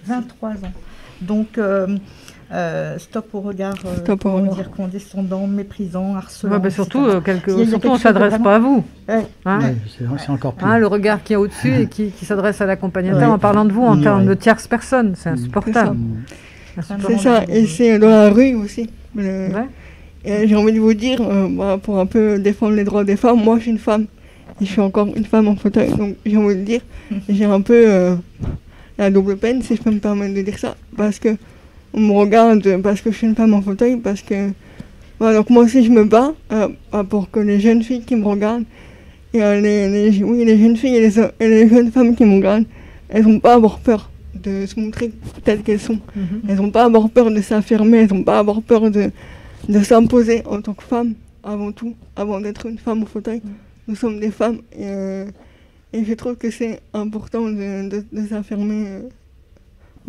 23 0.06 0.50
ans. 0.50 0.72
Donc, 1.20 1.58
euh, 1.58 1.98
euh, 2.50 2.98
stop 2.98 3.26
au 3.34 3.40
regard, 3.40 3.74
euh, 3.84 3.96
stop 3.98 4.24
au 4.24 4.32
regard. 4.32 4.54
dire 4.54 4.70
condescendant, 4.70 5.46
méprisant, 5.46 6.14
harcelant. 6.14 6.52
Ouais, 6.52 6.58
bah 6.58 6.70
surtout, 6.70 7.04
euh, 7.04 7.20
quelque... 7.20 7.50
il 7.50 7.58
y 7.58 7.62
a, 7.62 7.66
surtout 7.66 7.88
on 7.88 7.94
ne 7.94 7.98
s'adresse 7.98 8.30
vraiment... 8.30 8.44
pas 8.44 8.54
à 8.54 8.58
vous. 8.58 8.84
Ouais. 9.06 9.26
Hein 9.44 9.60
ouais, 9.60 9.76
c'est 10.18 10.30
encore 10.30 10.54
plus. 10.54 10.66
Hein, 10.66 10.78
le 10.78 10.86
regard 10.86 11.22
qui 11.22 11.34
est 11.34 11.36
au-dessus 11.36 11.74
et 11.74 11.86
qui, 11.88 12.10
qui 12.10 12.24
s'adresse 12.24 12.60
à 12.62 12.66
l'accompagnateur 12.66 13.30
en 13.30 13.38
parlant 13.38 13.66
de 13.66 13.72
vous 13.72 13.82
en 13.84 14.00
termes 14.00 14.24
de 14.24 14.32
tierce 14.34 14.66
personne, 14.66 15.14
c'est 15.14 15.28
insupportable. 15.28 15.96
C'est 17.06 17.18
ça, 17.18 17.44
et 17.48 17.66
c'est 17.66 17.98
dans 17.98 18.08
la 18.08 18.30
rue 18.30 18.54
aussi. 18.54 18.88
Le... 19.14 19.48
J'ai 20.24 20.56
envie 20.56 20.72
de 20.72 20.80
vous 20.80 20.94
dire, 20.94 21.20
bah, 21.50 21.78
pour 21.82 21.98
un 21.98 22.06
peu 22.06 22.38
défendre 22.38 22.74
les 22.74 22.84
droits 22.84 23.04
des 23.04 23.16
femmes, 23.16 23.42
moi 23.42 23.56
je 23.56 23.62
suis 23.62 23.70
une 23.72 23.78
femme. 23.78 24.06
Et 24.60 24.64
je 24.64 24.70
suis 24.70 24.80
encore 24.80 25.06
une 25.14 25.24
femme 25.24 25.48
en 25.48 25.54
fauteuil, 25.54 25.90
donc 25.90 26.16
j'ai 26.24 26.36
envie 26.36 26.56
de 26.56 26.62
dire, 26.62 26.80
j'ai 27.28 27.44
un 27.44 27.60
peu 27.60 28.16
la 28.96 29.10
double 29.10 29.36
peine, 29.36 29.60
si 29.60 29.76
je 29.76 29.82
peux 29.82 29.90
me 29.90 30.00
permettre 30.00 30.34
de 30.34 30.40
dire 30.40 30.58
ça, 30.58 30.76
parce 30.96 31.18
que 31.18 31.36
on 31.94 32.00
me 32.00 32.12
regarde 32.12 32.80
parce 32.82 33.00
que 33.00 33.10
je 33.10 33.16
suis 33.16 33.26
une 33.26 33.34
femme 33.34 33.54
en 33.54 33.62
fauteuil, 33.62 33.96
parce 33.96 34.22
que 34.22 34.50
donc 35.20 35.50
moi 35.50 35.64
aussi 35.64 35.84
je 35.84 35.90
me 35.90 36.04
bats 36.04 36.34
pour 37.08 37.30
que 37.30 37.40
les 37.40 37.60
jeunes 37.60 37.82
filles 37.82 38.02
qui 38.02 38.16
me 38.16 38.24
regardent, 38.24 38.64
et 39.34 39.38
les, 39.60 40.22
oui, 40.22 40.44
les 40.44 40.58
jeunes 40.58 40.76
filles 40.76 40.96
et 40.96 41.48
les, 41.48 41.68
jeunes 41.68 41.90
femmes 41.92 42.14
qui 42.16 42.24
me 42.24 42.36
regardent, 42.36 42.66
elles 43.08 43.26
n'ont 43.26 43.40
pas 43.40 43.52
à 43.52 43.56
avoir 43.56 43.78
peur 43.78 44.10
de 44.34 44.66
se 44.66 44.78
montrer 44.78 45.10
telles 45.44 45.62
qu'elles 45.62 45.80
sont. 45.80 45.98
Mhm. 46.14 46.42
Elles 46.48 46.56
n'ont 46.56 46.70
pas 46.70 46.82
à 46.82 46.86
avoir 46.86 47.08
peur 47.10 47.30
de 47.30 47.40
s'affirmer, 47.40 47.98
elles 47.98 48.12
n'ont 48.12 48.22
pas 48.22 48.36
à 48.36 48.38
avoir 48.40 48.62
peur 48.62 48.90
de, 48.90 49.10
de 49.68 49.82
s'imposer 49.82 50.42
en 50.46 50.62
tant 50.62 50.74
que 50.74 50.84
femme 50.84 51.14
avant 51.42 51.72
tout, 51.72 51.94
avant 52.16 52.40
d'être 52.40 52.66
une 52.66 52.78
femme 52.78 53.02
au 53.02 53.06
fauteuil. 53.06 53.40
Mhm. 53.44 53.52
Nous 53.88 53.96
sommes 53.96 54.20
des 54.20 54.30
femmes 54.30 54.60
et, 54.78 55.24
et 55.92 56.04
je 56.04 56.14
trouve 56.14 56.36
que 56.36 56.50
c'est 56.50 56.80
important 56.92 57.48
de, 57.48 57.88
de, 57.88 58.26
s'affirmer 58.28 58.84
euh, 58.86 59.00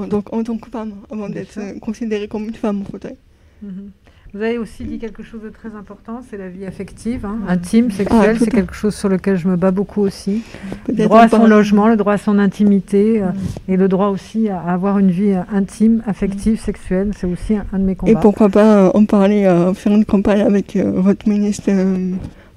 donc, 0.08 0.34
en 0.34 0.44
tant 0.44 0.58
que 0.58 0.70
femme, 0.70 0.94
avant 1.12 1.30
d'être 1.30 1.58
euh, 1.58 1.80
considérée 1.80 2.28
comme 2.28 2.44
une 2.44 2.54
femme 2.54 2.82
au 2.82 2.86
fauteuil. 2.86 3.16
Mhm. 3.62 3.92
Vous 4.32 4.44
avez 4.44 4.60
aussi 4.60 4.84
dit 4.84 5.00
quelque 5.00 5.24
chose 5.24 5.42
de 5.42 5.50
très 5.50 5.74
important, 5.76 6.22
c'est 6.30 6.38
la 6.38 6.50
vie 6.50 6.64
affective, 6.64 7.26
hein, 7.26 7.40
intime, 7.48 7.90
sexuelle, 7.90 8.36
ah, 8.36 8.40
c'est 8.40 8.52
quelque 8.52 8.76
chose 8.76 8.94
sur 8.94 9.10
lequel 9.10 9.38
je 9.38 9.48
me 9.48 9.56
bats 9.56 9.72
beaucoup 9.72 10.02
aussi. 10.02 10.44
Le 10.88 11.06
droit 11.06 11.22
à 11.22 11.30
son 11.30 11.48
logement, 11.48 11.88
le 11.88 11.98
droit 11.98 12.14
à 12.14 12.18
son 12.20 12.38
intimité 12.38 13.24
euh, 13.24 13.32
et 13.68 13.76
le 13.76 13.88
droit 13.88 14.10
aussi 14.10 14.48
à 14.48 14.60
avoir 14.60 15.00
une 15.00 15.10
vie 15.10 15.34
intime, 15.52 16.04
affective, 16.06 16.60
sexuelle, 16.60 17.10
c'est 17.18 17.26
aussi 17.26 17.56
un, 17.56 17.80
de 17.80 17.84
mes 17.84 17.96
combats. 17.96 18.12
Et 18.12 18.16
pourquoi 18.22 18.50
pas 18.50 18.92
en 18.94 19.06
parler, 19.06 19.52
faire 19.74 19.94
une 19.94 20.06
campagne 20.06 20.42
avec 20.42 20.78
votre 20.78 21.28
ministre 21.28 21.72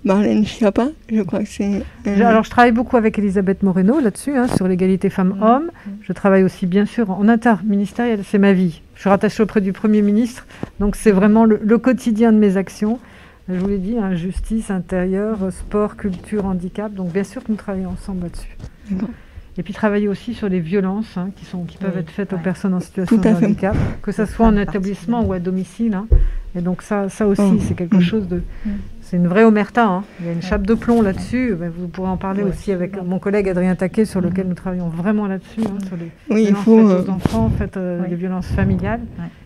Marlène 0.04 0.44
Schiappa, 0.44 0.88
je 1.10 1.22
crois 1.22 1.40
que 1.40 1.48
c'est. 1.48 1.82
Alors, 2.06 2.42
je 2.42 2.50
travaille 2.50 2.72
beaucoup 2.72 2.96
avec 2.96 3.18
Elisabeth 3.18 3.62
Moreno 3.62 4.00
là-dessus, 4.00 4.36
hein, 4.36 4.48
sur 4.48 4.66
l'égalité 4.66 5.10
femmes-hommes. 5.10 5.70
Mm. 5.86 5.90
Je 6.02 6.12
travaille 6.12 6.42
aussi, 6.42 6.66
bien 6.66 6.86
sûr, 6.86 7.10
en 7.10 7.28
interministériel, 7.28 8.20
c'est 8.24 8.38
ma 8.38 8.52
vie. 8.52 8.82
Je 8.96 9.00
suis 9.00 9.10
rattachée 9.10 9.42
auprès 9.42 9.60
du 9.60 9.72
Premier 9.72 10.02
ministre, 10.02 10.46
donc 10.80 10.96
c'est 10.96 11.12
vraiment 11.12 11.44
le, 11.44 11.78
quotidien 11.78 12.32
de 12.32 12.38
mes 12.38 12.56
actions. 12.56 12.98
Je 13.48 13.54
vous 13.54 13.68
l'ai 13.68 13.78
dit, 13.78 13.96
hein, 13.98 14.14
justice, 14.14 14.70
intérieur, 14.70 15.38
sport, 15.52 15.96
culture, 15.96 16.46
handicap. 16.46 16.92
Donc, 16.92 17.12
bien 17.12 17.24
sûr 17.24 17.42
que 17.44 17.50
nous 17.50 17.56
travaillons 17.56 17.90
ensemble 17.90 18.24
là-dessus. 18.24 18.56
Et 19.58 19.62
puis 19.62 19.74
travailler 19.74 20.08
aussi 20.08 20.32
sur 20.32 20.48
les 20.48 20.60
violences 20.60 21.16
hein, 21.16 21.28
qui, 21.36 21.44
sont, 21.44 21.64
qui 21.64 21.76
peuvent 21.76 21.98
être 21.98 22.10
faites 22.10 22.32
aux 22.32 22.38
personnes 22.38 22.72
en 22.72 22.80
situation 22.80 23.18
de 23.18 23.28
handicap, 23.28 23.76
que 24.00 24.10
ce 24.10 24.24
soit 24.24 24.46
en 24.46 24.56
établissement 24.56 25.22
ou 25.24 25.34
à 25.34 25.38
domicile. 25.38 25.98
Et 26.54 26.60
donc 26.60 26.82
ça, 26.82 27.08
ça 27.08 27.26
aussi, 27.26 27.42
oh. 27.42 27.58
c'est 27.60 27.74
quelque 27.74 28.00
chose 28.00 28.28
de, 28.28 28.42
mm. 28.64 28.70
C'est 29.12 29.18
une 29.18 29.29
vraie 29.29 29.44
omerta. 29.44 29.87
Hein. 29.87 30.05
Il 30.20 30.27
y 30.27 30.29
a 30.31 30.33
une 30.33 30.40
chape 30.40 30.66
de 30.66 30.72
plomb 30.72 31.03
là-dessus. 31.03 31.55
Ben, 31.55 31.70
vous 31.70 31.87
pourrez 31.87 32.09
en 32.09 32.16
parler 32.16 32.42
aussi 32.42 32.72
avec 32.72 32.96
mon 32.96 33.18
collègue 33.18 33.46
Adrien 33.46 33.75
Taquet, 33.75 34.07
sur 34.07 34.22
lequel 34.22 34.48
nous 34.48 34.55
travaillons 34.55 34.88
vraiment 34.88 35.27
là-dessus, 35.27 35.61
hein, 35.66 35.77
sur 35.87 35.98
les 35.98 36.11
oui, 36.31 36.46
violences 36.46 36.64
faut, 36.64 36.79
faites 36.79 36.87
aux 36.87 37.11
euh, 37.11 37.14
enfants, 37.14 37.53
faites, 37.59 37.77
euh, 37.77 38.07
les 38.09 38.16
violences 38.16 38.46
familiales, 38.46 39.03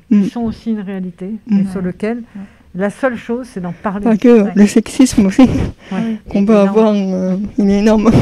qui 0.09 0.19
mm. 0.19 0.25
sont 0.27 0.43
aussi 0.43 0.71
une 0.71 0.83
réalité, 0.83 1.33
et 1.51 1.65
sur 1.73 1.83
lequel 1.83 2.23
la 2.77 2.91
seule 2.91 3.17
chose, 3.17 3.49
c'est 3.53 3.61
d'en 3.61 3.73
parler. 3.73 4.05
Pas 4.05 4.17
que 4.17 4.47
le 4.55 4.67
sexisme 4.69 5.27
aussi, 5.27 5.51
qu'on 6.31 6.47
peut 6.47 6.59
avoir, 6.59 6.93
euh, 6.95 7.37
il 7.59 7.69
est 7.69 7.81
énorme. 7.81 8.13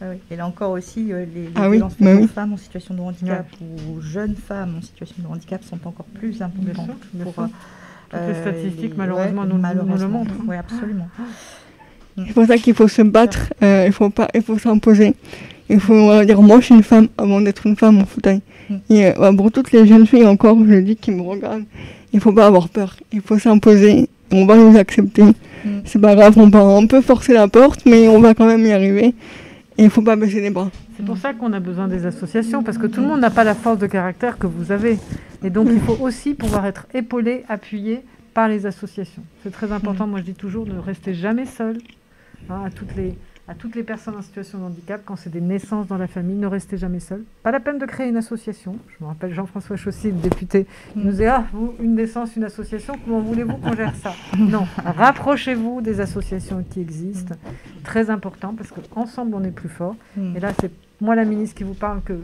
Ah 0.00 0.06
oui. 0.12 0.16
Et 0.30 0.36
là 0.36 0.46
encore 0.46 0.70
aussi, 0.70 1.04
les, 1.04 1.50
ah 1.56 1.68
violences 1.68 1.96
bah 2.00 2.14
aux 2.14 2.26
femmes 2.26 2.54
en 2.54 2.56
situation 2.56 2.94
de 2.94 3.00
handicap 3.00 3.46
ou 3.60 3.98
aux 3.98 4.00
jeunes 4.00 4.34
femmes 4.34 4.76
en 4.78 4.82
situation 4.82 5.16
de 5.22 5.28
handicap 5.28 5.62
sont 5.62 5.78
encore 5.86 6.06
plus 6.14 6.40
importantes 6.40 6.96
pour 7.22 7.34
toutes 8.10 8.20
les 8.28 8.34
statistiques, 8.34 8.92
euh, 8.92 8.98
malheureusement, 8.98 9.44
nous, 9.44 9.56
le 9.56 10.08
montrent. 10.08 10.32
Hein. 10.32 10.44
Oui, 10.46 10.56
absolument. 10.56 11.08
C'est 12.16 12.32
pour 12.32 12.46
ça 12.46 12.56
qu'il 12.56 12.74
faut 12.74 12.88
se 12.88 13.02
battre, 13.02 13.52
euh, 13.62 13.84
il 13.86 13.92
faut 13.92 14.10
pas, 14.10 14.28
il 14.34 14.42
faut 14.42 14.58
s'imposer. 14.58 15.14
Il 15.68 15.80
faut 15.80 16.24
dire 16.24 16.40
moi 16.40 16.60
je 16.60 16.66
suis 16.66 16.74
une 16.74 16.82
femme 16.82 17.08
avant 17.18 17.40
d'être 17.40 17.66
une 17.66 17.76
femme 17.76 17.98
en 17.98 18.06
fauteuil. 18.06 18.40
Mm. 18.70 18.74
Et 18.88 19.06
euh, 19.06 19.32
pour 19.32 19.52
toutes 19.52 19.72
les 19.72 19.86
jeunes 19.86 20.06
filles 20.06 20.26
encore, 20.26 20.56
je 20.66 20.74
dis 20.76 20.96
qui 20.96 21.10
me 21.10 21.20
regardent, 21.22 21.64
il 22.12 22.20
faut 22.20 22.32
pas 22.32 22.46
avoir 22.46 22.68
peur. 22.68 22.96
Il 23.12 23.20
faut 23.20 23.38
s'imposer. 23.38 24.08
On 24.32 24.46
va 24.46 24.56
nous 24.56 24.76
accepter. 24.78 25.22
Mm. 25.22 25.34
C'est 25.84 26.00
pas 26.00 26.14
grave, 26.14 26.38
on, 26.38 26.50
on 26.54 26.86
peut 26.86 27.02
forcer 27.02 27.34
la 27.34 27.48
porte, 27.48 27.84
mais 27.84 28.08
on 28.08 28.20
va 28.20 28.34
quand 28.34 28.46
même 28.46 28.64
y 28.64 28.72
arriver. 28.72 29.14
Et 29.78 29.84
il 29.84 29.90
faut 29.90 30.02
pas 30.02 30.16
baisser 30.16 30.40
les 30.40 30.50
bras. 30.50 30.70
C'est 30.96 31.04
pour 31.04 31.18
ça 31.18 31.34
qu'on 31.34 31.52
a 31.52 31.60
besoin 31.60 31.88
des 31.88 32.06
associations, 32.06 32.62
parce 32.62 32.78
que 32.78 32.86
tout 32.86 33.02
le 33.02 33.06
monde 33.06 33.20
n'a 33.20 33.28
pas 33.28 33.44
la 33.44 33.54
force 33.54 33.78
de 33.78 33.86
caractère 33.86 34.38
que 34.38 34.46
vous 34.46 34.72
avez. 34.72 34.96
Et 35.46 35.50
donc, 35.50 35.68
il 35.70 35.80
faut 35.80 35.96
aussi 36.00 36.34
pouvoir 36.34 36.66
être 36.66 36.86
épaulé, 36.92 37.44
appuyé 37.48 38.02
par 38.34 38.48
les 38.48 38.66
associations. 38.66 39.22
C'est 39.44 39.52
très 39.52 39.70
important, 39.70 40.06
moi 40.06 40.18
je 40.18 40.24
dis 40.24 40.34
toujours, 40.34 40.66
ne 40.66 40.78
rester 40.78 41.14
jamais 41.14 41.46
seul 41.46 41.78
hein, 42.50 42.64
à 42.66 42.70
toutes 42.70 42.94
les 42.96 43.16
à 43.48 43.54
toutes 43.54 43.76
les 43.76 43.84
personnes 43.84 44.16
en 44.16 44.22
situation 44.22 44.58
de 44.58 44.64
handicap, 44.64 45.02
quand 45.04 45.14
c'est 45.14 45.30
des 45.30 45.40
naissances 45.40 45.86
dans 45.86 45.98
la 45.98 46.08
famille, 46.08 46.36
ne 46.36 46.48
restez 46.48 46.76
jamais 46.76 46.98
seul. 46.98 47.22
Pas 47.44 47.52
la 47.52 47.60
peine 47.60 47.78
de 47.78 47.86
créer 47.86 48.08
une 48.08 48.16
association. 48.16 48.76
Je 48.88 49.04
me 49.04 49.08
rappelle 49.08 49.32
Jean-François 49.32 49.76
Chaussy, 49.76 50.08
le 50.08 50.18
député, 50.18 50.66
qui 50.92 50.98
nous 50.98 51.12
dit 51.12 51.26
Ah, 51.26 51.44
vous, 51.52 51.74
une 51.78 51.94
naissance, 51.94 52.34
une 52.34 52.42
association, 52.42 52.94
comment 53.04 53.20
voulez-vous 53.20 53.56
qu'on 53.58 53.76
gère 53.76 53.94
ça? 53.94 54.14
Non, 54.36 54.66
rapprochez-vous 54.84 55.80
des 55.80 56.00
associations 56.00 56.64
qui 56.68 56.80
existent. 56.80 57.36
Très 57.84 58.10
important, 58.10 58.52
parce 58.52 58.72
qu'ensemble, 58.72 59.36
on 59.36 59.44
est 59.44 59.52
plus 59.52 59.68
fort. 59.68 59.94
Et 60.34 60.40
là, 60.40 60.50
c'est 60.60 60.72
moi 61.00 61.14
la 61.14 61.24
ministre 61.24 61.56
qui 61.56 61.64
vous 61.64 61.74
parle 61.74 62.00
que, 62.02 62.14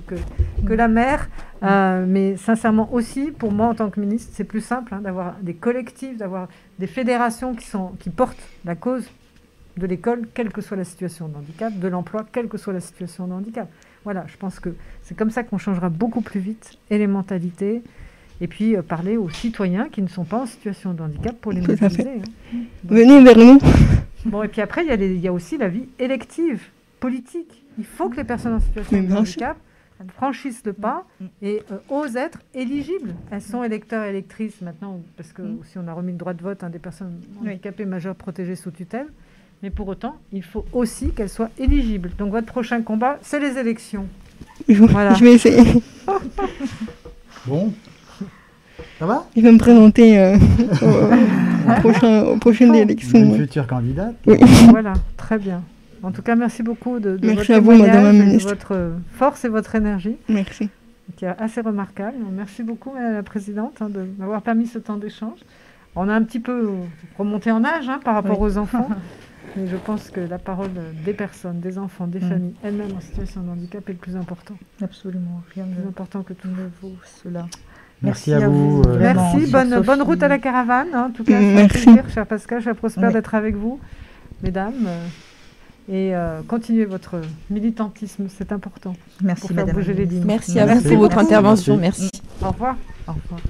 que, 0.67 0.73
la 0.73 0.89
mère, 0.89 1.29
euh, 1.63 2.05
mais 2.09 2.37
sincèrement 2.37 2.93
aussi, 2.93 3.31
pour 3.31 3.53
moi 3.53 3.69
en 3.69 3.75
tant 3.75 3.91
que 3.91 4.01
ministre, 4.01 4.33
c'est 4.35 4.45
plus 4.45 4.63
simple 4.63 4.95
hein, 4.95 5.01
d'avoir 5.03 5.35
des 5.43 5.55
collectifs, 5.55 6.17
d'avoir 6.17 6.49
des 6.79 6.87
fédérations 6.87 7.55
qui, 7.55 7.67
sont, 7.67 7.93
qui 7.99 8.11
portent 8.11 8.39
la 8.65 8.75
cause 8.75 9.09
de 9.77 9.87
l'école, 9.87 10.27
quelle 10.35 10.51
que 10.51 10.61
soit 10.61 10.77
la 10.77 10.85
situation 10.85 11.29
de 11.29 11.37
handicap, 11.37 11.73
de 11.79 11.89
l'emploi, 11.89 12.27
quelle 12.31 12.49
que 12.49 12.59
soit 12.59 12.73
la 12.73 12.81
situation 12.81 13.27
de 13.27 13.33
handicap. 13.33 13.69
Voilà, 14.05 14.25
je 14.27 14.37
pense 14.37 14.59
que 14.59 14.71
c'est 15.03 15.17
comme 15.17 15.31
ça 15.31 15.45
qu'on 15.45 15.59
changera 15.59 15.89
beaucoup 15.89 16.21
plus 16.21 16.41
vite, 16.41 16.79
et 16.91 16.99
les 16.99 17.07
mentalités, 17.07 17.83
et 18.41 18.47
puis 18.49 18.77
euh, 18.77 18.83
parler 18.83 19.17
aux 19.17 19.31
citoyens 19.31 19.89
qui 19.91 20.03
ne 20.03 20.09
sont 20.09 20.25
pas 20.25 20.41
en 20.41 20.47
situation 20.47 20.95
de 20.95 21.03
handicap 21.03 21.37
pour 21.37 21.53
les 21.53 21.61
mobiliser. 21.61 22.09
Hein. 22.09 22.59
Venez 22.85 23.23
vers 23.23 23.39
nous. 23.39 23.59
Bon, 24.25 24.43
et 24.43 24.49
puis 24.49 24.61
après, 24.61 24.85
il 24.87 25.03
y, 25.03 25.19
y, 25.19 25.29
a 25.29 25.33
aussi 25.33 25.59
la 25.59 25.69
vie 25.69 25.89
élective, 25.99 26.63
politique. 27.01 27.62
Il 27.79 27.85
faut 27.85 28.09
que 28.09 28.17
les 28.17 28.25
personnes 28.25 28.55
en 28.55 28.61
situation 28.61 29.03
de 29.03 29.13
handicap 29.13 29.57
franchissent 30.17 30.63
le 30.65 30.73
pas 30.73 31.05
mm. 31.21 31.25
et 31.43 31.63
euh, 31.71 31.79
osent 31.89 32.17
être 32.17 32.41
éligibles. 32.55 33.15
Elles 33.31 33.43
sont 33.43 33.63
électeurs 33.63 34.05
et 34.05 34.11
électrices 34.11 34.61
maintenant, 34.61 35.01
parce 35.17 35.33
que 35.33 35.43
mm. 35.43 35.59
aussi 35.61 35.79
on 35.79 35.87
a 35.89 35.93
remis 35.93 36.13
le 36.13 36.19
droit 36.19 36.35
de 36.35 36.43
vote 36.43 36.63
à 36.63 36.69
des 36.69 36.79
personnes 36.79 37.21
handicapées 37.41 37.85
majeures 37.85 38.17
protégées 38.17 38.57
sous 38.57 38.71
tutelle. 38.71 39.07
Mais 39.63 39.71
pour 39.71 39.87
autant, 39.87 40.17
il 40.33 40.43
faut 40.43 40.65
aussi 40.73 41.11
qu'elle 41.11 41.29
soit 41.29 41.51
éligible. 41.57 42.11
Donc 42.19 42.33
votre 42.33 42.47
prochain 42.47 42.83
combat, 42.83 43.19
c'est 43.23 43.39
les 43.39 43.59
élections. 43.59 44.07
Voilà. 44.69 45.15
Je 45.15 45.25
vais 45.25 45.35
essayer. 45.35 45.83
bon. 47.47 47.73
Ça 48.99 49.07
va? 49.07 49.25
Je 49.37 49.41
vais 49.41 49.53
me 49.53 49.59
présenter 49.59 50.19
euh, 50.19 50.37
au, 50.83 51.81
prochain, 51.81 52.23
aux 52.25 52.37
prochaines 52.39 52.75
élections. 52.75 53.19
Une 53.19 53.37
future 53.37 53.67
candidate? 53.67 54.17
Oui. 54.27 54.39
Voilà, 54.71 54.95
très 55.17 55.39
bien. 55.39 55.63
En 56.03 56.11
tout 56.11 56.23
cas, 56.23 56.35
merci 56.35 56.62
beaucoup 56.62 56.99
de, 56.99 57.19
votre 57.23 57.51
à 57.51 57.61
vous, 57.61 57.77
Madame 57.77 58.37
votre 58.38 58.93
force 59.12 59.45
et 59.45 59.49
votre 59.49 59.75
énergie. 59.75 60.17
Merci. 60.29 60.69
Qui 61.17 61.25
est 61.25 61.35
assez 61.38 61.61
remarquable. 61.61 62.17
Merci 62.33 62.62
beaucoup, 62.62 62.93
Madame 62.93 63.15
la 63.15 63.23
Présidente, 63.23 63.81
hein, 63.81 63.88
de 63.88 64.07
m'avoir 64.19 64.43
permis 64.43 64.67
ce 64.67 64.79
temps 64.79 64.97
d'échange. 64.97 65.38
On 65.95 66.09
a 66.09 66.15
un 66.15 66.23
petit 66.23 66.41
peu 66.41 66.71
remonté 67.19 67.51
en 67.51 67.65
âge 67.65 67.88
hein, 67.88 68.01
par 68.03 68.15
rapport 68.15 68.41
aux 68.41 68.57
enfants. 68.57 68.88
Mais 69.57 69.67
je 69.67 69.77
pense 69.77 70.11
que 70.11 70.21
la 70.21 70.38
parole 70.38 70.71
des 71.05 71.12
personnes, 71.12 71.61
des 71.61 71.77
enfants, 71.79 72.07
des 72.07 72.21
mm. 72.21 72.29
familles, 72.29 72.55
elles-mêmes 72.62 72.97
en 72.97 73.01
situation 73.01 73.43
de 73.43 73.51
handicap 73.51 73.87
est 73.88 73.93
le 73.93 73.99
plus 73.99 74.17
important. 74.17 74.55
Absolument, 74.81 75.43
rien 75.55 75.67
de 75.67 75.75
plus 75.75 75.88
important 75.88 76.23
que 76.23 76.33
tout 76.33 76.49
ne 76.49 76.69
vaut 76.81 76.97
cela. 77.23 77.47
Merci, 78.01 78.33
à 78.33 78.49
vous. 78.49 78.83
Euh, 78.87 78.99
Merci, 78.99 79.51
bonne, 79.51 79.81
bonne 79.81 80.03
route 80.03 80.23
à 80.23 80.29
la 80.29 80.38
caravane. 80.38 80.88
Hein, 80.93 81.07
en 81.09 81.11
tout 81.11 81.23
cas, 81.23 81.38
c'est 81.38 81.62
un 81.62 81.69
plaisir, 81.69 82.09
cher 82.11 82.27
Pascal, 82.27 82.62
cher 82.62 82.75
Prosper, 82.75 83.12
d'être 83.12 83.35
avec 83.35 83.55
vous, 83.55 83.79
mesdames. 84.43 84.88
Et 85.88 86.14
euh, 86.14 86.42
continuez 86.47 86.85
votre 86.85 87.16
militantisme, 87.51 88.27
c'est 88.29 88.53
important. 88.53 88.95
Merci, 89.21 89.49
pour 89.49 89.57
faire 89.57 89.75
bouger 89.75 89.95
les 89.95 90.07
lignes. 90.07 90.25
Merci 90.25 90.59
à 90.59 90.66
vous 90.66 90.81
pour 90.88 90.99
votre 90.99 91.18
intervention. 91.18 91.77
Merci. 91.77 92.11
Au 92.40 92.51
revoir. 92.51 92.77
Au 93.09 93.12
revoir. 93.12 93.40